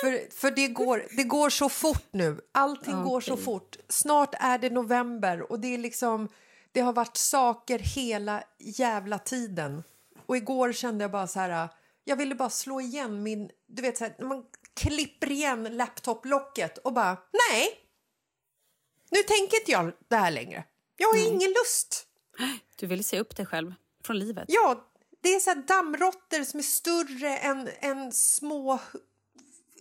för 0.00 0.34
för 0.34 0.50
det, 0.50 0.68
går, 0.68 1.06
det 1.16 1.24
går 1.24 1.50
så 1.50 1.68
fort 1.68 2.08
nu. 2.10 2.40
Allting 2.52 3.02
går 3.02 3.20
så 3.20 3.36
fort. 3.36 3.76
Snart 3.88 4.34
är 4.34 4.58
det 4.58 4.70
november 4.70 5.52
och 5.52 5.60
det 5.60 5.74
är 5.74 5.78
liksom... 5.78 6.28
Det 6.72 6.80
har 6.80 6.92
varit 6.92 7.16
saker 7.16 7.78
hela 7.78 8.42
jävla 8.58 9.18
tiden. 9.18 9.82
Och 10.26 10.36
igår 10.36 10.72
kände 10.72 11.04
jag 11.04 11.10
bara 11.10 11.26
så 11.26 11.40
här... 11.40 11.68
Jag 12.04 12.16
ville 12.16 12.34
bara 12.34 12.50
slå 12.50 12.80
igen 12.80 13.22
min... 13.22 13.50
Du 13.66 13.82
vet 13.82 13.98
så 13.98 14.04
här, 14.04 14.24
man 14.24 14.44
klipper 14.74 15.30
igen 15.32 15.76
laptoplocket 15.76 16.78
och 16.78 16.92
bara... 16.92 17.16
Nej! 17.50 17.68
Nu 19.10 19.22
tänker 19.22 19.60
inte 19.60 19.72
jag 19.72 19.92
det 20.08 20.16
här 20.16 20.30
längre. 20.30 20.64
Jag 20.96 21.08
har 21.08 21.16
ingen 21.16 21.50
lust. 21.50 22.06
Du 22.76 22.86
ville 22.86 23.02
se 23.02 23.20
upp 23.20 23.36
dig 23.36 23.46
själv 23.46 23.74
från 24.04 24.18
livet. 24.18 24.44
Ja, 24.48 24.87
det 25.22 25.34
är 25.34 25.40
så 25.40 25.54
dammråttor 25.54 26.44
som 26.44 26.58
är 26.58 26.64
större 26.64 27.36
än, 27.36 27.68
än 27.80 28.12
små 28.12 28.80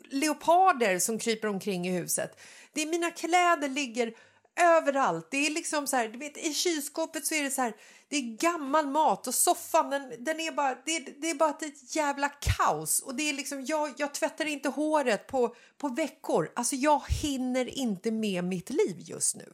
leoparder 0.10 1.00
som 1.00 1.20
kryper 1.20 1.48
omkring 1.48 1.88
i 1.88 1.92
huset. 1.92 2.40
Det 2.74 2.82
är 2.82 2.88
mina 2.88 3.12
kläder 3.12 3.70
ligger 3.70 4.14
överallt. 4.60 5.28
Det 5.32 5.38
är 5.38 5.50
liksom 5.50 5.88
så 5.88 5.96
här, 5.96 6.08
du 6.08 6.18
vet, 6.18 6.38
I 6.38 6.54
kylskåpet 6.54 7.26
så 7.26 7.36
är 7.36 7.44
det 7.44 7.52
så 7.52 7.62
här, 7.62 7.76
det 8.08 8.18
är 8.18 8.38
gammal 8.38 8.88
mat 8.88 9.28
och 9.28 9.36
soffan 9.36 9.90
den, 9.90 10.24
den 10.24 10.40
är 10.40 10.52
bara, 10.52 10.76
det, 10.86 11.00
det 11.00 11.30
är 11.30 11.36
bara 11.36 11.50
ett 11.50 11.96
jävla 11.96 12.30
kaos. 12.30 13.00
Och 13.00 13.16
det 13.16 13.24
är 13.24 13.34
liksom, 13.34 13.66
jag, 13.66 13.94
jag 13.98 14.14
tvättar 14.14 14.46
inte 14.46 14.70
håret 14.70 15.28
på, 15.28 15.56
på 15.78 15.90
veckor. 15.90 16.52
Alltså 16.56 16.76
jag 16.76 17.02
hinner 17.10 17.66
inte 17.66 18.12
med 18.12 18.44
mitt 18.44 18.70
liv 18.70 18.96
just 19.00 19.36
nu. 19.36 19.54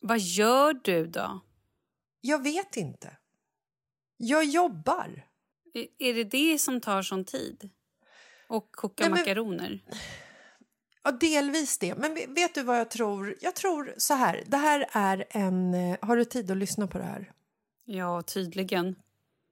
Vad 0.00 0.18
gör 0.18 0.80
du 0.84 1.06
då? 1.06 1.40
Jag 2.20 2.42
vet 2.42 2.76
inte. 2.76 3.16
Jag 4.24 4.44
jobbar. 4.44 5.26
Är- 5.98 6.14
det 6.14 6.24
det 6.24 6.58
som 6.58 6.80
tar 6.80 7.02
sån 7.02 7.24
tid? 7.24 7.70
Och 8.48 8.72
koka 8.72 9.02
Nej, 9.04 9.10
men- 9.10 9.18
makaroner? 9.20 9.80
Ja, 11.04 11.10
delvis 11.10 11.78
det. 11.78 11.94
Men 11.94 12.14
ve- 12.14 12.26
vet 12.26 12.54
du 12.54 12.62
vad 12.62 12.78
jag 12.78 12.90
tror? 12.90 13.36
Jag 13.40 13.54
tror 13.54 13.94
så 13.96 14.14
här. 14.14 14.42
Det 14.46 14.56
här 14.56 14.86
är 14.92 15.24
en... 15.30 15.74
eh, 15.74 15.96
Har 16.02 16.16
du 16.16 16.24
tid 16.24 16.50
att 16.50 16.56
lyssna 16.56 16.86
på 16.86 16.98
det 16.98 17.04
här? 17.04 17.32
Ja, 17.84 18.22
tydligen. 18.22 18.96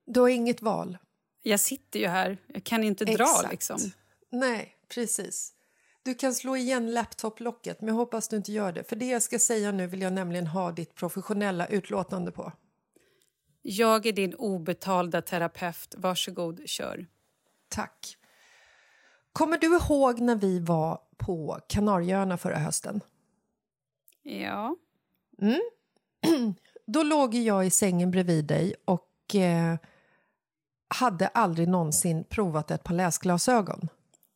Du 0.06 0.20
har 0.20 0.28
inget 0.28 0.62
val. 0.62 0.98
Jag 1.42 1.60
sitter 1.60 2.00
ju 2.00 2.06
här. 2.06 2.38
Jag 2.46 2.64
kan 2.64 2.84
inte 2.84 3.04
dra 3.04 3.12
Exakt. 3.24 3.50
liksom. 3.50 3.78
Nej, 4.30 4.76
precis. 4.94 5.52
Du 6.02 6.14
kan 6.14 6.34
slå 6.34 6.56
igen 6.56 6.90
laptoplocket, 6.94 7.80
men 7.80 7.88
jag 7.88 7.94
hoppas 7.94 8.28
du 8.28 8.36
inte 8.36 8.52
gör 8.52 8.72
det. 8.72 8.84
För 8.84 8.96
det 8.96 9.06
jag 9.08 9.22
ska 9.22 9.38
säga 9.38 9.72
nu 9.72 9.86
vill 9.86 10.02
jag 10.02 10.12
nämligen 10.12 10.46
ha 10.46 10.72
ditt 10.72 10.94
professionella 10.94 11.66
utlåtande 11.66 12.30
på. 12.32 12.52
Jag 13.62 14.06
är 14.06 14.12
din 14.12 14.34
obetalda 14.34 15.22
terapeut. 15.22 15.94
Varsågod, 15.98 16.68
kör. 16.68 17.06
Tack. 17.68 18.16
Kommer 19.32 19.58
du 19.58 19.66
ihåg 19.76 20.20
när 20.20 20.36
vi 20.36 20.60
var 20.60 21.00
på 21.16 21.58
Kanarieöarna 21.68 22.36
förra 22.36 22.58
hösten? 22.58 23.00
Ja. 24.22 24.76
Mm. 25.42 25.60
Då 26.86 27.02
låg 27.02 27.34
jag 27.34 27.66
i 27.66 27.70
sängen 27.70 28.10
bredvid 28.10 28.44
dig 28.44 28.74
och 28.84 29.34
eh, 29.34 29.76
hade 30.88 31.28
aldrig 31.28 31.68
någonsin 31.68 32.24
provat 32.24 32.70
ett 32.70 32.84
par 32.84 32.94
läsglasögon. 32.94 33.88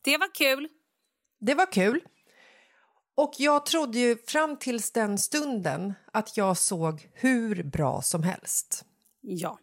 Det 0.02 0.18
var 0.18 0.34
kul. 0.34 0.68
Det 1.40 1.54
var 1.54 1.72
kul. 1.72 2.00
Och 3.14 3.32
jag 3.38 3.66
trodde 3.66 3.98
ju 3.98 4.16
fram 4.16 4.56
tills 4.56 4.92
den 4.92 5.18
stunden 5.18 5.94
att 6.12 6.36
jag 6.36 6.56
såg 6.56 7.10
hur 7.12 7.62
bra 7.62 8.02
som 8.02 8.22
helst. 8.22 8.84
Ja. 9.26 9.58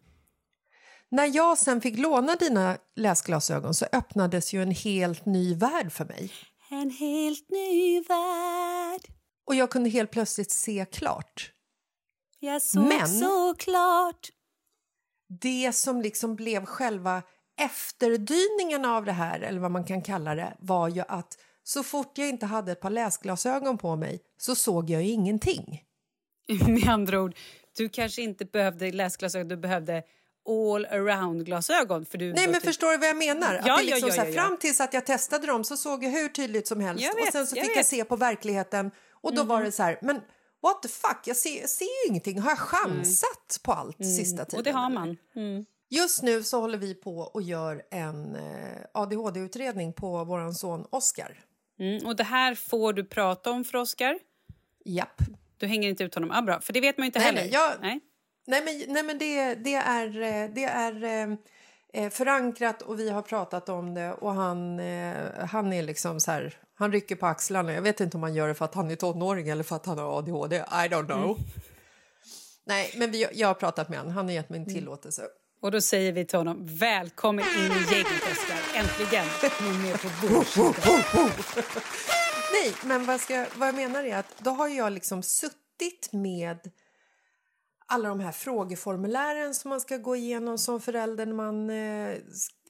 När 1.10 1.36
jag 1.36 1.58
sen 1.58 1.82
fick 1.82 1.97
låna 1.97 2.36
dina 2.36 2.78
läsglasögon 2.95 3.74
så 3.74 3.86
öppnades 3.91 4.54
ju 4.54 4.62
en 4.62 4.71
helt 4.71 5.26
ny 5.26 5.56
värld 5.56 5.91
för 5.91 6.06
mig. 6.06 6.32
En 6.69 6.89
helt 6.89 7.50
ny 7.50 8.02
värld. 8.02 9.02
Och 9.45 9.56
jag 9.56 9.69
kunde 9.69 9.89
helt 9.89 10.12
plötsligt 10.12 10.52
se 10.52 10.86
klart. 10.91 11.52
Jag 12.39 12.62
såg 12.62 12.84
Men- 12.88 13.08
så 13.08 13.54
klart. 13.56 14.30
Det 15.41 15.74
som 15.76 16.02
liksom 16.02 16.36
blev 16.36 16.65
själva 16.65 17.21
efterdyningen 17.62 18.86
av 18.86 19.06
det 19.06 19.12
här, 19.12 19.39
eller 19.39 19.60
vad 19.60 19.71
man 19.71 19.84
kan 19.86 20.02
kalla 20.02 20.36
det, 20.36 20.58
var 20.60 20.88
ju 20.88 21.04
att 21.08 21.38
så 21.63 21.84
fort 21.84 22.17
jag 22.17 22.30
inte 22.30 22.45
hade 22.45 22.71
ett 22.71 22.82
par 22.82 22.89
läsglasögon 22.89 23.78
på 23.78 23.95
mig 23.95 24.19
så 24.38 24.56
såg 24.56 24.89
jag 24.89 25.04
ingenting. 25.04 25.84
Med 26.67 26.88
andra 26.89 27.21
ord, 27.21 27.36
du 27.78 27.90
kanske 27.90 28.22
inte 28.22 28.46
behövde 28.46 28.92
läsglasögon, 28.92 29.48
du 29.48 29.58
behövde 29.58 30.04
all 30.50 30.86
around-glasögon. 30.86 32.06
För 32.06 32.18
du 32.18 32.34
Nej, 32.34 32.48
men 32.48 32.54
typ- 32.54 32.64
förstår 32.64 32.92
du 32.92 32.98
vad 32.98 33.10
jag 33.10 33.18
menar? 33.18 33.54
Ja, 33.54 33.60
att 33.60 33.64
det 33.64 33.70
ja, 33.70 33.96
liksom 33.96 34.10
ja, 34.10 34.16
så 34.16 34.22
här, 34.22 34.28
ja, 34.28 34.34
ja. 34.34 34.42
Fram 34.42 34.58
tills 34.58 34.82
att 34.82 34.94
jag 34.94 35.06
testade 35.06 35.48
dem 35.48 35.64
så 35.64 35.78
såg 35.78 36.04
jag 36.04 36.12
hur 36.12 36.30
tydligt 36.30 36.68
som 36.68 36.80
helst. 36.80 37.04
Jag 37.04 37.14
och 37.14 37.20
vet, 37.20 37.34
sen 37.34 37.48
så 37.48 37.58
jag 37.58 37.66
fick 37.66 37.72
jag, 37.72 37.80
vet. 37.80 37.88
se 37.88 38.06
på 38.06 38.16
verkligheten 38.16 38.92
och 39.12 39.36
då 39.36 39.44
var 39.44 39.64
det 39.64 39.72
så 39.72 39.84
här, 39.84 40.00
men 40.02 40.22
what 40.62 40.82
the 40.82 40.88
fuck, 40.88 41.20
jag 41.26 41.38
ser, 41.38 41.60
jag 41.60 41.70
ser 41.70 41.86
ju 41.86 42.10
ingenting. 42.10 42.40
Har 42.40 42.52
jag 42.52 42.60
chansat 42.60 43.60
på 43.64 43.72
allt 43.72 43.98
sista 43.98 44.46
tiden? 44.46 44.60
Och 44.60 44.64
det 44.64 44.72
har 44.72 44.90
man. 44.90 45.18
Mm. 45.36 45.66
Just 45.90 46.22
nu 46.22 46.44
så 46.44 46.60
håller 46.60 46.78
vi 46.78 46.94
på 46.94 47.18
och 47.18 47.42
gör 47.42 47.84
en 47.92 48.36
eh, 48.36 48.78
ADHD-utredning 48.94 49.94
på 49.94 50.24
vår 50.24 50.52
son 50.52 50.86
Oscar. 50.90 51.40
Mm. 51.80 52.06
Och 52.06 52.16
det 52.16 52.24
här 52.24 52.56
får 52.56 52.94
du 52.94 53.04
prata 53.04 53.52
om 53.52 53.64
för 53.64 53.78
Oscar. 53.78 54.20
Japp. 54.86 55.22
Du 55.62 55.67
hänger 55.67 55.89
inte 55.89 56.04
ut 56.04 56.15
honom. 56.15 56.32
Ah, 56.32 56.41
bra, 56.41 56.62
för 56.62 56.74
det 56.74 56.82
vet 56.82 56.97
man 56.97 57.06
ju 57.06 57.08
inte 57.08 57.19
Nej, 57.19 57.26
heller. 57.28 57.41
nej, 57.41 57.50
jag- 57.54 57.71
nej. 57.82 58.00
Nej, 58.47 58.62
men, 58.65 58.93
nej, 58.93 59.04
men 59.04 59.17
det, 59.17 59.56
det 59.56 59.74
är, 59.76 60.21
eh, 60.21 60.50
det 60.56 60.63
är 60.63 61.04
eh, 61.04 61.36
eh, 62.04 62.10
förankrat 62.10 62.82
och 62.82 63.00
vi 63.00 63.10
har 63.10 63.21
pratat 63.21 63.69
om 63.69 63.93
det 63.93 64.12
och 64.13 64.34
han, 64.34 64.80
han 65.50 65.74
är 65.74 65.84
liksom 65.84 66.19
så 66.19 66.32
här, 66.32 66.58
Han 66.76 66.91
rycker 66.91 67.15
på 67.15 67.26
axlarna. 67.28 67.74
Jag 67.74 67.82
vet 67.82 68.00
inte 68.00 68.17
om 68.17 68.24
han 68.24 68.34
gör 68.34 68.47
det 68.47 68.54
för 68.54 68.65
att 68.65 68.76
han 68.76 68.91
är 68.91 68.95
tonåring 68.95 69.50
eller 69.50 69.63
för 69.63 69.76
att 69.76 69.86
han 69.86 69.97
har 69.97 70.17
ADHD. 70.17 70.56
I 70.56 70.60
don't 70.62 71.06
know. 71.06 71.38
Nej, 72.65 72.93
men 72.97 73.12
vi, 73.12 73.28
jag 73.34 73.47
har 73.47 73.56
pratat 73.56 73.89
med 73.89 74.00
honom. 74.00 74.13
Han 74.13 74.26
har 74.26 74.34
gett 74.34 74.50
mig 74.50 74.60
en 74.60 74.65
tillåtelse. 74.65 75.24
Och 75.62 75.71
då 75.71 75.82
säger 75.82 76.12
vi 76.12 76.26
till 76.26 76.38
honom, 76.38 76.78
välkommen 76.78 77.45
in 77.45 77.71
i 77.71 77.93
gänget 77.93 78.24
Oscar. 78.32 78.80
Äntligen 78.80 79.26
är 79.26 79.63
du 79.63 79.88
med 79.88 80.02
på. 80.02 80.08
Nej, 82.52 82.76
men 82.86 83.06
vad, 83.06 83.22
ska, 83.22 83.46
vad 83.58 83.68
jag 83.68 83.76
menar 83.76 84.04
är 84.04 84.18
att 84.18 84.38
då 84.38 84.52
har 84.52 84.68
jag 84.68 84.92
liksom 84.92 85.24
suttit 85.24 86.10
med 86.14 86.72
alla 87.86 88.10
de 88.10 88.20
här 88.20 88.32
frågeformulären 88.32 89.56
som 89.56 89.70
man 89.70 89.82
ska 89.82 89.98
gå 89.98 90.16
igenom 90.16 90.58
som 90.58 90.82
förälder 90.82 91.26
när 91.26 91.34
man 91.34 91.70
eh, 91.70 92.18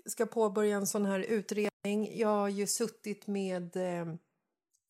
ska 0.05 0.25
påbörja 0.25 0.75
en 0.75 0.87
sån 0.87 1.05
här 1.05 1.19
utredning. 1.19 2.17
Jag 2.17 2.27
har 2.27 2.49
ju 2.49 2.67
suttit 2.67 3.27
med 3.27 3.75
eh, 3.75 4.05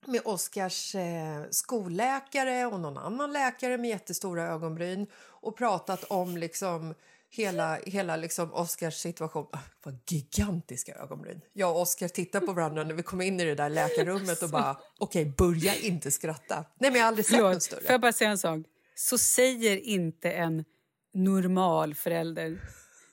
med 0.05 0.21
Oskars 0.25 0.95
eh, 0.95 1.43
skolläkare 1.49 2.65
och 2.65 2.79
någon 2.79 2.97
annan 2.97 3.33
läkare 3.33 3.77
med 3.77 3.89
jättestora 3.89 4.43
ögonbryn 4.43 5.07
och 5.15 5.57
pratat 5.57 6.03
om 6.03 6.37
liksom 6.37 6.93
hela, 7.31 7.75
hela 7.85 8.15
liksom 8.15 8.53
Oskars 8.53 8.95
situation. 8.95 9.47
Ah, 9.51 9.59
vad 9.83 9.99
gigantiska 10.07 10.95
ögonbryn. 10.95 11.41
Jag 11.53 11.71
och 11.71 11.81
Oskar 11.81 12.07
tittar 12.07 12.39
på 12.39 12.53
varandra 12.53 12.83
när 12.83 12.93
vi 12.93 13.03
kommer 13.03 13.25
in 13.25 13.39
i 13.39 13.45
det 13.45 13.55
där 13.55 13.69
läkarrummet 13.69 14.43
och 14.43 14.49
bara 14.49 14.77
okej, 14.97 15.21
okay, 15.21 15.33
börja 15.37 15.75
inte 15.75 16.11
skratta. 16.11 16.55
Nej, 16.55 16.91
men 16.91 16.93
jag 16.93 17.01
har 17.01 17.07
aldrig 17.07 17.25
sett 17.25 17.39
något 17.39 17.63
större. 17.63 17.81
Får 17.81 17.91
jag 17.91 18.01
bara 18.01 18.13
säga 18.13 18.29
en 18.29 18.37
sak? 18.37 18.59
Så 18.95 19.17
säger 19.17 19.77
inte 19.77 20.31
en 20.31 20.65
normal 21.13 21.95
förälder. 21.95 22.61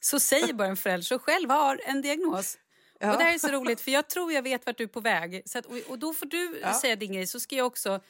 Så 0.00 0.20
säger 0.20 0.52
bara 0.52 0.68
en 0.68 0.76
förälder 0.76 1.04
som 1.04 1.18
själv 1.18 1.50
har 1.50 1.80
en 1.84 2.02
diagnos. 2.02 2.58
Ja. 3.00 3.12
Och 3.12 3.18
det 3.18 3.24
här 3.24 3.34
är 3.34 3.38
så 3.38 3.48
roligt, 3.48 3.80
för 3.80 3.90
jag 3.90 4.08
tror 4.08 4.32
jag 4.32 4.42
vet 4.42 4.66
vart 4.66 4.78
du 4.78 4.84
är 4.84 4.88
på 4.88 5.00
väg. 5.00 5.42
Så 5.46 5.58
att, 5.58 5.66
och, 5.66 5.76
och 5.88 5.98
då 5.98 6.12
får 6.14 6.26
du 6.26 6.60
Ja. 6.62 6.74
säga 6.74 6.96
din 6.96 7.12
grej, 7.12 7.26
så 7.26 7.40
ska 7.40 7.56
jag 7.56 7.66
också 7.66 8.00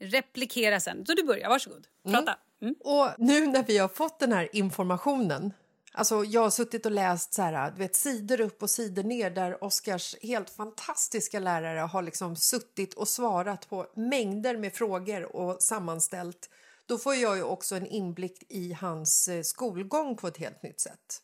replikera 0.00 0.80
sen. 0.80 1.06
Så 1.06 1.14
du 1.14 1.22
börjar, 1.22 1.48
varsågod. 1.48 1.86
Prata. 2.04 2.18
Mm. 2.18 2.34
Mm. 2.62 2.74
Och 2.80 3.08
nu 3.18 3.46
när 3.46 3.62
vi 3.62 3.78
har 3.78 3.88
fått 3.88 4.18
den 4.18 4.32
här 4.32 4.48
informationen 4.52 5.52
Alltså 5.98 6.24
jag 6.24 6.40
har 6.40 6.50
suttit 6.50 6.86
och 6.86 6.92
läst 6.92 7.34
så 7.34 7.42
här, 7.42 7.70
du 7.70 7.78
vet, 7.78 7.96
sidor 7.96 8.40
upp 8.40 8.62
och 8.62 8.70
sidor 8.70 9.02
ner 9.02 9.30
där 9.30 9.64
Oskars 9.64 10.16
helt 10.22 10.50
fantastiska 10.50 11.38
lärare 11.38 11.80
har 11.80 12.02
liksom 12.02 12.36
suttit 12.36 12.94
och 12.94 13.08
svarat 13.08 13.68
på 13.68 13.86
mängder 13.94 14.56
med 14.56 14.72
frågor 14.72 15.36
och 15.36 15.62
sammanställt. 15.62 16.50
Då 16.86 16.98
får 16.98 17.14
jag 17.14 17.36
ju 17.36 17.42
också 17.42 17.76
en 17.76 17.86
inblick 17.86 18.42
i 18.48 18.72
hans 18.72 19.28
eh, 19.28 19.42
skolgång 19.42 20.16
på 20.16 20.28
ett 20.28 20.36
helt 20.36 20.62
nytt 20.62 20.80
sätt. 20.80 21.22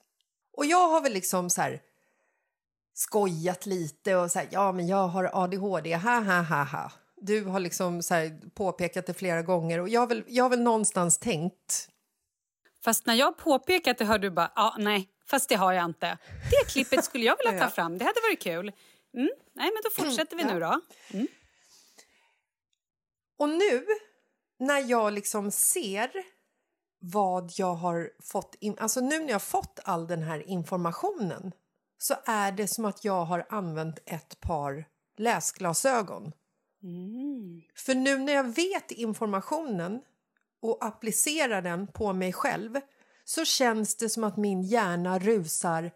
Och 0.52 0.66
jag 0.66 0.88
har 0.88 1.00
väl 1.00 1.12
liksom 1.12 1.50
så 1.50 1.60
här 1.60 1.82
skojat 2.94 3.66
lite 3.66 4.16
och 4.16 4.30
så 4.30 4.38
här, 4.38 4.48
ja 4.50 4.72
men 4.72 4.86
jag 4.86 5.08
har 5.08 5.30
ADHD, 5.32 5.94
ha 5.94 6.20
ha 6.20 6.42
ha 6.42 6.64
ha. 6.64 6.92
Du 7.24 7.44
har 7.44 7.60
liksom 7.60 8.02
så 8.02 8.14
här 8.14 8.50
påpekat 8.54 9.06
det 9.06 9.14
flera 9.14 9.42
gånger 9.42 9.80
och 9.80 9.88
jag 9.88 10.00
har 10.00 10.06
väl, 10.06 10.24
jag 10.26 10.44
har 10.44 10.50
väl 10.50 10.62
någonstans 10.62 11.18
tänkt 11.18 11.88
Fast 12.84 13.06
när 13.06 13.14
jag 13.14 13.36
påpekat 13.36 13.98
det 13.98 14.04
hör 14.04 14.18
du 14.18 14.30
bara, 14.30 14.52
ja 14.56 14.76
nej, 14.78 15.08
fast 15.26 15.48
det 15.48 15.54
har 15.54 15.72
jag 15.72 15.84
inte. 15.84 16.18
Det 16.50 16.70
klippet 16.72 17.04
skulle 17.04 17.24
jag 17.24 17.36
vilja 17.44 17.60
ta 17.64 17.70
fram, 17.70 17.98
det 17.98 18.04
hade 18.04 18.20
varit 18.20 18.42
kul. 18.42 18.72
Mm. 19.14 19.30
Nej 19.52 19.70
men 19.72 19.82
då 19.84 19.90
fortsätter 20.04 20.36
vi 20.36 20.44
nu 20.44 20.60
då. 20.60 20.80
Mm. 21.10 21.26
Och 23.38 23.48
nu 23.48 23.86
när 24.58 24.90
jag 24.90 25.12
liksom 25.12 25.50
ser 25.50 26.10
vad 26.98 27.52
jag 27.56 27.74
har 27.74 28.10
fått 28.22 28.54
in, 28.60 28.78
alltså 28.78 29.00
nu 29.00 29.18
när 29.18 29.26
jag 29.26 29.34
har 29.34 29.38
fått 29.38 29.80
all 29.84 30.06
den 30.06 30.22
här 30.22 30.48
informationen 30.48 31.52
så 31.98 32.14
är 32.24 32.52
det 32.52 32.68
som 32.68 32.84
att 32.84 33.04
jag 33.04 33.24
har 33.24 33.46
använt 33.48 33.98
ett 34.06 34.40
par 34.40 34.84
läsglasögon. 35.16 36.32
För 37.74 37.94
nu 37.94 38.18
när 38.18 38.32
jag 38.32 38.54
vet 38.54 38.90
informationen 38.90 40.02
och 40.60 40.84
applicerar 40.84 41.62
den 41.62 41.86
på 41.86 42.12
mig 42.12 42.32
själv 42.32 42.80
så 43.24 43.44
känns 43.44 43.96
det 43.96 44.08
som 44.08 44.24
att 44.24 44.36
min 44.36 44.62
hjärna 44.62 45.18
rusar 45.18 45.90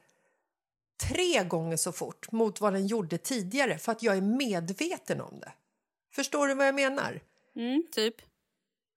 tre 1.09 1.45
gånger 1.45 1.77
så 1.77 1.93
fort 1.93 2.33
mot 2.33 2.61
vad 2.61 2.73
den 2.73 2.87
gjorde 2.87 3.19
tidigare 3.19 3.79
för 3.79 3.93
att 3.93 4.03
jag 4.03 4.17
är 4.17 4.21
medveten 4.21 5.21
om 5.21 5.41
det. 5.41 5.53
Förstår 6.13 6.49
du 6.49 6.55
vad 6.55 6.67
jag 6.67 6.75
menar? 6.75 7.21
Mm, 7.57 7.83
typ. 7.93 8.15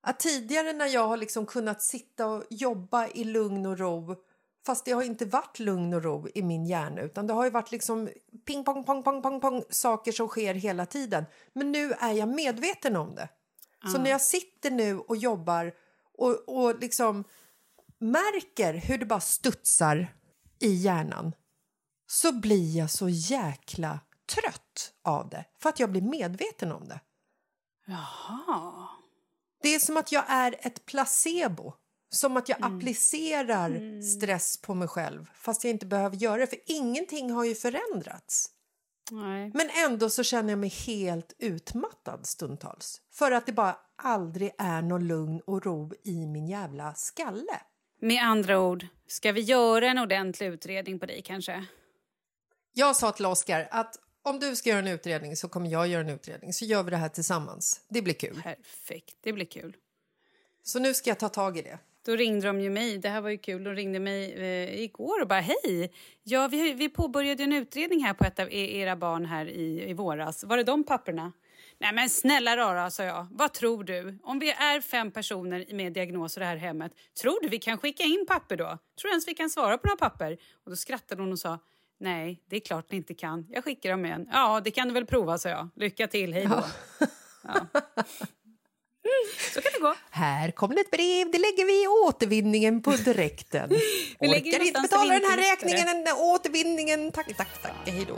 Att 0.01 0.19
tidigare 0.19 0.73
när 0.73 0.87
jag 0.87 1.07
har 1.07 1.17
liksom 1.17 1.45
kunnat 1.45 1.81
sitta 1.81 2.27
och 2.27 2.43
jobba 2.49 3.07
i 3.07 3.23
lugn 3.23 3.65
och 3.65 3.79
ro 3.79 4.15
fast 4.65 4.85
det 4.85 4.91
har 4.91 5.03
inte 5.03 5.25
varit 5.25 5.59
lugn 5.59 5.93
och 5.93 6.03
ro 6.03 6.27
i 6.35 6.41
min 6.41 6.65
hjärna 6.65 7.01
utan 7.01 7.27
det 7.27 7.33
har 7.33 7.43
ju 7.43 7.49
varit 7.49 7.71
liksom 7.71 8.09
ping 8.45 8.63
pong 8.63 8.83
pong 8.83 9.03
pong 9.03 9.21
pong 9.21 9.41
pong 9.41 9.63
saker 9.69 10.11
som 10.11 10.27
sker 10.27 10.53
hela 10.53 10.85
tiden. 10.85 11.25
Men 11.53 11.71
nu 11.71 11.91
är 11.91 12.11
jag 12.11 12.29
medveten 12.29 12.95
om 12.95 13.15
det. 13.15 13.29
Så 13.91 14.01
när 14.01 14.09
jag 14.09 14.21
sitter 14.21 14.71
nu 14.71 14.99
och 14.99 15.17
jobbar 15.17 15.73
och, 16.17 16.49
och 16.49 16.79
liksom 16.79 17.23
märker 17.99 18.73
hur 18.73 18.97
det 18.97 19.05
bara 19.05 19.19
studsar 19.19 20.15
i 20.59 20.73
hjärnan 20.73 21.33
så 22.07 22.31
blir 22.39 22.77
jag 22.77 22.91
så 22.91 23.09
jäkla 23.09 23.99
trött 24.35 24.93
av 25.03 25.29
det 25.29 25.45
för 25.61 25.69
att 25.69 25.79
jag 25.79 25.91
blir 25.91 26.01
medveten 26.01 26.71
om 26.71 26.87
det. 26.87 26.99
Jaha. 27.85 28.87
Det 29.61 29.75
är 29.75 29.79
som 29.79 29.97
att 29.97 30.11
jag 30.11 30.23
är 30.27 30.55
ett 30.59 30.85
placebo. 30.85 31.73
Som 32.09 32.37
att 32.37 32.49
jag 32.49 32.57
applicerar 32.61 34.01
stress 34.01 34.57
på 34.61 34.73
mig 34.73 34.87
själv 34.87 35.29
fast 35.33 35.63
jag 35.63 35.71
inte 35.71 35.85
behöver 35.85 36.15
göra 36.15 36.37
det, 36.37 36.47
för 36.47 36.59
ingenting 36.65 37.31
har 37.31 37.45
ju 37.45 37.55
förändrats. 37.55 38.49
Nej. 39.11 39.51
Men 39.53 39.69
ändå 39.85 40.09
så 40.09 40.23
känner 40.23 40.49
jag 40.49 40.59
mig 40.59 40.69
helt 40.69 41.33
utmattad 41.37 42.25
stundtals. 42.25 43.01
För 43.11 43.31
att 43.31 43.45
det 43.45 43.51
bara 43.51 43.77
aldrig 43.95 44.51
är 44.57 44.81
någon 44.81 45.07
lugn 45.07 45.41
och 45.45 45.65
ro 45.65 45.91
i 46.03 46.25
min 46.25 46.47
jävla 46.47 46.93
skalle. 46.93 47.61
Med 48.01 48.23
andra 48.23 48.59
ord, 48.59 48.87
ska 49.07 49.31
vi 49.31 49.41
göra 49.41 49.87
en 49.87 49.97
ordentlig 49.97 50.47
utredning 50.47 50.99
på 50.99 51.05
dig 51.05 51.21
kanske? 51.21 51.65
Jag 52.73 52.95
sa 52.95 53.11
till 53.11 53.25
Oskar 53.25 53.67
att 53.71 53.99
om 54.21 54.39
du 54.39 54.55
ska 54.55 54.69
göra 54.69 54.79
en 54.79 54.87
utredning 54.87 55.35
så 55.35 55.49
kommer 55.49 55.69
jag 55.69 55.87
göra 55.87 56.01
en 56.01 56.09
utredning. 56.09 56.53
Så 56.53 56.65
gör 56.65 56.83
vi 56.83 56.91
det 56.91 56.97
här 56.97 57.09
tillsammans. 57.09 57.81
Det 57.89 58.01
blir 58.01 58.13
kul. 58.13 58.41
Perfekt, 58.43 59.15
det 59.21 59.33
blir 59.33 59.45
kul. 59.45 59.77
Så 60.63 60.79
nu 60.79 60.93
ska 60.93 61.09
jag 61.09 61.19
ta 61.19 61.29
tag 61.29 61.57
i 61.57 61.61
det. 61.61 61.79
Då 62.05 62.15
ringde 62.15 62.47
de 62.47 62.61
ju 62.61 62.69
mig. 62.69 62.97
Det 62.97 63.09
här 63.09 63.21
var 63.21 63.29
ju 63.29 63.37
kul. 63.37 63.63
De 63.63 63.75
ringde 63.75 63.99
mig 63.99 64.33
eh, 64.33 64.81
igår 64.83 65.21
och 65.21 65.27
bara 65.27 65.39
hej. 65.39 65.91
Ja, 66.23 66.47
vi, 66.47 66.73
vi 66.73 66.89
påbörjade 66.89 67.43
en 67.43 67.53
utredning 67.53 68.03
här 68.03 68.13
på 68.13 68.23
ett 68.25 68.39
av 68.39 68.47
e- 68.51 68.77
era 68.77 68.95
barn 68.95 69.25
här 69.25 69.45
i, 69.45 69.89
i 69.89 69.93
våras. 69.93 70.43
Var 70.43 70.57
det 70.57 70.63
de 70.63 70.83
papperna? 70.83 71.31
Nej 71.81 71.93
men 71.93 72.09
snälla 72.09 72.57
rara, 72.57 72.89
sa 72.89 73.03
jag. 73.03 73.27
Vad 73.31 73.53
tror 73.53 73.83
du? 73.83 74.19
Om 74.23 74.39
vi 74.39 74.51
är 74.51 74.81
fem 74.81 75.11
personer 75.11 75.65
med 75.73 75.93
diagnoser 75.93 76.41
i 76.41 76.43
det 76.43 76.49
här 76.49 76.57
hemmet, 76.57 76.91
tror 77.21 77.41
du 77.41 77.49
vi 77.49 77.59
kan 77.59 77.77
skicka 77.77 78.03
in 78.03 78.25
papper 78.27 78.57
då? 78.57 78.65
Tror 78.67 78.77
du 79.03 79.09
ens 79.09 79.27
vi 79.27 79.33
kan 79.33 79.49
svara 79.49 79.77
på 79.77 79.87
några 79.87 79.97
papper? 80.09 80.37
Och 80.63 80.69
då 80.71 80.75
skrattade 80.75 81.21
hon 81.21 81.31
och 81.31 81.39
sa, 81.39 81.59
nej, 81.99 82.43
det 82.49 82.55
är 82.55 82.59
klart 82.59 82.91
ni 82.91 82.97
inte 82.97 83.13
kan. 83.13 83.45
Jag 83.49 83.63
skickar 83.63 83.91
dem 83.91 84.05
igen. 84.05 84.29
Ja, 84.31 84.61
det 84.63 84.71
kan 84.71 84.87
du 84.87 84.93
väl 84.93 85.05
prova, 85.05 85.37
sa 85.37 85.49
jag. 85.49 85.69
Lycka 85.75 86.07
till, 86.07 86.33
hej 86.33 86.45
då. 86.45 86.63
Ja. 87.43 87.81
Så 89.53 89.61
kan 89.61 89.71
det 89.73 89.79
gå. 89.79 89.95
Här 90.09 90.51
kommer 90.51 90.79
ett 90.79 90.91
brev, 90.91 91.31
det 91.31 91.37
lägger 91.37 91.65
vi 91.65 91.83
i 91.83 91.87
återvinningen 91.87 92.81
på 92.81 92.91
direkten. 92.91 93.69
Vi 94.19 94.27
lägger 94.27 94.51
Orkar 94.51 94.65
inte 94.65 94.81
betala 94.81 95.13
den 95.13 95.29
här 95.29 95.37
räkningen, 95.37 95.85
den 95.85 96.03
där 96.03 96.19
återvinningen. 96.19 97.11
Tack, 97.11 97.37
tack, 97.37 97.61
tack. 97.61 97.73
Hej 97.85 98.05
då. 98.07 98.17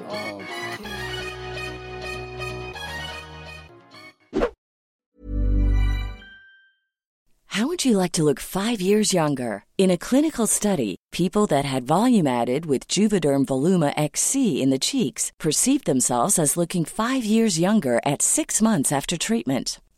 How 7.52 7.68
would 7.68 7.84
you 7.84 7.98
like 7.98 8.14
to 8.14 8.24
look 8.24 8.40
five 8.40 8.80
years 8.80 9.14
younger? 9.14 9.66
In 9.78 9.92
a 9.92 9.98
clinical 9.98 10.48
study, 10.48 10.96
people 11.12 11.48
that 11.48 11.66
had 11.66 11.84
volume 11.84 12.26
added 12.26 12.66
with 12.66 12.88
Juvederm 12.88 13.44
Voluma 13.46 13.94
XC 13.98 14.62
in 14.62 14.70
the 14.70 14.80
cheeks 14.80 15.34
perceived 15.38 15.86
themselves 15.86 16.40
as 16.40 16.56
looking 16.56 16.86
five 16.86 17.26
years 17.26 17.60
younger 17.60 18.00
at 18.06 18.22
six 18.22 18.62
months 18.62 18.94
after 18.94 19.18
treatment. 19.18 19.82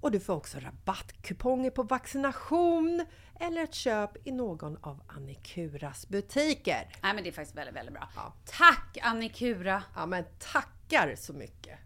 och 0.00 0.10
du 0.10 0.20
får 0.20 0.34
också 0.34 0.58
rabattkuponger 0.58 1.70
på 1.70 1.82
vaccination 1.82 3.06
eller 3.40 3.62
ett 3.62 3.74
köp 3.74 4.26
i 4.26 4.32
någon 4.32 4.76
av 4.76 5.02
Annikuras 5.06 6.08
butiker. 6.08 6.88
Nej 7.02 7.14
men 7.14 7.24
det 7.24 7.30
är 7.30 7.32
faktiskt 7.32 7.56
väldigt, 7.56 7.76
väldigt 7.76 7.94
bra. 7.94 8.08
Tack 8.44 8.98
Annikura! 9.02 9.82
Ja 9.94 10.06
men 10.06 10.24
tackar 10.38 11.14
så 11.16 11.32
mycket! 11.32 11.78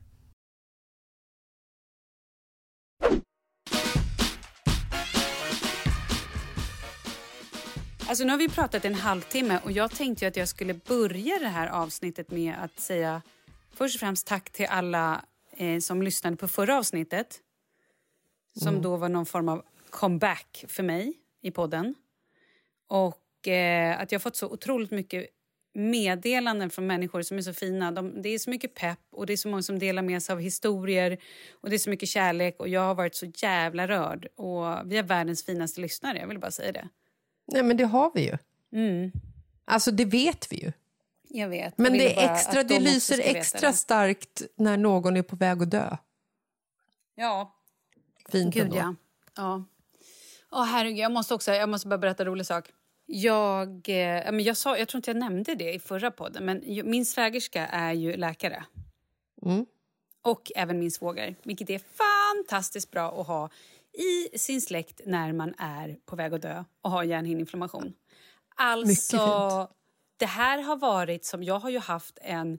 Alltså 8.10 8.24
nu 8.24 8.30
har 8.30 8.38
vi 8.38 8.48
pratat 8.48 8.84
en 8.84 8.94
halvtimme 8.94 9.60
och 9.64 9.72
jag 9.72 9.90
tänkte 9.90 10.26
att 10.26 10.36
jag 10.36 10.48
skulle 10.48 10.74
börja 10.74 11.38
det 11.38 11.48
här 11.48 11.68
avsnittet 11.68 12.30
med 12.30 12.54
att 12.60 12.80
säga 12.80 13.22
först 13.74 13.96
och 13.96 14.00
främst 14.00 14.26
tack 14.26 14.50
till 14.50 14.66
alla 14.66 15.24
eh, 15.56 15.80
som 15.80 16.02
lyssnade 16.02 16.36
på 16.36 16.48
förra 16.48 16.78
avsnittet. 16.78 17.40
Som 18.58 18.68
Mm. 18.68 18.82
då 18.82 18.96
var 18.96 19.08
någon 19.08 19.26
form 19.26 19.48
av 19.48 19.62
comeback 19.90 20.64
för 20.68 20.82
mig 20.82 21.12
i 21.42 21.50
podden. 21.50 21.94
Och 22.86 23.48
eh, 23.48 24.00
att 24.00 24.12
jag 24.12 24.18
har 24.18 24.20
fått 24.20 24.36
så 24.36 24.46
otroligt 24.48 24.90
mycket 24.90 25.26
meddelanden 25.74 26.70
från 26.70 26.86
människor 26.86 27.22
som 27.22 27.38
är 27.38 27.42
så 27.42 27.52
fina. 27.54 27.92
De, 27.92 28.22
det 28.22 28.28
är 28.28 28.38
så 28.38 28.50
mycket 28.50 28.74
pepp 28.74 28.98
och 29.10 29.26
det 29.26 29.32
är 29.32 29.36
så 29.36 29.48
många 29.48 29.62
som 29.62 29.78
delar 29.78 30.02
med 30.02 30.22
sig 30.22 30.32
av 30.32 30.40
historier 30.40 31.18
och 31.52 31.70
det 31.70 31.76
är 31.76 31.78
så 31.78 31.90
mycket 31.90 32.08
kärlek 32.08 32.56
och 32.60 32.68
jag 32.68 32.80
har 32.80 32.94
varit 32.94 33.14
så 33.14 33.26
jävla 33.34 33.88
rörd 33.88 34.26
och 34.36 34.64
vi 34.92 34.96
har 34.96 35.02
världens 35.02 35.44
finaste 35.44 35.80
lyssnare, 35.80 36.18
jag 36.18 36.26
vill 36.26 36.38
bara 36.38 36.50
säga 36.50 36.72
det. 36.72 36.88
Nej, 37.46 37.62
men 37.62 37.76
det 37.76 37.84
har 37.84 38.10
vi 38.14 38.20
ju. 38.26 38.36
Mm. 38.72 39.12
Alltså, 39.64 39.90
det 39.90 40.04
vet 40.04 40.52
vi 40.52 40.56
ju. 40.56 40.72
Jag 41.28 41.48
vet. 41.48 41.78
Men 41.78 41.94
Jag 41.94 42.00
det, 42.02 42.20
är 42.22 42.32
extra, 42.34 42.62
det 42.62 42.68
de 42.68 42.74
också 42.74 42.92
lyser 42.92 43.20
extra 43.24 43.68
det. 43.70 43.76
starkt 43.76 44.42
när 44.56 44.76
någon 44.76 45.16
är 45.16 45.22
på 45.22 45.36
väg 45.36 45.62
att 45.62 45.70
dö. 45.70 45.96
Ja. 47.14 47.56
Fint 48.30 48.54
Gud, 48.54 48.62
ändå. 48.62 48.76
ja. 48.76 48.94
ja. 49.36 49.64
Åh, 50.50 50.64
herregud, 50.64 50.98
jag 50.98 51.12
måste 51.12 51.34
också 51.34 51.52
jag 51.52 51.68
måste 51.68 51.88
bara 51.88 51.98
berätta 51.98 52.22
en 52.22 52.26
rolig 52.26 52.46
sak. 52.46 52.64
Jag, 53.06 53.88
eh, 53.88 54.30
jag, 54.40 54.56
sa, 54.56 54.78
jag 54.78 54.88
tror 54.88 54.98
inte 54.98 55.10
jag 55.10 55.16
nämnde 55.16 55.54
det 55.54 55.72
i 55.72 55.78
förra 55.78 56.10
podden, 56.10 56.44
men 56.44 56.62
min 56.84 57.06
svägerska 57.06 57.66
är 57.66 57.92
ju 57.92 58.16
läkare. 58.16 58.64
Mm. 59.42 59.66
Och 60.22 60.52
även 60.56 60.78
min 60.78 60.90
svåger, 60.90 61.34
vilket 61.42 61.70
är 61.70 61.78
fantastiskt 61.78 62.90
bra 62.90 63.20
att 63.20 63.26
ha 63.26 63.50
i 63.92 64.38
sin 64.38 64.60
släkt 64.60 65.00
när 65.06 65.32
man 65.32 65.54
är 65.58 65.96
på 66.06 66.16
väg 66.16 66.34
att 66.34 66.42
dö 66.42 66.64
och 66.82 66.90
har 66.90 67.04
hjärnhinneinflammation. 67.04 67.92
Alltså, 68.56 69.68
det 70.16 70.26
här 70.26 70.62
har 70.62 70.76
varit 70.76 71.24
som... 71.24 71.42
Jag 71.42 71.58
har 71.58 71.70
ju 71.70 71.78
haft 71.78 72.18
en 72.22 72.58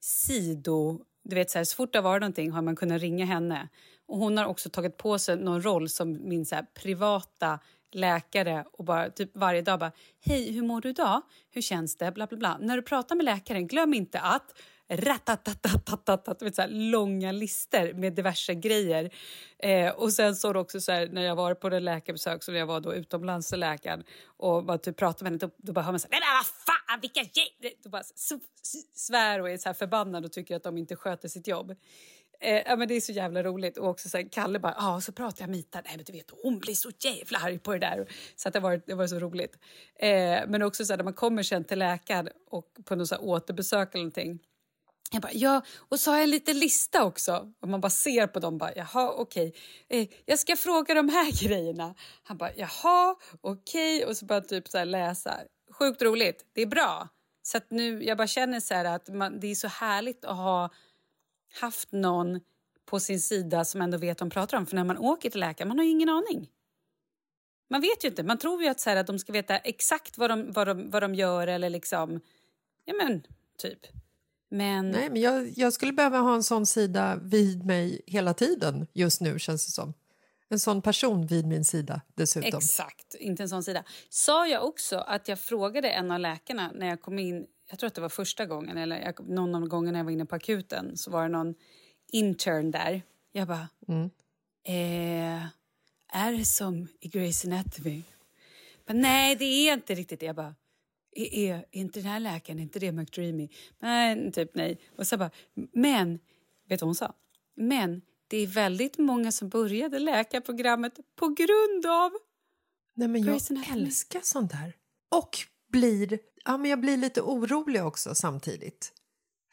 sido... 0.00 1.04
Du 1.22 1.34
vet, 1.34 1.50
så, 1.50 1.58
här, 1.58 1.64
så 1.64 1.76
fort 1.76 1.92
det 1.92 1.98
har 1.98 2.02
varit 2.02 2.20
någonting 2.20 2.50
har 2.50 2.62
man 2.62 2.76
kunnat 2.76 3.00
ringa 3.00 3.24
henne. 3.24 3.68
Och 4.08 4.18
Hon 4.18 4.36
har 4.36 4.44
också 4.44 4.70
tagit 4.70 4.96
på 4.96 5.18
sig 5.18 5.36
någon 5.36 5.62
roll 5.62 5.88
som 5.88 6.28
min 6.28 6.46
så 6.46 6.54
här, 6.54 6.66
privata 6.74 7.58
läkare 7.92 8.64
och 8.72 8.84
bara 8.84 9.10
typ 9.10 9.30
varje 9.36 9.62
dag 9.62 9.78
bara 9.78 9.92
Hej, 10.20 10.52
hur 10.52 10.62
mår 10.62 10.80
du 10.80 10.88
idag? 10.88 11.22
Hur 11.50 11.62
känns 11.62 11.96
det? 11.96 12.12
Bla, 12.12 12.26
bla, 12.26 12.38
bla. 12.38 12.58
När 12.60 12.76
du 12.76 12.82
pratar 12.82 13.16
med 13.16 13.24
läkaren, 13.24 13.66
glöm 13.66 13.94
inte 13.94 14.20
att 14.20 14.54
ratatatatatatat, 14.90 16.42
vet, 16.42 16.54
så 16.54 16.62
här, 16.62 16.68
långa 16.68 17.32
lister 17.32 17.92
med 17.92 18.12
diverse 18.12 18.54
grejer. 18.54 19.10
Eh, 19.58 19.90
och 19.90 20.12
sen 20.12 20.36
så 20.36 20.52
det 20.52 20.58
också 20.58 20.80
så 20.80 20.92
här, 20.92 21.08
när 21.08 21.22
jag 21.22 21.36
var 21.36 21.54
på 21.54 21.68
det 21.68 21.80
läkarbesök 21.80 22.42
som 22.42 22.54
jag 22.54 22.66
var 22.66 22.80
då 22.80 22.94
utomlands 22.94 23.48
till 23.48 23.60
läkaren 23.60 24.04
och 24.26 24.64
bara 24.64 24.78
typ 24.78 24.96
pratade 24.96 25.24
med 25.24 25.32
henne, 25.32 25.52
då, 25.56 25.66
då 25.66 25.72
bara 25.72 25.84
hör 25.84 25.92
man 25.92 26.00
så 26.00 26.08
här, 26.10 26.20
nej 26.20 26.20
men 26.20 26.36
vad 26.36 26.46
fan, 26.46 27.00
vilka! 27.00 27.20
Då 27.84 27.90
bara 27.90 28.02
svär 28.94 29.40
och 29.40 29.50
är 29.50 29.58
så 29.58 29.68
här 29.68 29.74
förbannad 29.74 30.24
och 30.24 30.32
tycker 30.32 30.56
att 30.56 30.62
de 30.62 30.78
inte 30.78 30.96
sköter 30.96 31.28
sitt 31.28 31.46
jobb. 31.46 31.74
Eh, 32.40 32.62
ja, 32.66 32.76
men 32.76 32.88
det 32.88 32.94
är 32.94 33.00
så 33.00 33.12
jävla 33.12 33.42
roligt. 33.42 33.78
Och 33.78 33.88
också 33.88 34.08
så 34.08 34.16
här, 34.16 34.28
Kalle 34.32 34.58
bara, 34.58 34.74
ja, 34.78 35.00
så 35.00 35.12
pratar 35.12 35.42
jag 35.42 35.50
med 35.50 35.58
Ita. 35.58 35.80
Nej, 35.84 35.96
men 35.96 36.04
du 36.04 36.12
vet, 36.12 36.30
hon 36.42 36.58
blir 36.58 36.74
så 36.74 36.90
jävla 36.98 37.38
arg 37.38 37.58
på 37.58 37.72
det 37.72 37.78
där. 37.78 38.06
Så 38.36 38.48
att 38.48 38.54
det, 38.54 38.60
var, 38.60 38.82
det 38.86 38.94
var 38.94 39.06
så 39.06 39.18
roligt. 39.18 39.56
Eh, 39.98 40.40
men 40.48 40.62
också 40.62 40.84
så 40.84 40.92
här, 40.92 40.96
när 40.96 41.04
man 41.04 41.14
kommer 41.14 41.42
sen 41.42 41.64
till 41.64 41.78
läkaren 41.78 42.28
och 42.50 42.66
på 42.84 42.94
något 42.96 43.08
så 43.08 43.14
här 43.14 43.24
återbesök 43.24 43.94
eller 43.94 44.02
någonting. 44.04 44.38
Jag 45.10 45.22
bara, 45.22 45.32
ja, 45.32 45.62
och 45.88 46.00
så 46.00 46.10
har 46.10 46.16
jag 46.16 46.24
en 46.24 46.30
liten 46.30 46.58
lista 46.58 47.04
också. 47.04 47.52
Och 47.60 47.68
man 47.68 47.80
bara 47.80 47.90
ser 47.90 48.26
på 48.26 48.40
dem 48.40 48.58
bara, 48.58 48.74
jaha, 48.76 49.12
okej. 49.16 49.54
Eh, 49.88 50.08
jag 50.24 50.38
ska 50.38 50.56
fråga 50.56 50.94
de 50.94 51.08
här 51.08 51.44
grejerna. 51.48 51.94
Han 52.22 52.36
bara, 52.36 52.54
jaha, 52.56 53.16
okej. 53.40 54.04
Och 54.04 54.16
så 54.16 54.26
bara 54.26 54.40
typ 54.40 54.68
så 54.68 54.78
här 54.78 54.84
läsa. 54.84 55.40
Sjukt 55.78 56.02
roligt. 56.02 56.46
Det 56.52 56.62
är 56.62 56.66
bra. 56.66 57.08
Så 57.42 57.56
att 57.56 57.70
nu, 57.70 58.04
jag 58.04 58.18
bara 58.18 58.26
känner 58.26 58.60
så 58.60 58.74
här 58.74 58.84
att 58.84 59.08
man, 59.08 59.40
det 59.40 59.46
är 59.46 59.54
så 59.54 59.68
härligt 59.68 60.24
att 60.24 60.36
ha 60.36 60.70
haft 61.60 61.92
någon 61.92 62.40
på 62.86 63.00
sin 63.00 63.20
sida 63.20 63.64
som 63.64 63.80
ändå 63.80 63.98
vet 63.98 64.20
vad 64.20 64.30
de 64.30 64.34
pratar 64.34 64.56
om. 64.56 64.66
För 64.66 64.76
när 64.76 64.84
man 64.84 64.98
åker 64.98 65.30
till 65.30 65.40
läkaren, 65.40 65.68
man 65.68 65.78
har 65.78 65.84
ju 65.84 65.90
ingen 65.90 66.08
aning. 66.08 66.50
Man 67.70 67.80
vet 67.80 68.04
ju 68.04 68.08
inte. 68.08 68.22
Man 68.22 68.38
tror 68.38 68.62
ju 68.62 68.68
att, 68.68 68.80
så 68.80 68.90
här, 68.90 68.96
att 68.96 69.06
de 69.06 69.18
ska 69.18 69.32
veta 69.32 69.58
exakt 69.58 70.18
vad 70.18 70.30
de, 70.30 70.52
vad 70.52 70.66
de, 70.66 70.90
vad 70.90 71.02
de 71.02 71.14
gör 71.14 71.46
eller 71.46 71.70
liksom... 71.70 72.20
Ja, 72.84 72.94
men 72.94 73.22
typ. 73.58 73.78
Men... 74.48 74.90
Nej, 74.90 75.10
men 75.10 75.22
jag, 75.22 75.48
jag 75.56 75.72
skulle 75.72 75.92
behöva 75.92 76.18
ha 76.18 76.34
en 76.34 76.44
sån 76.44 76.66
sida 76.66 77.18
vid 77.22 77.66
mig 77.66 78.00
hela 78.06 78.34
tiden 78.34 78.86
just 78.92 79.20
nu, 79.20 79.38
känns 79.38 79.66
det 79.66 79.72
som. 79.72 79.94
En 80.48 80.60
sån 80.60 80.82
person 80.82 81.26
vid 81.26 81.46
min 81.46 81.64
sida 81.64 82.00
dessutom. 82.14 82.58
Exakt, 82.58 83.14
inte 83.14 83.42
en 83.42 83.48
sån 83.48 83.64
sida. 83.64 83.84
Sa 84.08 84.46
jag 84.46 84.64
också 84.64 84.98
att 84.98 85.28
jag 85.28 85.40
frågade 85.40 85.90
en 85.90 86.10
av 86.10 86.20
läkarna 86.20 86.70
när 86.74 86.86
jag 86.86 87.02
kom 87.02 87.18
in, 87.18 87.46
jag 87.70 87.78
tror 87.78 87.86
att 87.88 87.94
det 87.94 88.00
var 88.00 88.08
första 88.08 88.46
gången 88.46 88.78
eller 88.78 89.00
jag, 89.00 89.28
någon 89.28 89.54
av 89.54 89.66
gångerna 89.68 89.98
jag 89.98 90.04
var 90.04 90.12
inne 90.12 90.26
på 90.26 90.34
akuten 90.36 90.96
så 90.96 91.10
var 91.10 91.22
det 91.22 91.28
någon 91.28 91.54
intern 92.12 92.70
där. 92.70 93.02
Jag 93.32 93.48
bara, 93.48 93.68
Mm. 93.88 94.10
eh, 94.64 95.46
är 96.12 96.32
det 96.32 96.44
som 96.44 96.88
i 97.00 97.08
Grey's 97.08 97.46
Anatomy? 97.46 98.02
Men, 98.86 99.00
nej, 99.00 99.36
det 99.36 99.44
är 99.44 99.72
inte 99.74 99.94
riktigt 99.94 100.20
det. 100.20 100.26
Jag 100.26 100.36
bara, 100.36 100.54
är, 101.16 101.34
är, 101.34 101.54
är 101.54 101.64
inte 101.70 102.00
den 102.00 102.08
här 102.10 102.20
läkaren, 102.20 102.58
är 102.58 102.62
inte 102.62 102.78
det 102.78 102.92
McDreamy? 102.92 103.48
Nej, 103.78 104.32
typ 104.32 104.54
nej. 104.54 104.80
Och 104.96 105.06
så 105.06 105.16
bara, 105.16 105.30
men, 105.72 106.12
vet 106.68 106.78
du 106.80 106.84
vad 106.84 106.88
hon 106.88 106.94
sa? 106.94 107.14
Men 107.56 108.02
det 108.28 108.36
är 108.36 108.46
väldigt 108.46 108.98
många 108.98 109.32
som 109.32 109.48
började 109.48 109.98
läkarprogrammet 109.98 110.98
på 111.16 111.28
grund 111.28 111.86
av 111.86 112.12
Nej, 112.94 113.08
men 113.08 113.24
jag 113.24 113.40
älskar 113.72 114.20
sånt 114.22 114.52
där. 114.52 114.76
Och 115.08 115.38
blir, 115.72 116.18
ja, 116.48 116.56
men 116.56 116.70
jag 116.70 116.80
blir 116.80 116.96
lite 116.96 117.22
orolig 117.22 117.84
också 117.84 118.14
samtidigt. 118.14 118.92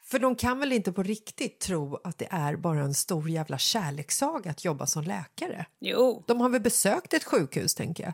För 0.03 0.19
de 0.19 0.35
kan 0.35 0.59
väl 0.59 0.71
inte 0.71 0.91
på 0.91 1.03
riktigt 1.03 1.59
tro 1.59 1.95
att 2.03 2.17
det 2.17 2.27
är 2.31 2.55
bara 2.55 2.79
en 2.79 2.93
stor 2.93 3.29
jävla 3.29 3.57
kärlekssaga 3.57 4.51
att 4.51 4.65
jobba 4.65 4.85
som 4.85 5.03
läkare? 5.03 5.65
Jo. 5.79 6.23
De 6.27 6.41
har 6.41 6.49
väl 6.49 6.61
besökt 6.61 7.13
ett 7.13 7.23
sjukhus, 7.23 7.75
tänker 7.75 8.03
jag. 8.03 8.13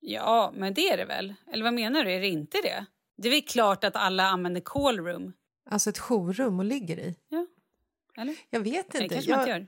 Ja, 0.00 0.52
men 0.56 0.74
det 0.74 0.88
är 0.88 0.96
det 0.96 1.04
väl? 1.04 1.34
Eller 1.52 1.64
vad 1.64 1.74
menar 1.74 2.04
du? 2.04 2.12
Är 2.12 2.20
det 2.20 2.28
inte 2.28 2.58
det? 2.62 2.86
Det 3.16 3.28
är 3.28 3.32
väl 3.32 3.42
klart 3.42 3.84
att 3.84 3.96
alla 3.96 4.22
använder 4.26 4.60
callroom? 4.60 5.32
Alltså 5.70 5.90
ett 5.90 5.98
jourrum 5.98 6.58
och 6.58 6.64
ligger 6.64 6.98
i. 6.98 7.16
Ja. 7.28 7.46
Eller? 8.22 8.36
Jag 8.50 8.60
vet 8.60 8.92
Det 8.92 9.02
inte. 9.02 9.14
kanske 9.14 9.30
man 9.30 9.40
inte 9.40 9.50
gör. 9.50 9.66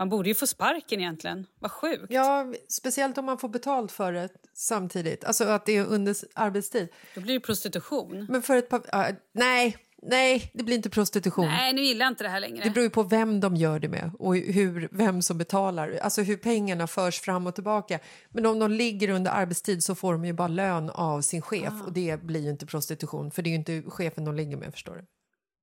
Man 0.00 0.08
borde 0.08 0.28
ju 0.28 0.34
få 0.34 0.46
sparken 0.46 1.00
egentligen. 1.00 1.46
Vad 1.58 1.70
sjukt. 1.70 2.06
Ja, 2.08 2.52
speciellt 2.68 3.18
om 3.18 3.24
man 3.24 3.38
får 3.38 3.48
betalt 3.48 3.92
för 3.92 4.12
det 4.12 4.28
samtidigt. 4.54 5.24
Alltså 5.24 5.44
att 5.44 5.66
det 5.66 5.76
är 5.76 5.84
under 5.86 6.16
arbetstid. 6.34 6.88
Då 7.14 7.20
blir 7.20 7.34
det 7.34 7.40
prostitution. 7.40 8.26
Men 8.30 8.42
för 8.42 8.56
ett 8.56 8.68
par... 8.68 8.82
ja, 8.92 9.08
nej, 9.32 9.76
nej, 10.02 10.50
det 10.54 10.64
blir 10.64 10.76
inte 10.76 10.90
prostitution. 10.90 11.46
Nej, 11.46 11.72
nu 11.72 11.82
gillar 11.82 12.06
jag 12.06 12.12
inte 12.12 12.24
det 12.24 12.30
här 12.30 12.40
längre. 12.40 12.64
Det 12.64 12.70
beror 12.70 12.84
ju 12.84 12.90
på 12.90 13.02
vem 13.02 13.40
de 13.40 13.56
gör 13.56 13.78
det 13.78 13.88
med 13.88 14.10
och 14.18 14.36
hur, 14.36 14.88
vem 14.92 15.22
som 15.22 15.38
betalar, 15.38 15.98
alltså 16.02 16.22
hur 16.22 16.36
pengarna 16.36 16.86
förs 16.86 17.20
fram 17.20 17.46
och 17.46 17.54
tillbaka. 17.54 17.98
Men 18.30 18.46
om 18.46 18.58
de 18.58 18.70
ligger 18.70 19.08
under 19.08 19.30
arbetstid 19.30 19.84
så 19.84 19.94
får 19.94 20.12
de 20.12 20.24
ju 20.24 20.32
bara 20.32 20.48
lön 20.48 20.90
av 20.90 21.20
sin 21.20 21.42
chef 21.42 21.72
Ah. 21.82 21.84
och 21.84 21.92
det 21.92 22.22
blir 22.22 22.40
ju 22.40 22.50
inte 22.50 22.66
prostitution 22.66 23.30
för 23.30 23.42
det 23.42 23.48
är 23.48 23.52
ju 23.52 23.56
inte 23.80 23.90
chefen 23.90 24.24
de 24.24 24.34
ligger 24.34 24.56
med, 24.56 24.72
förstår 24.72 24.94
du? 24.94 25.04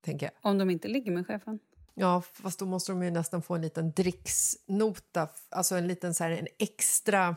Tänker 0.05 0.25
jag. 0.25 0.51
Om 0.51 0.57
de 0.57 0.69
inte 0.69 0.87
ligger 0.87 1.11
med 1.11 1.27
chefen? 1.27 1.59
Ja, 1.99 2.21
fast 2.33 2.59
då 2.59 2.65
måste 2.65 2.91
de 2.91 3.03
ju 3.03 3.11
nästan 3.11 3.41
få 3.41 3.55
en 3.55 3.61
liten 3.61 3.91
dricksnota, 3.91 5.27
alltså 5.49 5.75
en 5.75 5.87
liten 5.87 6.13
så 6.13 6.23
här, 6.23 6.31
en 6.31 6.47
extra... 6.59 7.35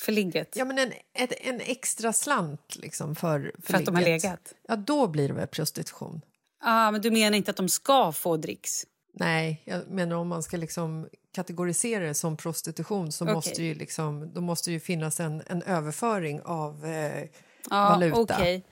För 0.00 0.12
ligget? 0.12 0.56
Ja, 0.56 0.64
men 0.64 0.78
en, 0.78 0.92
ett, 1.14 1.32
en 1.40 1.60
extra 1.60 2.12
slant 2.12 2.76
liksom 2.76 3.14
för, 3.14 3.52
för, 3.58 3.62
För 3.72 3.74
att 3.78 3.84
de 3.84 3.94
har 3.94 4.02
ligget. 4.02 4.22
legat? 4.22 4.54
Ja, 4.68 4.76
då 4.76 5.06
blir 5.08 5.28
det 5.28 5.34
väl 5.34 5.46
prostitution. 5.46 6.20
Ah, 6.60 6.90
men 6.90 7.00
du 7.00 7.10
menar 7.10 7.36
inte 7.36 7.50
att 7.50 7.56
de 7.56 7.68
ska 7.68 8.12
få 8.12 8.36
dricks? 8.36 8.86
Nej, 9.14 9.62
jag 9.64 9.88
menar 9.90 10.16
om 10.16 10.28
man 10.28 10.42
ska 10.42 10.56
liksom 10.56 11.08
kategorisera 11.34 12.04
det 12.06 12.14
som 12.14 12.36
prostitution 12.36 13.12
så 13.12 13.24
Okej. 13.24 13.34
måste 13.34 13.62
ju 13.62 13.74
liksom, 13.74 14.32
då 14.34 14.40
måste 14.40 14.72
ju 14.72 14.80
finnas 14.80 15.20
en, 15.20 15.42
en 15.46 15.62
överföring 15.62 16.40
av 16.42 16.84
eh, 16.86 17.22
Ja, 17.70 17.88
valuta. 17.88 18.18
okej. 18.34 18.64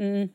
Mm. 0.00 0.28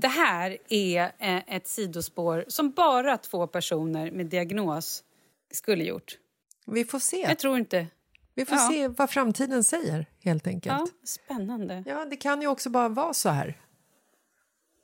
Det 0.00 0.08
här 0.08 0.58
är 0.68 1.02
eh, 1.18 1.54
ett 1.56 1.66
sidospår 1.68 2.44
som 2.48 2.70
bara 2.70 3.18
två 3.18 3.46
personer 3.46 4.10
med 4.10 4.26
diagnos 4.26 5.04
skulle 5.52 5.84
gjort. 5.84 6.18
Vi 6.66 6.84
får 6.84 6.98
se. 6.98 7.20
Jag 7.20 7.38
tror 7.38 7.58
inte... 7.58 7.86
Vi 8.34 8.44
får 8.44 8.58
Ja. 8.58 8.68
se 8.72 8.88
vad 8.88 9.10
framtiden 9.10 9.64
säger, 9.64 10.06
helt 10.24 10.46
enkelt. 10.46 10.74
Ja, 10.78 10.86
spännande. 11.04 11.84
Ja, 11.86 12.04
det 12.04 12.16
kan 12.16 12.40
ju 12.42 12.48
också 12.48 12.70
bara 12.70 12.88
vara 12.88 13.14
så 13.14 13.28
här. 13.28 13.58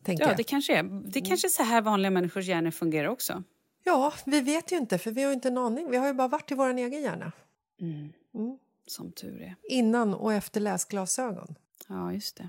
Tänker 0.05 0.25
Ja, 0.25 0.29
jag. 0.31 0.37
det 0.37 0.45
kanske 0.45 0.77
är. 0.77 0.83
Det 1.13 1.21
kanske 1.21 1.47
är 1.47 1.51
så 1.51 1.63
här 1.63 1.83
vanliga 1.83 2.11
människors 2.11 2.45
hjärnor 2.47 2.71
fungerar 2.71 3.09
också. 3.09 3.43
Ja, 3.85 4.13
vi 4.27 4.41
vet 4.41 4.73
ju 4.73 4.77
inte, 4.77 4.99
för 4.99 5.11
vi 5.11 5.23
har 5.23 5.33
inte 5.33 5.49
en 5.49 5.59
aning. 5.59 5.91
Vi 5.91 5.97
har 5.97 6.07
ju 6.07 6.13
bara 6.15 6.29
varit 6.29 6.51
i 6.51 6.55
vår 6.55 6.75
egen 6.75 7.03
hjärna. 7.03 7.33
Mm. 7.81 8.13
Mm. 8.35 8.59
Som 8.87 9.13
tur 9.13 9.43
är. 9.43 9.57
Innan 9.63 10.15
och 10.15 10.33
efter 10.33 10.61
läsglasögon. 10.61 11.55
Ja, 11.89 12.13
just 12.13 12.37
det. 12.37 12.49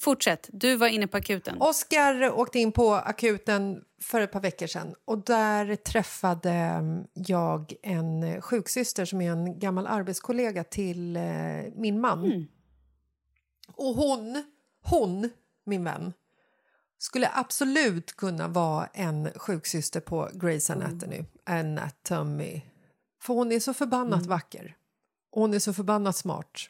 Fortsätt. 0.00 0.48
Du 0.52 0.76
var 0.76 0.86
inne 0.86 1.06
på 1.06 1.16
akuten. 1.16 1.56
Oskar 1.60 2.30
åkte 2.30 2.58
in 2.58 2.72
på 2.72 2.94
akuten 2.94 3.82
för 4.00 4.20
ett 4.20 4.32
par 4.32 4.40
veckor 4.40 4.66
sedan 4.66 4.94
och 5.04 5.24
där 5.24 5.76
träffade 5.76 6.50
mm, 6.50 7.04
jag 7.14 7.74
en 7.82 8.42
sjuksyster 8.42 9.04
som 9.04 9.20
är 9.20 9.30
en 9.30 9.58
gammal 9.58 9.86
arbetskollega 9.86 10.64
till 10.64 11.16
eh, 11.16 11.22
min 11.74 12.00
man. 12.00 12.24
Mm. 12.24 12.46
Och 13.72 13.94
hon, 13.94 14.44
hon, 14.82 15.30
min 15.64 15.84
vän, 15.84 16.12
skulle 16.98 17.30
absolut 17.34 18.16
kunna 18.16 18.48
vara 18.48 18.86
en 18.86 19.30
sjuksyster 19.36 20.00
på 20.00 20.28
Grey's 20.32 20.72
Anatomy. 20.72 21.24
Anatomy. 21.44 22.62
För 23.22 23.34
hon 23.34 23.52
är 23.52 23.60
så 23.60 23.74
förbannat 23.74 24.26
vacker. 24.26 24.76
Och 25.32 25.40
hon 25.40 25.54
är 25.54 25.58
så 25.58 25.72
förbannat 25.72 26.16
smart. 26.16 26.60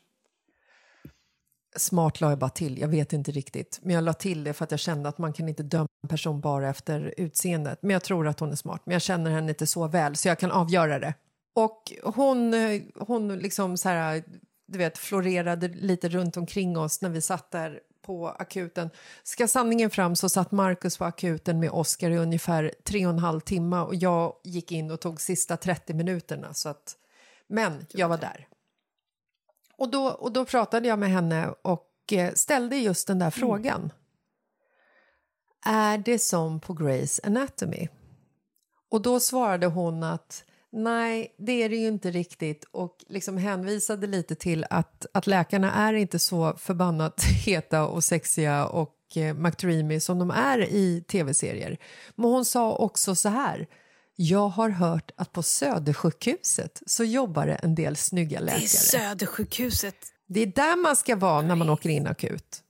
Smart 1.76 2.20
la 2.20 2.30
jag 2.30 2.38
bara 2.38 2.50
till, 2.50 2.78
jag 2.78 2.88
vet 2.88 3.12
inte 3.12 3.30
riktigt. 3.30 3.78
Men 3.82 3.94
jag 3.94 4.04
la 4.04 4.12
till 4.12 4.44
det 4.44 4.52
för 4.52 4.64
att 4.64 4.70
jag 4.70 4.80
kände 4.80 5.08
att 5.08 5.18
man 5.18 5.32
kan 5.32 5.48
inte 5.48 5.62
döma 5.62 5.88
en 6.02 6.08
person 6.08 6.40
bara 6.40 6.68
efter 6.68 7.14
utseendet. 7.16 7.78
Men 7.82 7.90
jag 7.90 8.02
tror 8.02 8.28
att 8.28 8.40
hon 8.40 8.52
är 8.52 8.56
smart, 8.56 8.82
men 8.84 8.92
jag 8.92 9.02
känner 9.02 9.30
henne 9.30 9.48
inte 9.48 9.66
så 9.66 9.86
väl 9.88 10.16
så 10.16 10.28
jag 10.28 10.38
kan 10.38 10.50
avgöra 10.50 10.98
det. 10.98 11.14
Och 11.54 11.92
hon, 12.02 12.54
hon 12.98 13.38
liksom 13.38 13.76
så 13.76 13.88
här, 13.88 14.24
du 14.66 14.78
vet, 14.78 14.98
florerade 14.98 15.68
lite 15.68 16.08
runt 16.08 16.36
omkring 16.36 16.78
oss 16.78 17.02
när 17.02 17.08
vi 17.08 17.20
satt 17.20 17.50
där 17.50 17.80
på 18.06 18.28
akuten. 18.28 18.90
Ska 19.22 19.48
sanningen 19.48 19.90
fram 19.90 20.16
så 20.16 20.28
satt 20.28 20.52
Marcus 20.52 20.98
på 20.98 21.04
akuten 21.04 21.60
med 21.60 21.70
Oscar 21.70 22.10
i 22.10 22.16
ungefär 22.18 22.72
tre 22.84 23.06
och 23.06 23.12
en 23.12 23.18
halv 23.18 23.40
timme 23.40 23.80
och 23.80 23.94
jag 23.94 24.34
gick 24.44 24.72
in 24.72 24.90
och 24.90 25.00
tog 25.00 25.20
sista 25.20 25.56
30 25.56 25.94
minuterna. 25.94 26.54
Så 26.54 26.68
att, 26.68 26.96
men 27.48 27.86
jag 27.90 28.08
var 28.08 28.18
där. 28.18 28.46
Och 29.78 29.90
då, 29.90 30.06
och 30.06 30.32
då 30.32 30.44
pratade 30.44 30.88
jag 30.88 30.98
med 30.98 31.10
henne 31.10 31.54
och 31.62 32.12
eh, 32.12 32.32
ställde 32.34 32.76
just 32.76 33.06
den 33.06 33.18
där 33.18 33.30
frågan. 33.30 33.92
Är 35.64 35.98
det 35.98 36.18
som 36.18 36.60
på 36.60 36.74
Grey's 36.74 37.20
Anatomy? 37.26 37.88
Och 38.90 39.02
då 39.02 39.20
svarade 39.20 39.66
hon 39.66 40.02
att 40.02 40.44
nej, 40.72 41.34
det 41.38 41.52
är 41.52 41.68
det 41.68 41.76
ju 41.76 41.86
inte 41.86 42.10
riktigt 42.10 42.64
och 42.64 43.04
liksom 43.08 43.36
hänvisade 43.36 44.06
lite 44.06 44.34
till 44.34 44.66
att, 44.70 45.06
att 45.14 45.26
läkarna 45.26 45.72
är 45.72 45.92
inte 45.92 46.18
så 46.18 46.56
förbannat 46.56 47.24
heta 47.46 47.86
och 47.86 48.04
sexiga 48.04 48.66
och 48.66 49.16
eh, 49.16 49.34
McDreamy 49.34 50.00
som 50.00 50.18
de 50.18 50.30
är 50.30 50.58
i 50.58 51.04
tv-serier. 51.08 51.78
Men 52.14 52.30
hon 52.30 52.44
sa 52.44 52.76
också 52.76 53.14
så 53.14 53.28
här 53.28 53.66
jag 54.16 54.48
har 54.48 54.70
hört 54.70 55.10
att 55.16 55.32
på 55.32 55.42
Södersjukhuset 55.42 56.82
så 56.86 57.04
jobbar 57.04 57.46
det 57.46 57.54
en 57.54 57.74
del 57.74 57.96
snygga 57.96 58.40
läkare. 58.40 58.58
Det 58.58 58.64
är 58.64 58.68
Södersjukhuset. 58.68 59.96
Det 60.26 60.40
är 60.40 60.46
där 60.46 60.82
man 60.82 60.96
ska 60.96 61.16
vara 61.16 61.42
när 61.42 61.54
man 61.54 61.70
åker 61.70 61.90
in 61.90 62.06
akut. 62.06 62.62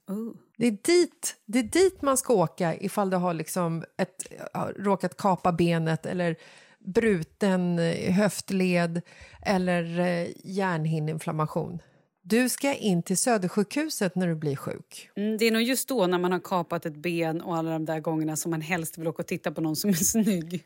Det, 0.57 0.67
är 0.67 0.71
dit, 0.71 1.35
det 1.45 1.59
är 1.59 1.63
dit 1.63 2.01
man 2.01 2.17
ska 2.17 2.33
åka 2.33 2.75
ifall 2.75 3.09
du 3.09 3.17
har 3.17 3.33
liksom 3.33 3.83
ett, 3.97 4.27
har 4.53 4.73
råkat 4.73 5.17
kapa 5.17 5.51
benet 5.51 6.05
eller 6.05 6.35
bruten 6.79 7.79
eh, 7.79 8.13
höftled 8.13 9.01
eller 9.41 9.99
eh, 9.99 10.27
hjärnhinneinflammation. 10.43 11.81
Du 12.23 12.49
ska 12.49 12.73
in 12.73 13.03
till 13.03 13.17
Södersjukhuset 13.17 14.15
när 14.15 14.27
du 14.27 14.35
blir 14.35 14.55
sjuk. 14.55 15.09
Mm, 15.15 15.37
det 15.37 15.45
är 15.45 15.51
nog 15.51 15.61
just 15.61 15.89
då 15.89 16.07
när 16.07 16.17
man 16.17 16.31
har 16.31 16.39
kapat 16.39 16.85
ett 16.85 16.95
ben 16.95 17.41
och 17.41 17.57
alla 17.57 17.71
de 17.71 17.85
där 17.85 17.99
gångerna 17.99 18.35
som 18.35 18.51
man 18.51 18.61
helst 18.61 18.97
vill 18.97 19.07
åka 19.07 19.21
och 19.21 19.27
titta 19.27 19.51
på 19.51 19.61
någon 19.61 19.75
som 19.75 19.89
är 19.89 19.93
snygg. 19.93 20.65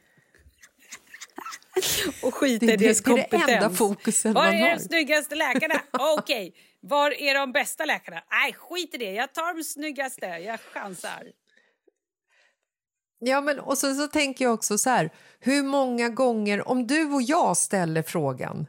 och 2.24 2.34
skita 2.36 2.66
Det- 2.66 2.74
i 2.74 2.78
deras 2.78 3.02
det 3.02 3.12
är 3.12 3.16
det 3.16 3.22
kompetens. 3.22 3.50
enda 3.64 3.70
fokusen 3.70 4.34
Var 4.34 4.48
är 4.48 4.74
de 4.76 4.80
snyggaste 4.80 5.36
läkarna? 5.36 5.82
Okej. 6.20 6.54
Var 6.82 7.12
är 7.12 7.34
de 7.36 7.52
bästa 7.52 7.86
läkarna? 7.86 8.24
Nej, 8.32 8.54
skit 8.54 8.94
i 8.94 8.98
det. 8.98 9.12
Jag 9.12 9.34
tar 9.34 9.54
de 9.58 9.64
snyggaste. 9.64 10.26
Jag 10.26 10.60
chansar. 10.60 11.24
Ja, 13.20 13.42
men 13.42 13.60
och 13.60 13.78
så, 13.78 13.96
så 13.96 14.08
tänker 14.08 14.46
jag 14.46 14.54
också 14.54 14.78
så 14.78 14.90
här, 14.90 15.10
hur 15.40 15.64
många 15.64 16.10
gånger, 16.10 16.68
om 16.68 16.88
du 16.88 17.06
och 17.14 17.22
jag 17.22 17.58
ställer 17.58 18.02
frågan 18.04 18.68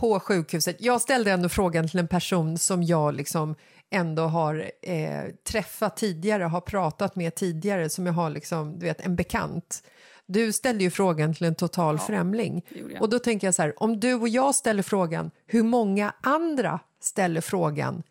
på 0.00 0.20
sjukhuset, 0.20 0.76
jag 0.80 1.00
ställde 1.00 1.30
ändå 1.32 1.48
frågan 1.48 1.88
till 1.88 1.98
en 1.98 2.08
person 2.08 2.58
som 2.58 2.82
jag 2.82 3.14
liksom 3.14 3.54
ändå 3.90 4.22
har 4.22 4.70
eh, 4.82 5.24
träffat 5.48 5.96
tidigare, 5.96 6.42
har 6.42 6.60
pratat 6.60 7.16
med 7.16 7.34
tidigare, 7.34 7.90
som 7.90 8.06
jag 8.06 8.12
har 8.12 8.30
liksom, 8.30 8.78
du 8.78 8.86
vet, 8.86 9.00
en 9.00 9.16
bekant. 9.16 9.82
Du 10.26 10.52
ställde 10.52 10.84
ju 10.84 10.90
frågan 10.90 11.34
till 11.34 11.46
en 11.46 11.54
total 11.54 11.98
främling. 11.98 12.64
gjorde 12.68 12.94
jag. 12.94 13.02
Och 13.02 13.10
då 13.10 13.18
tänker 13.18 13.46
jag 13.46 13.54
så 13.54 13.62
här, 13.62 13.82
om 13.82 14.00
du 14.00 14.14
och 14.14 14.28
jag 14.28 14.54
ställer 14.54 14.82
frågan, 14.82 15.30
hur 15.46 15.62
många 15.62 16.14
andra 16.20 16.80
ställer 17.00 17.40
frågan 17.40 18.02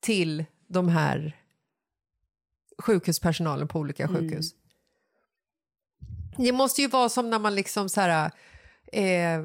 till 0.00 0.44
de 0.66 0.88
här 0.88 1.36
sjukhuspersonalen 2.78 3.68
på 3.68 3.78
olika 3.78 4.08
sjukhus? 4.08 4.54
Det 6.36 6.52
måste 6.52 6.82
ju 6.82 6.88
vara 6.88 7.08
som 7.08 7.30
när 7.30 7.38
man 7.38 7.54
liksom 7.54 7.88
så 7.88 8.00
här, 8.00 8.30
eh, 8.92 9.44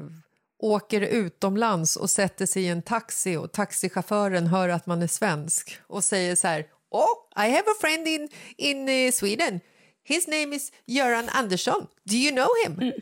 åker 0.58 1.00
utomlands 1.00 1.96
och 1.96 2.10
sätter 2.10 2.46
sig 2.46 2.62
i 2.62 2.68
en 2.68 2.82
taxi 2.82 3.36
och 3.36 3.52
taxichauffören 3.52 4.46
hör 4.46 4.68
att 4.68 4.86
man 4.86 5.02
är 5.02 5.06
svensk 5.06 5.78
och 5.86 6.04
säger 6.04 6.36
så 6.36 6.48
här 6.48 6.66
Oh, 6.90 7.44
I 7.46 7.50
have 7.50 7.64
a 7.66 7.74
friend 7.80 8.08
in, 8.08 8.28
in 8.56 8.88
eh, 8.88 9.12
Sweden. 9.12 9.60
His 10.04 10.26
name 10.28 10.56
is 10.56 10.72
Göran 10.86 11.28
Andersson. 11.28 11.86
Do 12.04 12.14
you 12.14 12.32
know 12.32 12.48
him? 12.66 12.92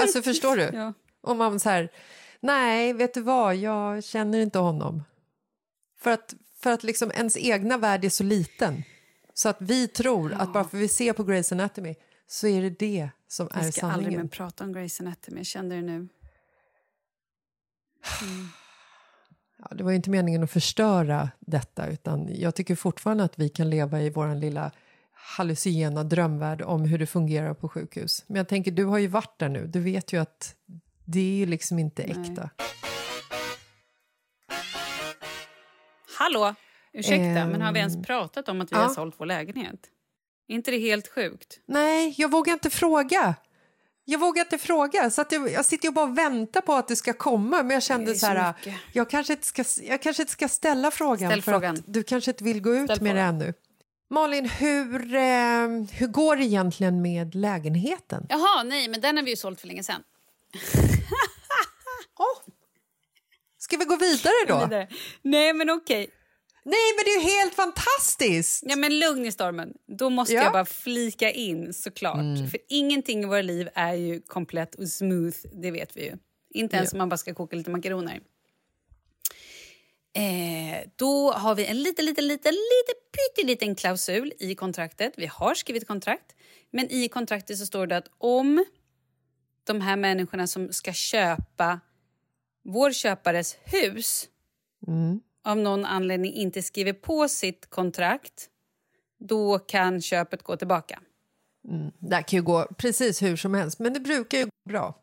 Alltså 0.00 0.22
förstår 0.22 0.56
du? 0.56 0.62
Ja. 0.72 0.92
Om 1.20 1.38
man 1.38 1.60
så 1.60 1.68
här, 1.70 1.88
nej, 2.40 2.92
vet 2.92 3.14
du 3.14 3.20
vad, 3.20 3.56
jag 3.56 4.04
känner 4.04 4.40
inte 4.40 4.58
honom. 4.58 5.02
För 5.98 6.10
att, 6.10 6.34
för 6.60 6.70
att 6.72 6.82
liksom 6.82 7.10
ens 7.10 7.36
egna 7.36 7.78
värld 7.78 8.04
är 8.04 8.08
så 8.08 8.24
liten. 8.24 8.82
Så 9.34 9.48
att 9.48 9.56
vi 9.60 9.88
tror 9.88 10.32
att 10.32 10.52
bara 10.52 10.64
för 10.64 10.78
vi 10.78 10.88
ser 10.88 11.12
på 11.12 11.24
Grey's 11.24 11.52
Anatomy 11.52 11.94
så 12.26 12.46
är 12.46 12.62
det 12.62 12.70
det 12.70 13.08
som 13.28 13.48
är 13.52 13.64
Jag 13.64 13.74
ska 13.74 13.86
aldrig 13.86 14.06
mer 14.06 14.12
sanningen. 14.12 14.28
prata 14.28 14.64
om 14.64 14.76
Grey's 14.76 15.00
Anatomy. 15.02 15.36
Jag 15.38 15.46
kände 15.46 15.74
det 15.76 15.82
nu. 15.82 16.08
Ja, 19.58 19.76
det 19.76 19.84
var 19.84 19.92
inte 19.92 20.10
meningen 20.10 20.42
att 20.44 20.50
förstöra 20.50 21.30
detta 21.40 21.86
utan 21.86 22.28
jag 22.34 22.54
tycker 22.54 22.74
fortfarande 22.74 23.24
att 23.24 23.38
vi 23.38 23.48
kan 23.48 23.70
leva 23.70 24.00
i 24.02 24.10
vår 24.10 24.34
lilla 24.34 24.70
hallucinogena 25.24 26.04
drömvärld 26.04 26.62
om 26.62 26.84
hur 26.84 26.98
det 26.98 27.06
fungerar 27.06 27.54
på 27.54 27.68
sjukhus. 27.68 28.24
Men 28.26 28.36
jag 28.36 28.48
tänker, 28.48 28.70
du 28.70 28.84
har 28.84 28.98
ju 28.98 29.06
varit 29.06 29.38
där 29.38 29.48
nu. 29.48 29.66
Du 29.66 29.80
vet 29.80 30.12
ju 30.12 30.20
att 30.20 30.54
det 31.04 31.42
är 31.42 31.46
liksom 31.46 31.78
inte 31.78 32.02
äkta. 32.02 32.50
Hallå! 36.18 36.54
Ursäkta, 36.92 37.46
men 37.46 37.60
har 37.62 37.72
vi 37.72 37.78
ens 37.78 37.96
Ehm, 37.96 38.02
pratat 38.02 38.48
om 38.48 38.60
att 38.60 38.72
vi 38.72 38.76
ja. 38.76 38.82
har 38.82 38.94
sålt 38.94 39.14
vår 39.18 39.26
lägenhet? 39.26 39.80
Är 40.48 40.54
inte 40.54 40.70
det 40.70 40.78
helt 40.78 41.08
sjukt? 41.08 41.60
Nej, 41.66 42.14
jag 42.18 42.30
vågar 42.30 42.52
inte 42.52 42.70
fråga. 42.70 43.34
Jag 44.04 44.18
vågar 44.18 44.42
inte 44.44 44.58
fråga. 44.58 45.10
Så 45.10 45.20
att 45.20 45.32
jag, 45.32 45.50
jag 45.52 45.64
sitter 45.64 45.88
ju 45.88 45.92
bara 45.92 46.04
och 46.06 46.18
väntar 46.18 46.60
på 46.60 46.74
att 46.74 46.88
det 46.88 46.96
ska 46.96 47.12
komma. 47.12 47.62
Men 47.62 47.70
jag 47.70 47.82
kände 47.82 48.10
Det 48.10 48.14
så 48.14 48.26
så 48.26 48.32
här, 48.32 48.54
mycket. 48.58 48.74
jag 48.92 49.10
kanske, 49.10 49.32
inte 49.32 49.46
ska, 49.46 49.64
jag 49.82 50.02
kanske 50.02 50.22
inte 50.22 50.32
ska 50.32 50.48
ställa 50.48 50.90
frågan. 50.90 51.30
Ställ 51.30 51.42
för 51.42 51.52
frågan. 51.52 51.74
Att 51.74 51.82
du 51.86 52.02
kanske 52.02 52.30
inte 52.30 52.44
vill 52.44 52.60
gå 52.60 52.74
ut 52.74 52.90
Ställ 52.90 53.02
med 53.02 53.16
det 53.16 53.20
frågan. 53.20 53.34
ännu. 53.34 53.54
Malin, 54.14 54.48
hur, 54.48 55.14
eh, 55.14 55.68
hur 55.92 56.06
går 56.06 56.36
det 56.36 56.44
egentligen 56.44 57.02
med 57.02 57.34
lägenheten? 57.34 58.26
Jaha, 58.28 58.62
nej, 58.62 58.88
men 58.88 59.00
den 59.00 59.16
har 59.16 59.24
vi 59.24 59.30
ju 59.30 59.36
sålt 59.36 59.60
för 59.60 59.68
länge 59.68 59.82
sedan. 59.82 60.02
Ska 63.58 63.76
vi 63.76 63.84
gå 63.84 63.96
vidare 63.96 64.32
då? 64.48 64.58
Vidare. 64.60 64.88
Nej, 65.22 65.52
men 65.52 65.70
okej. 65.70 66.10
Nej, 66.64 66.92
men 66.96 67.04
det 67.04 67.10
är 67.10 67.20
ju 67.20 67.36
helt 67.36 67.54
fantastiskt! 67.54 68.62
Ja, 68.66 68.76
men 68.76 68.98
lugn 68.98 69.24
i 69.26 69.32
stormen. 69.32 69.72
Då 69.98 70.10
måste 70.10 70.34
Ja. 70.34 70.42
jag 70.42 70.52
bara 70.52 70.64
flika 70.64 71.30
in 71.30 71.74
såklart. 71.74 72.16
Mm. 72.18 72.50
För 72.50 72.60
ingenting 72.68 73.22
i 73.22 73.26
våra 73.26 73.42
liv 73.42 73.68
är 73.74 73.94
ju 73.94 74.20
komplett 74.26 74.74
och 74.74 74.88
smooth, 74.88 75.36
det 75.62 75.70
vet 75.70 75.96
vi 75.96 76.04
ju. 76.04 76.16
Inte 76.54 76.76
ens 76.76 76.92
om 76.92 76.98
man 76.98 77.08
bara 77.08 77.16
ska 77.16 77.34
koka 77.34 77.56
lite 77.56 77.70
makaroner. 77.70 78.20
Eh, 80.16 80.88
då 80.96 81.32
har 81.32 81.54
vi 81.54 81.66
en 81.66 81.82
liten, 81.82 82.04
liten, 82.04 82.26
liten, 82.26 82.52
liten, 82.52 82.94
pytteliten 83.12 83.74
klausul 83.74 84.32
i 84.38 84.54
kontraktet. 84.54 85.12
Vi 85.16 85.26
har 85.26 85.54
skrivit 85.54 85.86
kontrakt, 85.86 86.34
men 86.70 86.90
i 86.90 87.08
kontraktet 87.08 87.58
så 87.58 87.66
står 87.66 87.86
det 87.86 87.96
att 87.96 88.08
om 88.18 88.64
de 89.64 89.80
här 89.80 89.96
människorna 89.96 90.46
som 90.46 90.72
ska 90.72 90.92
köpa 90.92 91.80
vår 92.64 92.92
köpares 92.92 93.56
hus 93.64 94.28
Mm. 94.86 95.20
av 95.44 95.56
någon 95.56 95.84
anledning 95.84 96.32
inte 96.32 96.62
skriver 96.62 96.92
på 96.92 97.28
sitt 97.28 97.66
kontrakt 97.70 98.48
då 99.18 99.58
kan 99.58 100.02
köpet 100.02 100.42
gå 100.42 100.56
tillbaka. 100.56 101.00
Mm. 101.68 101.92
Det 101.98 102.22
kan 102.22 102.36
ju 102.36 102.42
gå 102.42 102.66
precis 102.78 103.22
hur 103.22 103.36
som 103.36 103.54
helst, 103.54 103.78
men 103.78 103.92
det 103.92 104.00
brukar 104.00 104.38
ju 104.38 104.44
gå 104.44 104.50
bra. 104.68 104.94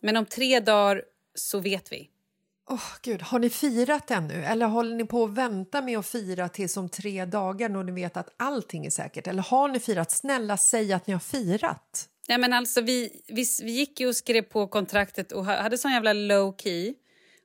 Men 0.00 0.16
om 0.16 0.26
tre 0.26 0.60
dagar 0.60 1.04
så 1.34 1.60
vet 1.60 1.92
vi. 1.92 2.10
Oh, 2.70 2.92
Gud, 3.02 3.22
har 3.22 3.38
ni 3.38 3.50
firat 3.50 4.10
ännu? 4.10 4.44
Eller 4.44 4.66
håller 4.66 4.96
ni 4.96 5.04
på 5.04 5.24
att 5.24 5.30
vänta 5.30 5.82
med 5.82 5.98
att 5.98 6.06
fira 6.06 6.48
tills 6.48 6.76
om 6.76 6.88
tre 6.88 7.24
dagar 7.24 7.68
när 7.68 7.82
ni 7.82 7.92
vet 7.92 8.16
att 8.16 8.34
allting 8.36 8.86
är 8.86 8.90
säkert? 8.90 9.26
Eller 9.26 9.42
har 9.42 9.68
ni 9.68 9.80
firat? 9.80 10.10
Snälla, 10.10 10.56
säg 10.56 10.92
att 10.92 11.06
ni 11.06 11.12
har 11.12 11.20
firat. 11.20 12.08
Ja, 12.26 12.38
men 12.38 12.52
alltså, 12.52 12.80
vi, 12.80 13.22
vi, 13.28 13.44
vi 13.62 13.70
gick 13.72 14.00
ju 14.00 14.08
och 14.08 14.16
skrev 14.16 14.42
på 14.42 14.66
kontraktet 14.66 15.32
och 15.32 15.44
hade 15.44 15.78
sån 15.78 15.92
jävla 15.92 16.12
low 16.12 16.56
key. 16.58 16.94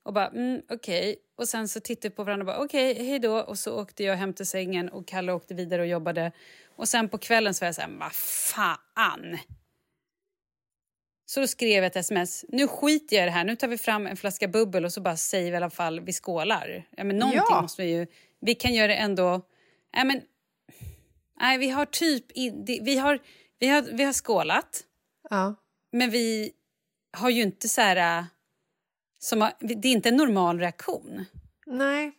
Och 0.03 0.13
bara, 0.13 0.27
mm, 0.27 0.61
okej. 0.69 1.15
Och 1.37 1.47
sen 1.47 1.67
så 1.67 1.79
tittade 1.79 2.09
vi 2.09 2.15
på 2.15 2.23
varandra 2.23 2.43
och 2.43 2.47
bara, 2.47 2.65
okej, 2.65 2.91
okay, 2.91 3.07
hej 3.07 3.19
då. 3.19 3.37
Och 3.37 3.57
så 3.57 3.81
åkte 3.81 4.03
jag 4.03 4.15
hem 4.15 4.33
till 4.33 4.45
sängen 4.45 4.89
och 4.89 5.07
Kalle 5.07 5.33
åkte 5.33 5.53
vidare 5.53 5.81
och 5.81 5.87
jobbade. 5.87 6.31
Och 6.75 6.87
sen 6.87 7.09
på 7.09 7.17
kvällen 7.17 7.53
så 7.53 7.63
var 7.63 7.67
jag 7.67 7.75
så 7.75 7.81
här, 7.81 7.97
vad 7.99 8.13
fan. 8.13 9.37
Så 11.25 11.39
då 11.39 11.47
skrev 11.47 11.69
jag 11.83 11.85
ett 11.85 11.95
sms. 11.95 12.45
Nu 12.47 12.67
skiter 12.67 13.15
jag 13.15 13.23
i 13.23 13.25
det 13.25 13.31
här. 13.31 13.43
Nu 13.43 13.55
tar 13.55 13.67
vi 13.67 13.77
fram 13.77 14.07
en 14.07 14.17
flaska 14.17 14.47
bubbel 14.47 14.85
och 14.85 14.93
så 14.93 15.01
bara 15.01 15.17
säger 15.17 15.45
vi 15.45 15.53
i 15.53 15.55
alla 15.57 15.69
fall 15.69 15.99
vi 15.99 16.13
skålar. 16.13 16.87
Ja, 16.97 17.03
men 17.03 17.17
någonting 17.17 17.41
Ja. 17.49 17.61
måste 17.61 17.81
vi 17.81 17.89
ju... 17.91 18.07
Vi 18.41 18.55
kan 18.55 18.73
göra 18.73 18.87
det 18.87 18.95
ändå... 18.95 19.41
Nej, 19.95 20.05
men... 20.05 20.21
Nej, 21.39 21.57
vi 21.57 21.69
har 21.69 21.85
typ... 21.85 22.25
Vi, 22.81 22.97
har, 22.97 23.19
vi, 23.59 23.67
har, 23.67 23.81
vi 23.81 24.03
har 24.03 24.13
skålat. 24.13 24.83
Ja. 25.29 25.55
Men 25.91 26.09
vi 26.09 26.51
har 27.17 27.29
ju 27.29 27.41
inte 27.41 27.69
så 27.69 27.81
här... 27.81 28.25
Som 29.19 29.49
det 29.59 29.87
är 29.87 29.91
inte 29.91 30.09
en 30.09 30.15
normal 30.17 30.59
reaktion. 30.59 31.25
Nej. 31.65 32.11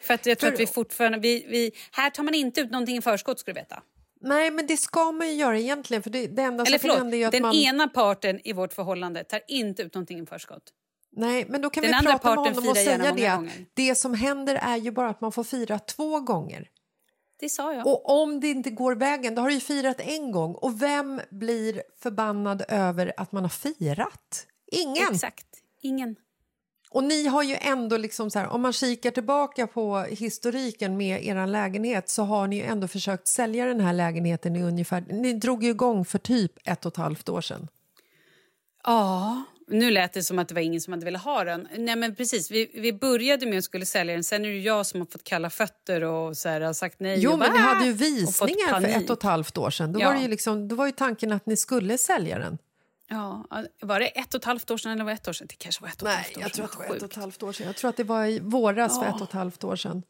För 0.00 0.14
att 0.14 0.26
jag 0.26 0.38
tror 0.38 0.48
För- 0.50 0.54
att 0.54 0.60
vi 0.60 0.66
fortfarande... 0.66 1.18
Vi, 1.18 1.46
vi, 1.48 1.72
här 1.92 2.10
tar 2.10 2.22
man 2.22 2.34
inte 2.34 2.60
ut 2.60 2.70
någonting 2.70 2.96
i 2.96 3.02
förskott, 3.02 3.38
ska 3.40 3.52
du 3.52 3.60
veta. 3.60 3.82
Nej, 4.20 4.50
men 4.50 4.66
det 4.66 4.76
ska 4.76 5.12
man 5.12 5.26
ju 5.28 5.32
göra 5.32 5.58
egentligen. 5.58 6.02
För 6.02 6.10
det, 6.10 6.26
det 6.26 6.42
enda 6.42 6.64
Eller 6.64 6.78
som 6.78 6.90
hända 6.90 7.16
är 7.16 7.20
förlåt, 7.20 7.26
att 7.26 7.32
den 7.32 7.42
man... 7.42 7.54
ena 7.54 7.88
parten 7.88 8.40
i 8.44 8.52
vårt 8.52 8.72
förhållande 8.72 9.24
tar 9.24 9.40
inte 9.48 9.82
ut 9.82 9.94
någonting 9.94 10.22
i 10.22 10.26
förskott. 10.26 10.72
Nej, 11.12 11.46
men 11.48 11.62
då 11.62 11.70
kan 11.70 11.82
Den 11.82 11.94
vi 12.00 12.06
prata 12.06 12.28
med 12.28 12.38
honom 12.38 12.68
och 12.68 12.76
säga 12.76 12.98
det. 12.98 13.36
gånger. 13.36 13.66
Det 13.74 13.94
som 13.94 14.14
händer 14.14 14.54
är 14.54 14.76
ju 14.76 14.90
bara 14.90 15.08
att 15.08 15.20
man 15.20 15.32
får 15.32 15.44
fira 15.44 15.78
två 15.78 16.20
gånger. 16.20 16.68
Det 17.40 17.48
sa 17.48 17.74
jag. 17.74 17.86
Och 17.86 18.22
om 18.22 18.40
det 18.40 18.48
inte 18.48 18.70
går 18.70 18.94
vägen, 18.94 19.34
då 19.34 19.42
har 19.42 19.48
du 19.48 19.54
ju 19.54 19.60
firat 19.60 20.00
en 20.00 20.32
gång. 20.32 20.54
Och 20.54 20.82
vem 20.82 21.20
blir 21.30 21.82
förbannad 22.02 22.62
över 22.68 23.12
att 23.16 23.32
man 23.32 23.42
har 23.42 23.48
firat? 23.48 24.46
Ingen! 24.72 25.12
Exakt. 25.12 25.46
Ingen. 25.82 26.16
Och 26.90 27.04
ni 27.04 27.26
har 27.26 27.42
ju 27.42 27.56
ändå, 27.60 27.96
liksom 27.96 28.30
så 28.30 28.38
här, 28.38 28.48
om 28.48 28.62
man 28.62 28.72
kikar 28.72 29.10
tillbaka 29.10 29.66
på 29.66 29.98
historiken 29.98 30.96
med 30.96 31.24
er 31.26 31.46
lägenhet 31.46 32.08
så 32.08 32.22
har 32.22 32.46
ni 32.46 32.56
ju 32.56 32.62
ändå 32.62 32.88
försökt 32.88 33.28
sälja 33.28 33.66
den 33.66 33.80
här 33.80 33.92
lägenheten 33.92 34.56
i 34.56 34.62
ungefär... 34.62 35.04
Ni 35.08 35.32
drog 35.32 35.64
ju 35.64 35.70
igång 35.70 36.04
för 36.04 36.18
typ 36.18 36.52
ett 36.64 36.86
och 36.86 36.92
ett 36.92 36.96
halvt 36.96 37.28
år 37.28 37.40
sedan. 37.40 37.68
Ja, 38.84 39.42
nu 39.68 39.90
lät 39.90 40.12
det 40.12 40.22
som 40.22 40.38
att 40.38 40.48
det 40.48 40.54
var 40.54 40.62
ingen 40.62 40.80
som 40.80 40.92
hade 40.92 41.04
velat 41.04 41.22
ha 41.24 41.44
den. 41.44 41.68
Nej 41.76 41.96
men 41.96 42.14
precis, 42.14 42.50
vi, 42.50 42.70
vi 42.74 42.92
började 42.92 43.46
med 43.46 43.58
att 43.58 43.64
skulle 43.64 43.86
sälja 43.86 44.14
den. 44.14 44.24
Sen 44.24 44.44
är 44.44 44.48
det 44.48 44.58
jag 44.58 44.86
som 44.86 45.00
har 45.00 45.06
fått 45.06 45.24
kalla 45.24 45.50
fötter 45.50 46.04
och 46.04 46.36
så 46.36 46.48
här, 46.48 46.60
har 46.60 46.72
sagt 46.72 47.00
nej. 47.00 47.18
Jo, 47.20 47.32
och 47.32 47.38
men 47.38 47.48
bara, 47.48 47.58
ni 47.58 47.62
hade 47.62 47.86
ju 47.86 47.92
visningar 47.92 48.80
för 48.80 48.88
ett 48.88 49.10
och 49.10 49.16
ett 49.18 49.22
halvt 49.22 49.58
år 49.58 49.70
sedan. 49.70 49.92
Då, 49.92 50.00
Ja. 50.00 50.12
var 50.12 50.20
ju 50.20 50.28
liksom, 50.28 50.68
då 50.68 50.76
var 50.76 50.86
ju 50.86 50.92
tanken 50.92 51.32
att 51.32 51.46
ni 51.46 51.56
skulle 51.56 51.98
sälja 51.98 52.38
den. 52.38 52.58
Ja, 53.08 53.44
var 53.80 54.00
det 54.00 54.06
ett 54.06 54.34
och 54.34 54.38
ett 54.38 54.44
halvt 54.44 54.70
år 54.70 54.76
sedan 54.78 54.92
eller 54.92 55.04
var 55.04 55.10
det 55.10 55.14
ett 55.14 55.28
år 55.28 55.32
sedan? 55.32 55.46
Det 55.50 55.56
kanske 55.56 55.82
var 55.82 55.88
ett 55.88 56.02
och 56.02 56.08
ett 56.08 56.14
halvt 56.14 56.36
år 56.36 56.42
jag 56.42 56.50
sedan. 56.50 56.50
tror 56.52 56.64
att 56.64 56.72
det 56.72 56.88
var 56.88 56.96
ett 56.96 57.02
och 57.02 57.10
ett 57.10 57.16
halvt 57.16 57.42
år 57.42 57.52
sedan. 57.52 57.66
Jag 57.66 57.76
tror 57.76 57.88
att 57.90 57.96
det 57.96 58.04
var 58.04 58.26
i 58.26 58.38
våras 58.40 58.98
för 58.98 59.06
Ja. 59.06 59.14
ett 59.14 59.20
och 59.22 59.28
ett 59.28 59.32
halvt 59.32 59.64
år 59.64 59.76
sedan. 59.76 60.02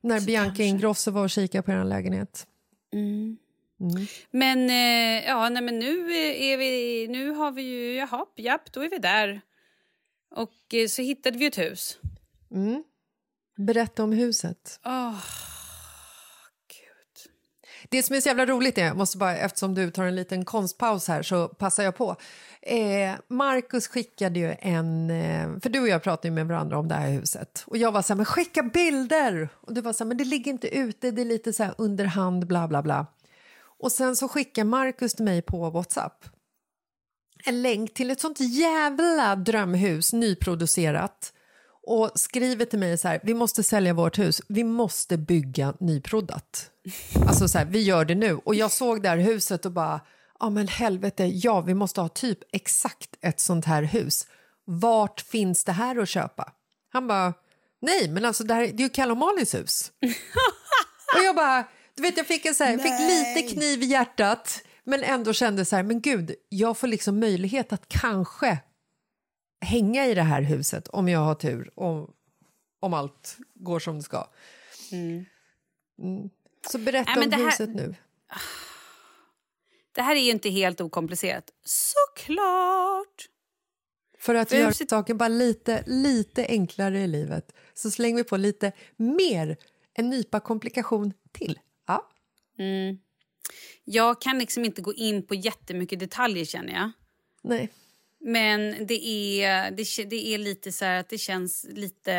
När 0.00 0.20
Bianca 0.20 0.62
Ingrosso 0.62 1.10
var 1.10 1.22
och 1.22 1.30
kikade 1.30 1.62
på 1.62 1.72
er 1.72 1.84
lägenhet. 1.84 2.46
Mm. 2.92 3.36
Mm. 3.80 4.06
Men, 4.30 4.70
eh, 4.70 5.26
ja, 5.28 5.48
nej, 5.48 5.62
men 5.62 5.78
nu, 5.78 6.12
är 6.36 6.56
vi, 6.56 7.06
nu 7.08 7.30
har 7.30 7.50
vi 7.52 7.62
ju... 7.62 7.94
Jaha, 7.94 8.26
japp, 8.36 8.72
då 8.72 8.80
är 8.80 8.88
vi 8.90 8.98
där. 8.98 9.40
Och 10.30 10.74
eh, 10.74 10.86
så 10.88 11.02
hittade 11.02 11.38
vi 11.38 11.46
ett 11.46 11.58
hus. 11.58 11.98
Mm. 12.50 12.84
Berätta 13.56 14.04
om 14.04 14.12
huset. 14.12 14.80
Åh, 14.84 15.18
det 17.96 18.02
som 18.02 18.16
är 18.16 18.20
så 18.20 18.28
jävla 18.28 18.46
roligt 18.46 18.78
är, 18.78 18.94
måste 18.94 19.18
bara, 19.18 19.36
eftersom 19.36 19.74
du 19.74 19.90
tar 19.90 20.04
en 20.04 20.16
liten 20.16 20.44
konstpaus 20.44 21.08
här 21.08 21.22
så 21.22 21.48
passar 21.48 21.82
jag 21.82 21.96
på. 21.96 22.16
Eh, 22.62 23.14
Marcus 23.28 23.88
skickade 23.88 24.38
ju 24.38 24.54
en, 24.58 25.10
eh, 25.10 25.60
för 25.60 25.68
du 25.68 25.80
och 25.80 25.88
jag 25.88 26.02
pratade 26.02 26.28
ju 26.28 26.34
med 26.34 26.46
varandra 26.46 26.78
om 26.78 26.88
det 26.88 26.94
här 26.94 27.10
huset. 27.10 27.64
Och 27.66 27.76
jag 27.76 27.92
var 27.92 28.02
så 28.02 28.12
här, 28.12 28.16
men 28.16 28.26
skicka 28.26 28.62
bilder! 28.62 29.48
Och 29.60 29.74
du 29.74 29.80
var 29.80 29.92
så 29.92 30.04
här, 30.04 30.08
men 30.08 30.16
det 30.16 30.24
ligger 30.24 30.50
inte 30.50 30.76
ute, 30.76 31.10
det 31.10 31.22
är 31.22 31.26
lite 31.26 31.52
så 31.52 31.62
här 31.62 31.74
under 31.78 32.04
hand, 32.04 32.46
bla 32.46 32.68
bla 32.68 32.82
bla. 32.82 33.06
Och 33.78 33.92
sen 33.92 34.16
så 34.16 34.28
skickar 34.28 34.64
Marcus 34.64 35.14
till 35.14 35.24
mig 35.24 35.42
på 35.42 35.70
Whatsapp 35.70 36.24
en 37.44 37.62
länk 37.62 37.94
till 37.94 38.10
ett 38.10 38.20
sånt 38.20 38.40
jävla 38.40 39.36
drömhus, 39.36 40.12
nyproducerat 40.12 41.32
och 41.86 42.10
skriver 42.14 42.64
till 42.64 42.78
mig 42.78 42.98
så 42.98 43.08
här, 43.08 43.20
vi 43.22 43.34
måste 43.34 43.62
sälja 43.62 43.94
vårt 43.94 44.18
hus, 44.18 44.42
vi 44.48 44.64
måste 44.64 45.16
bygga 45.16 45.74
nyproddat. 45.80 46.70
Alltså 47.28 47.48
så 47.48 47.58
här, 47.58 47.64
vi 47.64 47.82
gör 47.82 48.04
det 48.04 48.14
nu. 48.14 48.40
Och 48.44 48.54
jag 48.54 48.72
såg 48.72 49.02
det 49.02 49.08
här 49.08 49.16
huset 49.16 49.66
och 49.66 49.72
bara, 49.72 50.00
ja 50.40 50.50
men 50.50 50.68
helvete, 50.68 51.24
ja 51.24 51.60
vi 51.60 51.74
måste 51.74 52.00
ha 52.00 52.08
typ 52.08 52.38
exakt 52.52 53.10
ett 53.20 53.40
sånt 53.40 53.64
här 53.64 53.82
hus. 53.82 54.26
Vart 54.64 55.20
finns 55.20 55.64
det 55.64 55.72
här 55.72 55.96
att 55.98 56.08
köpa? 56.08 56.52
Han 56.92 57.06
bara, 57.06 57.34
nej 57.82 58.10
men 58.10 58.24
alltså 58.24 58.44
det, 58.44 58.54
här, 58.54 58.60
det 58.60 58.82
är 58.82 58.84
ju 58.84 58.88
Kalle 58.88 59.12
och 59.12 59.18
Malins 59.18 59.54
hus. 59.54 59.92
och 61.16 61.24
jag 61.24 61.36
bara, 61.36 61.64
du 61.94 62.02
vet 62.02 62.16
jag 62.16 62.26
fick, 62.26 62.46
en 62.46 62.54
så 62.54 62.64
här, 62.64 62.78
fick 62.78 63.00
lite 63.00 63.54
kniv 63.54 63.82
i 63.82 63.86
hjärtat 63.86 64.62
men 64.84 65.02
ändå 65.02 65.32
kände 65.32 65.64
så 65.64 65.76
här, 65.76 65.82
men 65.82 66.00
gud, 66.00 66.34
jag 66.48 66.78
får 66.78 66.86
liksom 66.86 67.20
möjlighet 67.20 67.72
att 67.72 67.88
kanske 67.88 68.58
hänga 69.60 70.06
i 70.06 70.14
det 70.14 70.22
här 70.22 70.42
huset 70.42 70.88
om 70.88 71.08
jag 71.08 71.20
har 71.20 71.34
tur, 71.34 71.70
om, 71.74 72.12
om 72.80 72.94
allt 72.94 73.36
går 73.54 73.78
som 73.78 73.96
det 73.96 74.02
ska. 74.02 74.28
Mm. 74.92 75.24
Så 76.70 76.78
berätta 76.78 77.14
Nej, 77.16 77.24
om 77.26 77.32
här- 77.32 77.44
huset 77.44 77.74
nu. 77.74 77.94
Det 79.92 80.02
här 80.02 80.16
är 80.16 80.20
ju 80.20 80.30
inte 80.30 80.50
helt 80.50 80.80
okomplicerat. 80.80 81.50
Såklart! 81.64 83.28
För 84.18 84.34
att 84.34 84.48
För 84.48 84.56
göra 84.56 84.68
huset- 84.68 84.90
saken 84.90 85.18
bara 85.18 85.28
lite, 85.28 85.84
lite 85.86 86.46
enklare 86.46 87.00
i 87.00 87.06
livet 87.06 87.52
så 87.74 87.90
slänger 87.90 88.16
vi 88.16 88.24
på 88.24 88.36
lite 88.36 88.72
mer, 88.96 89.56
en 89.94 90.10
nypa 90.10 90.40
komplikation 90.40 91.12
till. 91.32 91.58
Ja. 91.86 92.08
Mm. 92.58 92.98
Jag 93.84 94.20
kan 94.20 94.38
liksom 94.38 94.64
inte 94.64 94.82
gå 94.82 94.94
in 94.94 95.26
på 95.26 95.34
jättemycket 95.34 95.98
detaljer 96.00 96.44
känner 96.44 96.72
jag. 96.72 96.90
Nej. 97.42 97.72
Men 98.20 98.86
det 98.86 99.06
är, 99.06 99.70
det, 99.70 100.04
det 100.10 100.26
är 100.34 100.38
lite 100.38 100.72
så 100.72 100.84
här 100.84 101.00
att 101.00 101.08
det 101.08 101.18
känns 101.18 101.66
lite... 101.68 102.12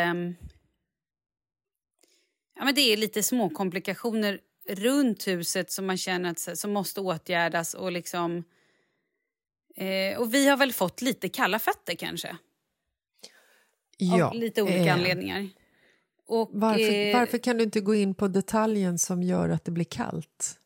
Ja, 2.55 2.65
men 2.65 2.75
det 2.75 2.81
är 2.81 2.97
lite 2.97 3.23
små 3.23 3.49
komplikationer 3.49 4.39
runt 4.69 5.27
huset 5.27 5.71
som 5.71 5.85
man 5.85 5.97
känner 5.97 6.31
att, 6.31 6.57
som 6.57 6.73
måste 6.73 7.01
åtgärdas. 7.01 7.73
Och, 7.73 7.91
liksom, 7.91 8.43
eh, 9.75 10.19
och 10.19 10.33
vi 10.33 10.47
har 10.47 10.57
väl 10.57 10.73
fått 10.73 11.01
lite 11.01 11.29
kalla 11.29 11.59
fötter 11.59 11.95
kanske. 11.95 12.37
ja. 13.97 14.25
Av 14.25 14.33
lite 14.33 14.61
olika 14.61 14.85
eh, 14.85 14.93
anledningar. 14.93 15.49
Och, 16.27 16.49
Varför, 16.53 16.93
eh, 16.93 17.19
varför 17.19 17.37
kan 17.37 17.57
du 17.57 17.63
inte 17.63 17.79
gå 17.79 17.95
in 17.95 18.15
på 18.15 18.27
detaljen 18.27 18.97
som 18.97 19.23
gör 19.23 19.49
att 19.49 19.65
det 19.65 19.71
blir 19.71 19.85
kallt? 19.85 20.59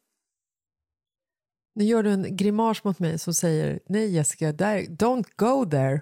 Nu 1.73 1.83
gör 1.83 2.03
du 2.03 2.11
en 2.11 2.37
grimas 2.37 2.83
mot 2.83 2.99
mig 2.99 3.19
som 3.19 3.33
säger 3.33 3.79
nej 3.85 4.11
Jessica, 4.11 4.51
där, 4.51 4.79
don't 4.81 5.25
go 5.35 5.65
there. 5.69 6.01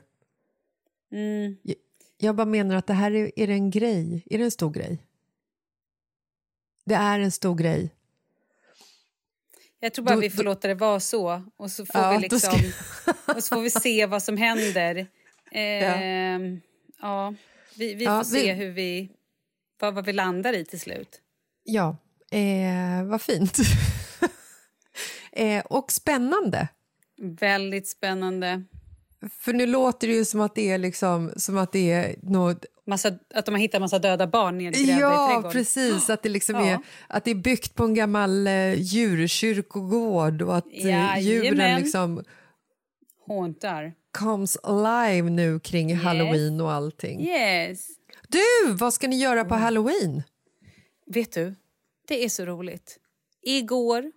Mm. 1.11 1.57
Jag, 1.63 1.75
jag 2.17 2.35
bara 2.35 2.45
menar 2.45 2.75
att 2.75 2.87
det 2.87 2.93
här 2.93 3.11
är, 3.11 3.31
är 3.35 3.47
det 3.47 3.53
en 3.53 3.69
grej. 3.71 4.23
Är 4.29 4.37
det 4.37 4.43
en 4.43 4.51
stor 4.51 4.71
grej? 4.71 5.05
Det 6.85 6.93
är 6.95 7.19
en 7.19 7.31
stor 7.31 7.55
grej. 7.55 7.93
Jag 9.79 9.93
tror 9.93 10.05
bara 10.05 10.15
Då- 10.15 10.21
vi 10.21 10.29
får 10.29 10.37
då- 10.37 10.49
låta 10.49 10.67
det 10.67 10.73
vara 10.75 10.99
så. 10.99 11.43
Och 11.57 11.71
så 11.71 11.85
får, 11.85 12.01
Ja, 12.01 12.11
vi, 12.11 12.17
liksom, 12.19 12.39
ska- 12.39 13.33
och 13.35 13.43
så 13.43 13.55
får 13.55 13.61
vi 13.61 13.69
se 13.69 14.05
vad 14.05 14.23
som 14.23 14.37
händer. 14.37 15.07
Ehm, 15.51 16.61
ja. 17.01 17.33
Vi, 17.77 17.93
vi 17.93 18.03
Ja, 18.05 18.17
får 18.23 18.29
se 18.29 18.41
vi- 18.41 18.51
hur 18.53 18.71
vi, 18.71 19.09
vad, 19.79 19.93
vad 19.95 20.05
vi 20.05 20.13
landar 20.13 20.53
i 20.53 20.65
till 20.65 20.79
slut. 20.79 21.21
Ja, 21.63 21.97
eh, 22.31 23.03
vad 23.05 23.21
fint. 23.21 23.57
eh, 25.31 25.65
och 25.65 25.91
spännande. 25.91 26.67
Väldigt 27.21 27.87
spännande. 27.87 28.63
För 29.39 29.53
nu 29.53 29.65
låter 29.65 30.07
det 30.07 30.13
ju 30.13 30.25
som 30.25 30.41
att 30.41 30.55
det 30.55 30.69
är 30.71 30.77
liksom, 30.77 31.31
som 31.37 31.57
att 31.57 31.71
det 31.71 31.91
är 31.91 32.15
något 32.21 32.65
Massa, 32.87 33.11
att 33.33 33.45
de 33.45 33.51
har 33.51 33.59
hittat 33.59 33.81
massa 33.81 33.99
döda 33.99 34.27
barn 34.27 34.57
nedgrävda 34.57 34.91
i 34.93 34.99
Ja, 34.99 35.27
trädgården. 35.27 35.51
precis. 35.51 36.09
Att 36.09 36.23
det, 36.23 36.29
liksom 36.29 36.55
Ja. 36.55 36.65
är, 36.65 36.79
att 37.07 37.25
det 37.25 37.31
är 37.31 37.35
byggt 37.35 37.75
på 37.75 37.83
en 37.83 37.93
gammal 37.93 38.47
eh, 38.47 38.73
djurkyrkogård 38.73 40.41
och 40.41 40.57
att 40.57 40.65
eh, 40.71 40.85
Jajamän. 40.85 41.21
djuren 41.23 41.79
liksom 41.81 42.23
Håntar. 43.27 43.93
comes 44.11 44.57
alive 44.63 45.29
nu 45.29 45.59
kring 45.59 45.95
halloween 45.95 46.61
och 46.61 46.71
allting. 46.71 47.21
Yes. 47.21 47.87
Du, 48.27 48.73
vad 48.73 48.93
ska 48.93 49.07
ni 49.07 49.17
göra 49.17 49.45
på 49.45 49.55
halloween? 49.55 50.23
Vet 51.05 51.31
du, 51.31 51.55
det 52.07 52.23
är 52.25 52.29
så 52.29 52.45
roligt. 52.45 52.97
Igår... 53.43 54.11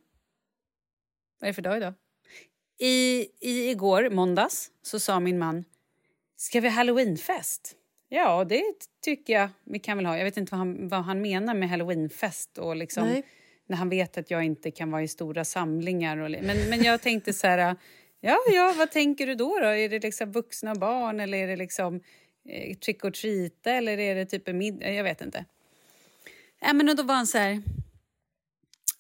Vad 1.43 1.49
är 1.49 1.53
det 1.53 1.55
för 1.55 1.63
dag 1.63 1.77
idag? 1.77 1.95
I, 2.79 3.27
i 3.41 3.71
igår, 3.71 4.11
måndags, 4.11 4.71
så 4.83 5.01
sa 5.01 5.21
min 5.21 5.39
man 5.39 5.65
ska 6.37 6.61
vi 6.61 6.69
ha 6.69 6.75
halloweenfest? 6.75 7.77
Ja, 8.09 8.45
det 8.45 8.63
tycker 9.05 9.33
jag 9.33 9.49
vi 9.65 9.79
kan 9.79 9.97
väl 9.97 10.07
ha. 10.07 10.17
Jag 10.17 10.25
vet 10.25 10.37
inte 10.37 10.51
vad 10.51 10.59
han, 10.59 10.89
vad 10.89 11.05
han 11.05 11.21
menar 11.21 11.55
med 11.55 11.69
halloweenfest. 11.69 12.59
Och 12.59 12.77
liksom, 12.77 13.09
Nej. 13.09 13.27
när 13.67 13.77
han 13.77 13.89
vet 13.89 14.19
att 14.19 14.31
jag 14.31 14.45
inte 14.45 14.71
kan 14.71 14.91
vara 14.91 15.03
i 15.03 15.09
stora 15.09 15.45
samlingar. 15.45 16.17
Och, 16.17 16.31
men, 16.31 16.71
men 16.71 16.83
jag 16.83 17.03
tänkte 17.03 17.33
så 17.33 17.47
här... 17.47 17.77
Ja, 18.25 18.39
ja, 18.53 18.75
vad 18.79 18.91
tänker 18.91 19.27
du 19.27 19.35
då? 19.35 19.59
då? 19.59 19.67
Är 19.67 19.89
det 19.89 19.99
liksom 20.03 20.33
vuxna 20.33 20.75
barn 20.75 21.21
eller 21.21 21.39
är 21.39 21.47
det 21.47 21.57
liksom 21.57 22.01
eh, 22.49 22.77
trick 22.77 23.05
or 23.05 23.11
treat 23.11 23.67
eller 23.67 23.99
är 23.99 24.15
det 24.15 24.27
typ 24.27 24.49
en 24.49 24.59
middag? 24.59 24.93
Jag 24.93 25.05
vet 25.05 25.21
inte. 25.21 25.45
Ja, 26.61 26.73
men 26.73 26.89
och 26.89 26.97
då 26.97 27.03
var 27.03 27.15
han 27.15 27.27
så 27.27 27.39
här... 27.39 27.63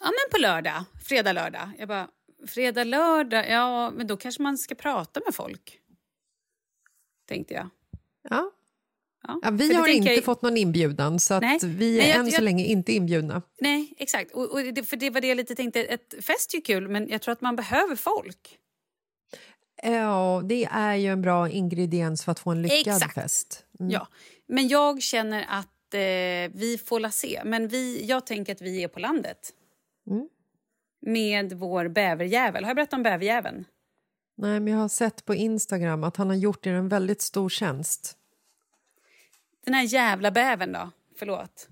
Ja, 0.00 0.06
men 0.06 0.30
på 0.30 0.38
lördag. 0.38 0.84
Fredag, 1.04 1.32
lördag. 1.32 1.70
Jag 1.78 1.88
bara, 1.88 2.08
fredag, 2.46 2.84
lördag? 2.84 3.50
Ja, 3.50 3.90
men 3.90 4.06
då 4.06 4.16
kanske 4.16 4.42
man 4.42 4.58
ska 4.58 4.74
prata 4.74 5.20
med 5.26 5.34
folk. 5.34 5.78
Tänkte 7.28 7.54
jag. 7.54 7.68
Ja. 8.30 8.50
Ja, 9.28 9.40
Ja, 9.42 9.50
vi 9.50 9.74
har 9.74 9.88
inte 9.88 10.12
jag- 10.12 10.24
fått 10.24 10.42
någon 10.42 10.56
inbjudan 10.56 11.20
så 11.20 11.34
att 11.34 11.42
Nej, 11.42 11.58
vi 11.62 11.94
är 11.98 12.00
men 12.02 12.08
jag- 12.08 12.18
än 12.18 12.26
så 12.30 12.36
jag- 12.36 12.42
länge 12.42 12.64
inte 12.64 12.92
inbjudna. 12.92 13.42
Nej, 13.60 13.94
exakt. 13.98 14.32
Och, 14.32 14.50
och 14.52 14.60
det, 14.74 14.82
för 14.84 14.96
det 14.96 15.10
var 15.10 15.20
det 15.20 15.26
jag 15.26 15.36
lite 15.36 15.54
tänkte. 15.54 15.84
Ett 15.84 16.14
fest 16.20 16.54
är 16.54 16.56
ju 16.58 16.62
kul, 16.62 16.88
men 16.88 17.08
jag 17.08 17.22
tror 17.22 17.32
att 17.32 17.40
man 17.40 17.56
behöver 17.56 17.96
folk. 17.96 18.58
Ja, 19.82 20.42
det 20.44 20.64
är 20.64 20.94
ju 20.94 21.08
en 21.08 21.22
bra 21.22 21.48
ingrediens 21.50 22.24
för 22.24 22.32
att 22.32 22.38
få 22.38 22.50
en 22.50 22.62
lyckad 22.62 22.78
Exakt. 22.96 23.14
fest. 23.14 23.64
Mm. 23.80 23.90
Ja. 23.92 24.08
Men 24.46 24.68
jag 24.68 25.02
känner 25.02 25.46
att 25.48 25.68
att 25.88 25.94
eh, 25.94 26.58
vi 26.60 26.80
får 26.84 27.00
la 27.00 27.10
se. 27.10 27.42
Men 27.44 27.68
vi, 27.68 28.04
jag 28.06 28.26
tänker 28.26 28.52
att 28.52 28.60
vi 28.60 28.82
är 28.82 28.88
på 28.88 29.00
landet. 29.00 29.52
Mm. 30.10 30.28
Med 31.02 31.52
vår 31.52 31.88
bäverjävel. 31.88 32.64
Har 32.64 32.70
jag 32.70 32.76
berättat 32.76 32.94
om 32.94 33.02
bäverjäveln? 33.02 33.64
Nej, 34.36 34.60
men 34.60 34.72
jag 34.72 34.80
har 34.80 34.88
sett 34.88 35.24
på 35.24 35.34
Instagram 35.34 36.04
att 36.04 36.16
han 36.16 36.28
har 36.28 36.36
gjort 36.36 36.66
er 36.66 36.72
en 36.72 36.88
väldigt 36.88 37.20
stor 37.20 37.48
tjänst. 37.48 38.16
Den 39.64 39.74
här 39.74 39.82
jävla 39.82 40.30
bävern 40.30 40.72
då? 40.72 40.90
Förlåt. 41.18 41.68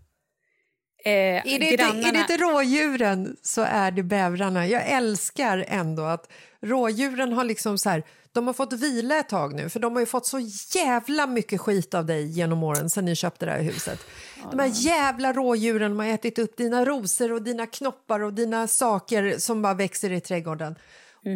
Eh, 1.05 1.13
Är 1.13 1.43
det, 1.45 1.51
inte, 1.51 1.77
grannarna... 1.77 2.09
är 2.09 2.13
det 2.13 2.19
inte 2.19 2.37
rådjuren 2.37 3.37
så 3.43 3.63
är 3.63 3.91
det 3.91 4.03
bävrarna. 4.03 4.67
Jag 4.67 4.89
älskar 4.89 5.65
ändå 5.69 6.03
att 6.03 6.33
rådjuren 6.61 7.33
har 7.33 7.45
liksom 7.45 7.79
så 7.79 7.91
här, 7.91 8.03
de 8.33 8.47
har 8.47 8.55
fått 8.55 8.73
vila 8.73 9.19
ett 9.19 9.29
tag 9.29 9.55
nu 9.55 9.69
för 9.69 9.81
de 9.81 9.93
har 9.93 10.01
ju 10.01 10.07
fått 10.07 10.27
så 10.27 10.39
jävla 10.75 11.27
mycket 11.27 11.61
skit 11.61 11.95
av 11.95 12.07
dig 12.07 12.27
genom 12.27 12.63
åren 12.63 12.91
sen 12.91 13.05
ni 13.05 13.17
köpte 13.17 13.47
det 13.47 13.53
här 13.53 13.63
huset. 13.63 14.07
De 14.51 14.59
här 14.59 14.71
jävla 14.75 15.33
rådjuren 15.33 15.99
har 15.99 16.07
ätit 16.07 16.39
upp 16.39 16.57
dina 16.57 16.85
rosor 16.85 17.33
och 17.33 17.43
dina 17.43 17.67
knoppar 17.67 18.21
och 18.21 18.33
dina 18.33 18.67
saker 18.67 19.39
som 19.39 19.63
bara 19.63 19.75
växer 19.75 20.13
i 20.13 20.21
trädgården. 20.21 20.77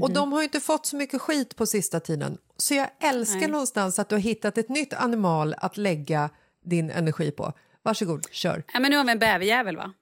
Och 0.03 0.13
de 0.13 0.33
har 0.33 0.41
ju 0.41 0.45
inte 0.45 0.61
fått 0.61 0.87
så 0.87 0.97
mycket 0.97 1.21
skit 1.21 1.57
på 1.57 1.67
sista 1.67 2.01
tiden. 2.01 2.39
Så 2.57 2.75
jag 2.75 2.89
älskar 3.01 3.41
Nej. 3.41 3.49
någonstans 3.49 3.99
att 3.99 4.09
du 4.09 4.15
har 4.15 4.21
hittat 4.21 4.59
ett 4.59 4.69
nytt 4.69 4.93
animal 4.93 5.55
att 5.59 5.77
lägga 5.77 6.31
din 6.65 6.91
energi 6.91 7.31
på. 7.31 7.53
Varsågod, 7.83 8.27
kör. 8.31 8.65
Ja, 8.73 8.81
men 8.81 8.91
nu 8.91 8.97
har 8.97 9.05
vi 9.05 9.13
en 9.13 9.19
bäverjävel, 9.19 9.77
va? 9.77 9.93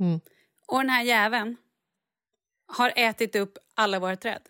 Mm. 0.00 0.20
Och 0.66 0.78
den 0.78 0.90
här 0.90 1.02
jäveln 1.02 1.56
har 2.66 2.92
ätit 2.96 3.36
upp 3.36 3.58
alla 3.74 3.98
våra 3.98 4.16
träd. 4.16 4.40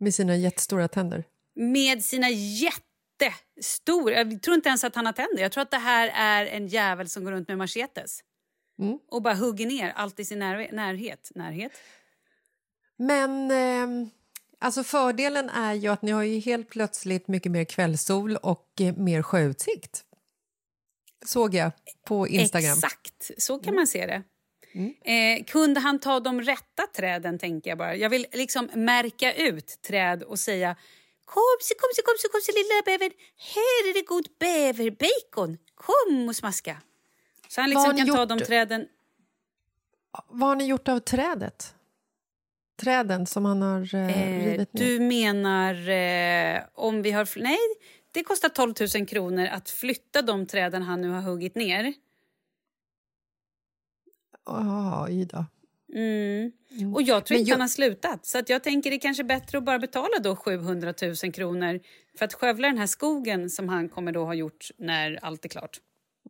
Med 0.00 0.14
sina 0.14 0.36
jättestora 0.36 0.88
tänder. 0.88 1.24
Med 1.54 2.04
sina 2.04 2.30
jättestora... 2.30 4.14
Jag 4.14 4.42
tror 4.42 4.54
inte 4.54 4.68
ens 4.68 4.84
att 4.84 4.94
han 4.94 5.06
har 5.06 5.12
tänder. 5.12 5.42
Jag 5.42 5.52
tror 5.52 5.62
att 5.62 5.70
det 5.70 5.76
här 5.76 6.10
är 6.14 6.46
en 6.46 6.66
jävel 6.66 7.08
som 7.08 7.24
går 7.24 7.32
runt 7.32 7.48
med 7.48 7.58
machetes. 7.58 8.20
Mm. 8.78 8.98
Och 9.08 9.22
bara 9.22 9.34
hugger 9.34 9.66
ner 9.66 9.92
allt 9.96 10.20
i 10.20 10.24
sin 10.24 10.38
när 10.38 10.72
närhet. 10.72 11.30
Närhet? 11.34 11.72
Men 12.96 13.50
eh, 13.50 14.08
alltså 14.58 14.84
fördelen 14.84 15.50
är 15.50 15.74
ju 15.74 15.88
att 15.88 16.02
ni 16.02 16.12
har 16.12 16.22
ju 16.22 16.38
helt 16.38 16.68
plötsligt 16.68 17.28
mycket 17.28 17.52
mer 17.52 17.64
kvällssol 17.64 18.36
och 18.36 18.68
eh, 18.80 18.96
mer 18.96 19.22
sjöutsikt. 19.22 20.04
Såg 21.26 21.54
jag 21.54 21.72
på 22.06 22.28
Instagram. 22.28 22.72
Exakt, 22.72 23.30
så 23.38 23.58
kan 23.58 23.74
man 23.74 23.86
se 23.86 24.06
det. 24.06 24.22
Eh, 25.04 25.44
kunde 25.44 25.80
han 25.80 25.98
ta 25.98 26.20
de 26.20 26.40
rätta 26.42 26.86
träden, 26.96 27.38
tänker 27.38 27.70
jag 27.70 27.78
bara. 27.78 27.96
Jag 27.96 28.10
vill 28.10 28.26
liksom 28.32 28.68
märka 28.74 29.34
ut 29.34 29.82
träd 29.82 30.22
och 30.22 30.38
säga 30.38 30.76
Komse, 31.24 31.74
komse, 31.82 32.02
komse, 32.02 32.28
komse 32.32 32.52
lilla 32.52 32.82
bävern. 32.84 33.12
Här 33.54 33.90
är 33.90 33.94
det 33.94 34.06
god 34.06 34.26
bäverbacon. 34.38 35.58
Kom 35.74 36.28
och 36.28 36.36
smaska. 36.36 36.76
Så 37.48 37.60
han 37.60 37.70
liksom 37.70 37.96
kan 37.96 38.06
ta 38.06 38.20
gjort? 38.20 38.28
de 38.28 38.40
träden. 38.40 38.86
Vad 40.28 40.48
har 40.48 40.56
ni 40.56 40.64
gjort 40.66 40.88
av 40.88 40.98
trädet? 40.98 41.74
Träden 42.80 43.26
som 43.26 43.44
han 43.44 43.62
har 43.62 43.94
eh, 43.94 44.22
Eh, 44.22 44.44
rivit 44.44 44.72
ner? 44.72 44.84
du 44.84 45.00
menar 45.00 45.88
eh, 45.88 46.62
om 46.74 47.02
vi 47.02 47.10
har... 47.10 47.38
Nej, 47.38 47.58
det 48.12 48.24
kostar 48.24 48.48
12 48.48 48.74
000 48.96 49.06
kronor 49.06 49.46
att 49.46 49.70
flytta 49.70 50.22
de 50.22 50.46
träden 50.46 50.82
han 50.82 51.00
nu 51.00 51.08
har 51.08 51.20
huggit 51.20 51.54
ner. 51.54 51.94
Oj 54.46 55.24
då. 55.24 55.44
Mm. 55.94 56.52
Och 56.94 57.02
jag 57.02 57.24
tror 57.26 57.34
Men 57.34 57.40
inte 57.40 57.48
jag- 57.50 57.54
han 57.54 57.60
har 57.60 57.68
slutat. 57.68 58.26
Så 58.26 58.38
att 58.38 58.48
jag 58.48 58.64
tänker 58.64 58.90
det 58.90 58.96
är 58.96 59.00
kanske 59.00 59.24
bättre 59.24 59.58
att 59.58 59.64
bara 59.64 59.78
betala 59.78 60.18
då 60.22 60.36
700 60.36 60.94
000 61.22 61.32
kronor 61.32 61.80
för 62.18 62.24
att 62.24 62.34
skövla 62.34 62.68
den 62.68 62.78
här 62.78 62.86
skogen 62.86 63.50
som 63.50 63.68
han 63.68 63.88
kommer 63.88 64.12
då 64.12 64.24
ha 64.24 64.34
gjort 64.34 64.68
när 64.78 65.18
allt 65.22 65.44
är 65.44 65.48
klart. 65.48 65.78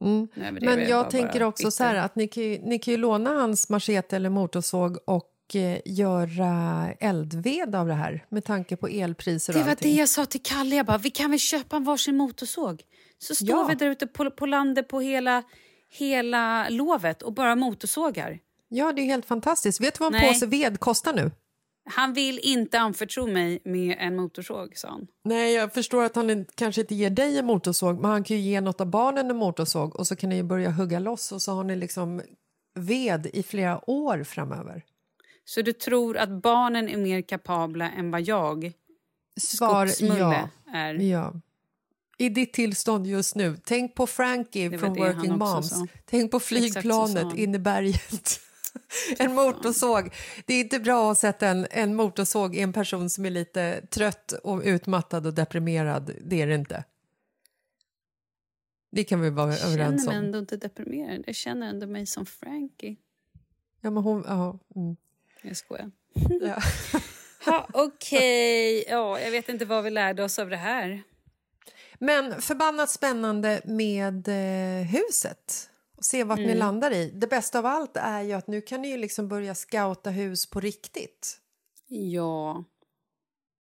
Mm. 0.01 0.29
Nu 0.35 0.45
överdriver 0.47 0.77
Men 0.77 0.89
jag 0.89 1.11
tänker 1.11 1.43
också 1.43 1.71
så 1.71 1.85
här 1.85 1.95
att 1.95 2.17
ni 2.17 2.29
kan, 2.29 2.43
ju, 2.43 2.59
ni 2.59 2.79
kan 2.79 2.93
ju 2.95 2.99
låna 2.99 3.31
hans 3.31 3.69
machete 3.69 4.17
eller 4.17 4.31
motorsåg 4.31 4.99
och 5.05 5.31
eh, 5.55 5.79
göra 5.85 6.89
eldved 7.01 7.75
av 7.75 7.87
det 7.87 7.95
här 7.95 8.25
med 8.29 8.45
tanke 8.45 8.77
på 8.77 8.89
elpriser 8.89 9.53
och 9.53 9.59
Det 9.59 9.65
var 9.65 9.71
allting. 9.71 9.93
det 9.93 9.99
jag 9.99 10.09
sa 10.09 10.27
till 10.27 10.43
Kalle. 10.43 10.77
Jag 10.77 10.87
bara, 10.87 10.99
vi 10.99 11.11
kan 11.11 11.31
väl 11.31 11.41
köpa 11.41 11.77
en 11.77 11.85
varsin 11.85 12.17
motorsåg? 12.17 12.83
Så 13.19 13.35
står 13.35 13.49
Ja. 13.49 13.67
vi 13.69 13.75
där 13.75 13.91
ute 13.91 14.07
på, 14.07 14.31
på 14.31 14.47
landet 14.47 14.89
på 14.89 15.01
hela, 15.01 15.43
hela 15.91 16.69
lovet 16.69 17.23
och 17.23 17.33
bara 17.33 17.57
motorsågar. 17.57 18.39
Ja, 18.69 18.93
det 18.93 19.03
är 19.03 19.07
helt 19.07 19.27
fantastiskt. 19.27 19.81
Vet 19.81 19.95
du 19.95 20.05
vad 20.05 20.15
en 20.15 20.21
Nej. 20.21 20.33
påse 20.33 20.47
ved 20.47 20.81
kostar 20.81 21.13
nu? 21.13 21.31
Han 21.85 22.13
vill 22.13 22.41
inte 22.43 22.81
anförtro 22.81 23.27
mig 23.27 23.61
med 23.65 23.97
en 24.01 24.17
motorsåg, 24.17 24.77
sa 24.77 24.89
han. 24.89 25.07
Nej, 25.25 25.55
jag 25.55 25.75
förstår 25.75 26.05
att 26.05 26.17
han 26.17 26.47
kanske 26.55 26.81
inte 26.81 26.95
ger 26.95 27.11
dig 27.11 27.39
en 27.39 27.47
motorsåg, 27.47 28.01
men 28.01 28.11
han 28.11 28.25
kan 28.25 28.37
ju 28.37 28.43
ge 28.43 28.61
något 28.61 28.81
av 28.81 28.87
barnen 28.87 29.31
en 29.31 29.37
motorsåg 29.37 29.97
och 29.97 30.07
så 30.07 30.17
kan 30.17 30.31
ni 30.31 30.43
börja 30.43 30.71
hugga 30.71 30.99
loss 30.99 31.33
och 31.33 31.43
så 31.43 31.53
har 31.53 31.65
ni 31.65 31.77
liksom 31.77 32.23
ved 32.75 33.27
i 33.33 33.43
flera 33.43 33.91
år 33.91 34.25
framöver. 34.25 34.85
Så 35.45 35.63
du 35.63 35.73
tror 35.73 36.17
att 36.17 36.29
barnen 36.29 36.89
är 36.89 36.97
mer 36.97 37.23
kapabla 37.23 37.91
än 37.91 38.11
vad 38.11 38.21
jag, 38.21 38.73
Svar 39.41 39.91
ja. 40.01 40.49
är? 40.73 40.95
ja. 40.95 41.35
I 42.21 42.29
ditt 42.29 42.53
tillstånd 42.53 43.07
just 43.07 43.35
nu, 43.35 43.57
tänk 43.65 43.95
på 43.95 44.07
Frankie 44.07 44.79
från 44.79 44.95
Working 44.95 45.39
Moms. 45.39 45.69
sa. 45.69 45.87
Tänk 46.05 46.31
på 46.31 46.41
flygplanet 46.41 47.39
in 47.39 47.55
i 47.55 47.59
berget. 47.59 48.41
en 49.19 49.35
motorsåg. 49.35 50.15
Det 50.47 50.55
är 50.55 50.61
inte 50.61 50.81
bra 50.81 51.13
att 51.13 51.19
sätta 51.19 51.49
en, 51.49 51.67
en 51.71 51.95
motorsåg 51.95 52.57
i 52.57 52.61
en 52.61 52.73
person 52.73 53.11
som 53.11 53.27
är 53.27 53.31
lite 53.31 53.87
trött 53.91 54.33
och 54.33 54.63
utmattad 54.65 55.27
och 55.27 55.35
deprimerad. 55.35 56.13
Det 56.25 56.43
är 56.43 56.47
det 56.47 56.55
inte. 56.55 56.85
Det 58.93 59.05
kan 59.05 59.21
vi 59.21 59.31
vara 59.31 59.51
Jag 59.51 59.61
överens 59.61 60.03
känner 60.05 60.13
mig 60.13 60.19
om. 60.19 60.25
ändå 60.25 60.39
inte 60.39 60.57
deprimerad. 60.57 61.25
Jag 61.27 61.35
känner 61.35 61.69
ändå 61.69 61.87
mig 61.87 62.07
som 62.07 62.27
Frankie. 62.27 62.97
Ja, 63.81 63.91
men 63.91 64.03
hon, 64.03 64.25
ja, 64.27 64.59
mm. 64.77 64.97
Jag 65.43 65.57
skojar. 65.57 65.91
Ja. 66.41 66.63
Ha, 67.45 67.69
Okej, 67.73 68.85
ja, 68.89 69.21
jag 69.21 69.31
vet 69.31 69.49
inte 69.49 69.65
vad 69.65 69.85
vi 69.85 69.91
lärde 69.91 70.23
oss 70.25 70.39
av 70.39 70.51
det 70.51 70.57
här. 70.57 71.03
Men 72.03 72.43
förbannat 72.43 72.91
spännande 72.91 73.61
med 73.65 74.29
eh, 74.29 74.87
huset 74.87 75.71
och 75.97 76.05
se 76.05 76.25
vart 76.25 76.39
ni 76.39 76.45
Mm. 76.45 76.59
landar 76.59 76.91
i. 76.91 77.11
Det 77.11 77.27
bästa 77.27 77.59
av 77.59 77.67
allt 77.67 77.97
är 77.97 78.21
ju 78.23 78.33
att 78.33 78.47
nu 78.47 78.61
kan 78.61 78.83
ni 78.83 78.97
liksom 78.99 79.29
börja 79.29 79.55
scouta 79.55 80.11
hus 80.11 80.47
på 80.51 80.61
riktigt 80.61 81.39
Ja. 81.89 82.65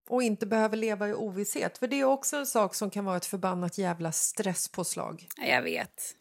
och 0.09 0.23
inte 0.23 0.47
behöver 0.47 0.77
leva 0.77 1.09
i 1.09 1.15
ovisshet. 1.15 1.79
För 1.79 1.89
det 1.89 2.01
är 2.01 2.05
också 2.05 2.37
en 2.37 2.47
sak 2.47 2.75
som 2.75 2.91
kan 2.91 3.05
vara 3.05 3.17
ett 3.17 3.27
förbannat 3.27 3.79
jävla 3.79 4.13
stresspåslag. 4.13 5.27
Ja, 5.37 5.45
Jag 5.47 5.63
vet. 5.63 6.15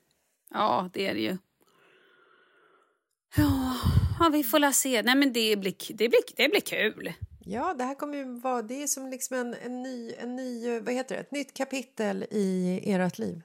Ja, 0.50 0.90
det 0.94 1.08
är 1.08 1.14
det 1.14 1.22
ju. 1.22 1.38
Ja 4.20 4.30
vi 4.32 4.44
får 4.44 4.60
la 4.60 4.74
se. 4.74 5.02
Nej, 5.02 5.16
men 5.16 5.34
det 5.34 5.56
blir, 5.60 5.76
det 5.90 6.10
blir, 6.10 6.20
det 6.36 6.50
blir 6.50 6.62
kul. 6.62 7.14
Ja, 7.50 7.74
det 7.74 7.84
här 7.84 7.96
kommer 7.96 8.18
ju 8.18 8.40
vara, 8.40 8.62
det 8.62 8.84
är 8.84 8.88
som 8.88 9.10
liksom 9.10 9.38
en, 9.38 9.54
en, 9.54 9.84
ny, 9.84 10.14
en 10.14 10.36
ny, 10.36 10.80
vad 10.80 10.94
heter 10.94 11.16
det, 11.16 11.22
ett 11.22 11.32
nytt 11.32 11.54
kapitel 11.54 12.26
i 12.32 12.82
ert 12.86 13.18
liv. 13.18 13.42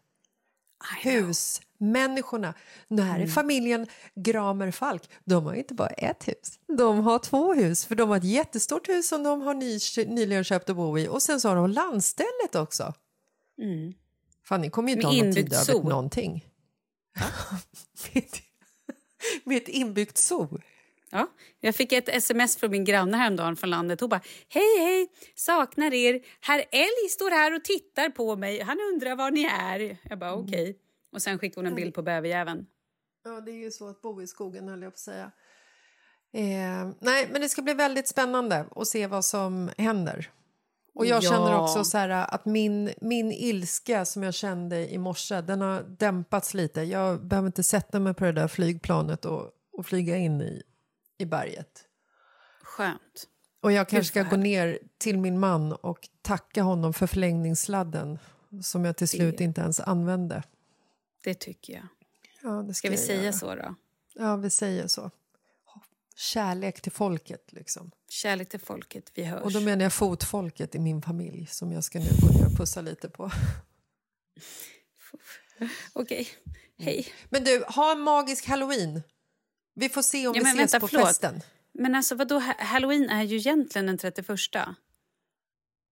Hus, 1.02 1.60
människorna. 1.78 2.54
Den 2.88 2.98
här 2.98 3.20
är 3.20 3.26
familjen 3.26 3.86
Gramer 4.14 4.70
Falk. 4.70 5.10
De 5.24 5.46
har 5.46 5.54
inte 5.54 5.74
bara 5.74 5.88
ett 5.88 6.28
hus, 6.28 6.58
de 6.78 6.98
har 6.98 7.18
två 7.18 7.54
hus. 7.54 7.86
För 7.86 7.94
de 7.94 8.08
har 8.08 8.16
ett 8.16 8.24
jättestort 8.24 8.88
hus 8.88 9.08
som 9.08 9.22
de 9.22 9.40
har 9.40 9.54
ny, 9.54 9.78
nyligen 10.06 10.44
köpt 10.44 10.70
att 10.70 10.76
bo 10.76 10.98
i 10.98 11.08
och 11.08 11.22
sen 11.22 11.40
så 11.40 11.48
har 11.48 11.56
de 11.56 11.70
landstället 11.70 12.54
också. 12.54 12.94
Mm. 13.62 13.94
Fan, 14.44 14.60
ni 14.60 14.70
kommer 14.70 14.88
ju 14.88 14.94
inte 14.94 15.06
Med 15.06 15.16
ha 15.16 15.24
någon 15.24 15.34
tid 15.34 15.54
över 15.54 15.88
någonting. 15.90 16.46
med, 18.14 18.24
med 19.44 19.56
ett 19.56 19.68
inbyggt 19.68 20.18
zoo. 20.18 20.60
Ja, 21.14 21.26
jag 21.60 21.74
fick 21.74 21.92
ett 21.92 22.08
sms 22.08 22.56
från 22.56 22.70
min 22.70 22.84
granne 22.84 23.16
häromdagen 23.16 23.56
från 23.56 23.70
landet. 23.70 24.00
Hon 24.00 24.08
bara, 24.08 24.20
hej 24.48 24.78
hej, 24.78 25.08
saknar 25.34 25.94
er. 25.94 26.20
Herr 26.40 26.64
Älg 26.72 27.08
står 27.10 27.30
här 27.30 27.54
och 27.56 27.64
tittar 27.64 28.08
på 28.08 28.36
mig. 28.36 28.60
Han 28.60 28.78
undrar 28.92 29.16
var 29.16 29.30
ni 29.30 29.44
är. 29.44 29.96
Jag 30.02 30.18
bara, 30.18 30.34
okej. 30.34 30.78
Och 31.12 31.22
sen 31.22 31.38
skickade 31.38 31.60
hon 31.60 31.66
en 31.66 31.74
bild 31.74 31.94
på 31.94 32.02
bäverjäveln. 32.02 32.66
Ja, 33.24 33.40
det 33.40 33.50
är 33.50 33.56
ju 33.64 33.70
så 33.70 33.88
att 33.88 34.02
bo 34.02 34.22
i 34.22 34.26
skogen 34.26 34.68
höll 34.68 34.82
jag 34.82 34.92
på 34.92 34.94
att 34.94 34.98
säga. 34.98 35.30
Eh, 36.34 36.90
nej, 37.00 37.28
men 37.32 37.40
det 37.40 37.48
ska 37.48 37.62
bli 37.62 37.74
väldigt 37.74 38.08
spännande 38.08 38.66
att 38.76 38.86
se 38.88 39.06
vad 39.06 39.24
som 39.24 39.70
händer. 39.78 40.30
Och 40.94 41.06
jag 41.06 41.22
Ja. 41.22 41.30
känner 41.30 41.58
också 41.60 41.84
så 41.84 41.98
här 41.98 42.08
att 42.08 42.44
min, 42.44 42.90
min 43.00 43.32
ilska 43.32 44.04
som 44.04 44.22
jag 44.22 44.34
kände 44.34 44.92
i 44.92 44.98
morse, 44.98 45.40
den 45.40 45.60
har 45.60 45.82
dämpats 45.82 46.54
lite. 46.54 46.82
Jag 46.82 47.26
behöver 47.26 47.46
inte 47.46 47.62
sätta 47.62 48.00
mig 48.00 48.14
på 48.14 48.24
det 48.24 48.32
där 48.32 48.48
flygplanet 48.48 49.24
och, 49.24 49.50
och 49.72 49.86
flyga 49.86 50.16
in 50.16 50.40
i, 50.40 50.62
i 51.22 51.26
berget. 51.26 51.84
Skönt. 52.62 53.28
Och 53.60 53.72
jag 53.72 53.88
kanske 53.88 54.08
ska 54.10 54.22
gå 54.22 54.36
ner 54.36 54.78
till 54.98 55.18
min 55.18 55.40
man 55.40 55.72
och 55.72 56.08
tacka 56.22 56.62
honom 56.62 56.92
för 56.94 57.06
förlängningssladden 57.06 58.18
som 58.62 58.84
jag 58.84 58.96
till 58.96 59.08
slut 59.08 59.38
Det- 59.38 59.44
inte 59.44 59.60
ens 59.60 59.80
använde. 59.80 60.42
Det 61.24 61.34
tycker 61.34 61.72
jag. 61.72 61.86
Ja, 62.42 62.50
det 62.62 62.74
Ska 62.74 62.88
vi 62.88 62.94
jag 62.96 63.04
säga 63.04 63.22
göra. 63.22 63.32
så 63.32 63.54
då? 63.54 63.74
Ja, 64.14 64.36
vi 64.36 64.50
säger 64.50 64.86
så. 64.86 65.10
Kärlek 66.16 66.80
till 66.80 66.92
folket, 66.92 67.52
liksom. 67.52 67.90
Kärlek 68.08 68.48
till 68.48 68.60
folket, 68.60 69.10
vi 69.14 69.24
hörs. 69.24 69.42
Och 69.44 69.52
då 69.52 69.60
menar 69.60 69.82
jag 69.82 69.92
fotfolket 69.92 70.74
i 70.74 70.78
min 70.78 71.02
familj 71.02 71.46
som 71.46 71.72
jag 71.72 71.84
ska 71.84 71.98
nu 71.98 72.08
gå 72.22 72.38
ner 72.38 72.46
och 72.46 72.56
pussa 72.56 72.80
lite 72.80 73.08
på. 73.08 73.30
Okej, 75.92 76.28
hej. 76.78 77.06
Men 77.30 77.44
du, 77.44 77.64
ha 77.68 77.92
en 77.92 78.00
magisk 78.00 78.46
halloween. 78.48 79.02
Vi 79.74 79.88
får 79.88 80.02
se 80.02 80.26
om 80.28 80.34
Ja, 80.36 80.42
vi 80.42 80.48
ses 80.48 80.58
vänta, 80.58 80.80
på 80.80 80.88
förlåt. 80.88 81.06
festen. 81.08 81.40
Men 81.72 81.94
alltså 81.94 82.14
vadå, 82.14 82.38
Ha- 82.38 82.54
halloween 82.58 83.10
är 83.10 83.22
ju 83.22 83.36
egentligen 83.36 83.86
den 83.86 83.98
31. 83.98 84.28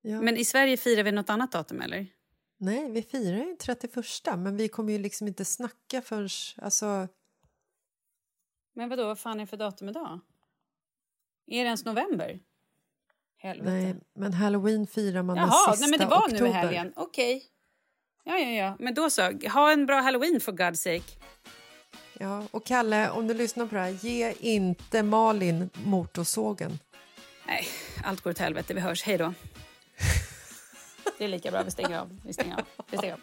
Ja. 0.03 0.21
Men 0.21 0.37
i 0.37 0.45
Sverige 0.45 0.77
firar 0.77 1.03
vi 1.03 1.13
något 1.13 1.31
annat 1.31 1.53
datum 1.53 1.81
eller? 1.81 2.07
Nej, 2.59 2.91
vi 2.91 3.03
firar 3.03 3.37
ju 3.37 3.57
31 3.57 3.97
men 4.39 4.57
vi 4.57 4.69
kommer 4.69 4.93
ju 4.93 4.99
liksom 4.99 5.27
inte 5.29 5.45
snacka 5.45 6.03
förrän... 6.03 6.29
Alltså, 6.57 7.09
Men 8.75 8.89
vadå, 8.89 9.07
vad 9.07 9.19
fan 9.19 9.37
är 9.37 9.41
det 9.41 9.47
för 9.47 9.57
datum 9.57 9.89
idag? 9.89 10.21
Är 11.47 11.59
det 11.63 11.67
ens 11.67 11.85
november? 11.85 12.41
Helvete. 13.37 13.71
nej, 13.71 13.97
men 14.15 14.33
halloween 14.33 14.87
firar 14.87 15.23
man 15.23 15.37
den 15.37 15.47
Jaha, 15.47 15.73
sista 15.73 15.87
nej, 15.87 15.91
men 15.91 15.99
det 16.01 16.07
var 16.15 16.19
oktober. 16.25 16.41
nu 16.43 16.49
i 16.49 16.53
helgen. 16.53 16.93
Okej. 16.97 17.45
Ja, 18.25 18.39
ja, 18.39 18.51
ja. 18.51 18.77
Men 18.79 18.95
då 18.95 19.11
så. 19.11 19.23
Ha 19.49 19.73
en 19.73 19.87
bra 19.87 20.01
halloween 20.01 20.41
for 20.41 20.53
God's 20.53 20.75
sake. 20.75 21.21
Ja, 22.23 22.43
och 22.51 22.65
Kalle, 22.67 23.11
om 23.11 23.27
du 23.29 23.35
lyssnar 23.35 23.67
på 23.67 23.75
det 23.75 23.81
här, 23.81 23.89
ge 24.01 24.35
inte 24.41 25.03
Malin 25.03 25.71
motorsågen. 25.85 26.79
Nej, 27.47 27.67
allt 28.05 28.21
går 28.21 28.31
åt 28.31 28.39
helvete. 28.39 28.75
Vi 28.75 28.81
hörs. 28.81 29.03
Hej 29.05 29.19
då. 29.19 29.35
Det 31.19 31.25
är 31.25 31.29
lika 31.29 31.51
bra. 31.51 31.63
Vi 31.63 31.71
stänger 31.71 31.99
av. 31.99 32.21
Vi 32.27 32.33
stänger 32.33 32.55
av. 32.55 32.61
Vi 32.91 32.97
stänger 32.99 33.13
av. 33.15 33.21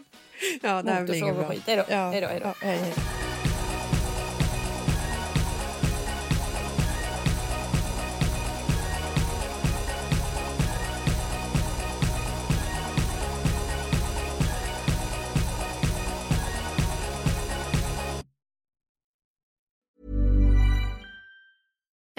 Ja, 0.61 0.83
Motorsåg 1.01 1.29
och 1.29 1.35
bra. 1.35 1.47
skit. 1.49 1.63
Hej 1.67 1.75
då. 1.75 1.83
Ja, 1.89 2.11
Hej 2.11 2.21
då, 2.21 2.27
hej 2.27 2.39
då. 2.39 2.45
ja, 2.45 2.53
hej, 2.61 2.77
hej. 2.77 2.93